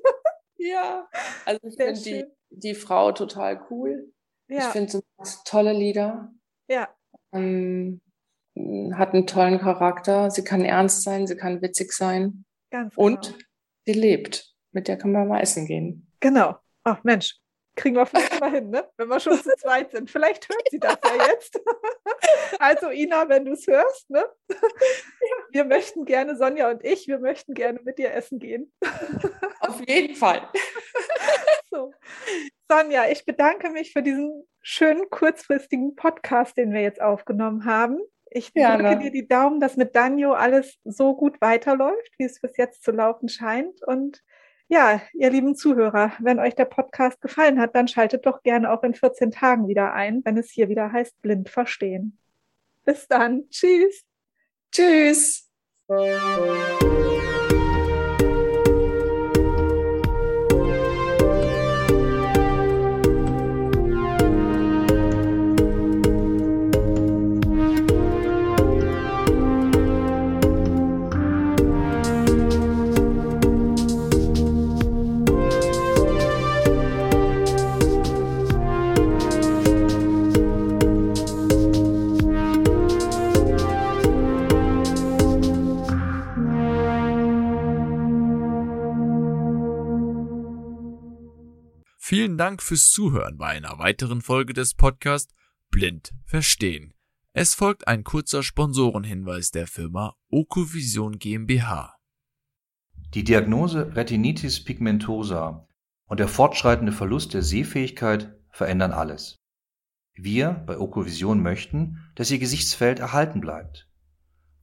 Ja. 0.62 1.07
Also 1.45 1.60
ich 1.64 1.76
finde 1.76 2.01
die, 2.01 2.26
die 2.49 2.76
Frau 2.76 3.12
total 3.14 3.66
cool. 3.70 4.12
Ich 4.47 4.57
Ja, 4.57 4.70
finde, 4.72 4.91
sie 4.91 5.01
macht 5.18 5.45
tolle 5.45 5.74
Lieder. 5.74 6.32
ja, 6.68 6.89
Ähm, 7.32 8.01
hat 8.93 9.14
einen 9.14 9.26
tollen 9.26 9.60
Charakter. 9.60 10.30
Sie 10.32 10.43
kann 10.43 10.66
ernst 10.66 11.03
sein, 11.03 11.26
sie 11.28 11.38
kann 11.38 11.62
witzig 11.62 11.93
sein. 11.93 12.43
ganz 12.72 12.93
genau. 12.95 13.05
Und 13.07 13.38
sie 13.86 13.93
lebt. 13.93 14.53
Mit 14.72 14.88
der 14.88 14.97
können 14.97 15.14
wir 15.14 15.26
mal 15.26 15.39
essen 15.41 15.66
gehen. 15.66 16.12
Genau. 16.20 16.57
Ach 16.84 17.03
Mensch, 17.03 17.38
kriegen 17.76 17.95
wir 17.95 18.05
vielleicht 18.05 18.39
mal 18.41 18.51
hin, 18.51 18.70
ne? 18.70 18.88
wenn 18.97 19.07
wir 19.07 19.20
schon 19.20 19.41
zu 19.41 19.49
zweit 19.57 19.91
sind. 19.91 20.12
Vielleicht 20.12 20.49
hört 20.49 20.70
sie 20.70 20.80
das 20.80 20.97
ja 21.03 21.28
jetzt. 21.28 21.60
Also 22.60 22.89
Ina, 22.89 23.30
wenn 23.30 23.45
du 23.45 23.53
es 23.53 23.66
hörst, 23.68 24.10
ne? 24.10 24.26
Wir 25.52 25.66
möchten 25.66 26.06
gerne, 26.06 26.36
Sonja 26.36 26.70
und 26.70 26.84
ich, 26.84 27.08
wir 27.08 27.20
möchten 27.20 27.54
gerne 27.54 27.80
mit 27.84 27.97
dir 27.97 28.14
essen 28.14 28.39
gehen. 28.39 28.72
Auf 29.60 29.82
jeden 29.88 30.16
Fall. 30.16 30.47
So. 31.72 31.93
Sonja, 32.68 33.12
ich 33.12 33.26
bedanke 33.26 33.70
mich 33.70 33.93
für 33.93 34.02
diesen 34.02 34.43
schönen 34.60 35.08
kurzfristigen 35.12 35.95
Podcast, 35.95 36.58
den 36.58 36.74
wir 36.74 36.82
jetzt 36.82 37.00
aufgenommen 37.00 37.66
haben. 37.66 38.00
Ich 38.32 38.52
drücke 38.54 38.97
dir 38.97 39.12
die 39.12 39.28
Daumen, 39.28 39.60
dass 39.60 39.78
mit 39.78 39.95
Danjo 39.95 40.34
alles 40.34 40.80
so 40.84 41.16
gut 41.16 41.39
weiterläuft, 41.41 42.12
wie 42.18 42.26
es 42.26 42.41
bis 42.41 42.58
jetzt 42.58 42.84
zu 42.84 42.89
laufen 42.89 43.30
scheint. 43.30 43.84
Und 43.86 44.24
ja, 44.68 45.02
ihr 45.14 45.30
lieben 45.30 45.56
Zuhörer, 45.56 46.14
wenn 46.20 46.39
euch 46.39 46.56
der 46.56 46.66
Podcast 46.66 47.22
gefallen 47.22 47.60
hat, 47.60 47.76
dann 47.76 47.88
schaltet 47.88 48.26
doch 48.26 48.43
gerne 48.43 48.72
auch 48.72 48.84
in 48.84 48.93
14 48.93 49.32
Tagen 49.32 49.68
wieder 49.68 49.93
ein, 49.93 50.22
wenn 50.26 50.38
es 50.38 50.50
hier 50.50 50.70
wieder 50.70 50.91
heißt 50.91 51.22
Blind 51.22 51.50
verstehen. 51.50 52.18
Bis 52.86 53.08
dann. 53.08 53.50
Tschüss. 53.50 54.09
Tschüss. 54.72 55.49
Vielen 92.20 92.38
Dank 92.38 92.61
fürs 92.61 92.91
Zuhören 92.91 93.38
bei 93.38 93.45
einer 93.45 93.80
weiteren 93.80 94.22
Folge 94.22 94.51
des 94.51 94.74
Podcasts 94.74 95.34
Blind 95.70 96.11
Verstehen. 96.26 96.93
Es 97.32 97.53
folgt 97.53 97.88
ein 97.88 98.03
kurzer 98.03 98.43
Sponsorenhinweis 98.43 99.51
der 99.51 99.67
Firma 99.67 100.17
Okovision 100.30 101.17
GmbH. 101.17 101.95
Die 103.13 103.24
Diagnose 103.24 103.95
Retinitis 103.95 104.61
pigmentosa 104.61 105.65
und 106.07 106.20
der 106.20 106.28
fortschreitende 106.28 106.91
Verlust 106.91 107.34
der 107.34 107.41
Sehfähigkeit 107.41 108.38
verändern 108.49 108.91
alles. 108.91 109.38
Wir 110.13 110.51
bei 110.67 110.78
Okovision 110.78 111.41
möchten, 111.41 111.99
dass 112.15 112.32
Ihr 112.32 112.39
Gesichtsfeld 112.39 112.99
erhalten 112.99 113.39
bleibt. 113.39 113.88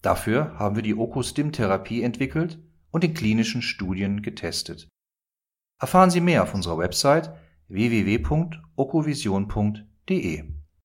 Dafür 0.02 0.59
haben 0.59 0.76
wir 0.76 0.82
die 0.82 0.94
Okostim-Therapie 0.94 2.02
entwickelt 2.02 2.59
und 2.90 3.02
in 3.02 3.14
klinischen 3.14 3.62
Studien 3.62 4.20
getestet. 4.20 4.90
Erfahren 5.80 6.11
Sie 6.11 6.20
mehr 6.20 6.42
auf 6.42 6.52
unserer 6.52 6.76
Website 6.76 7.32
www.okovision.de. 7.70 10.44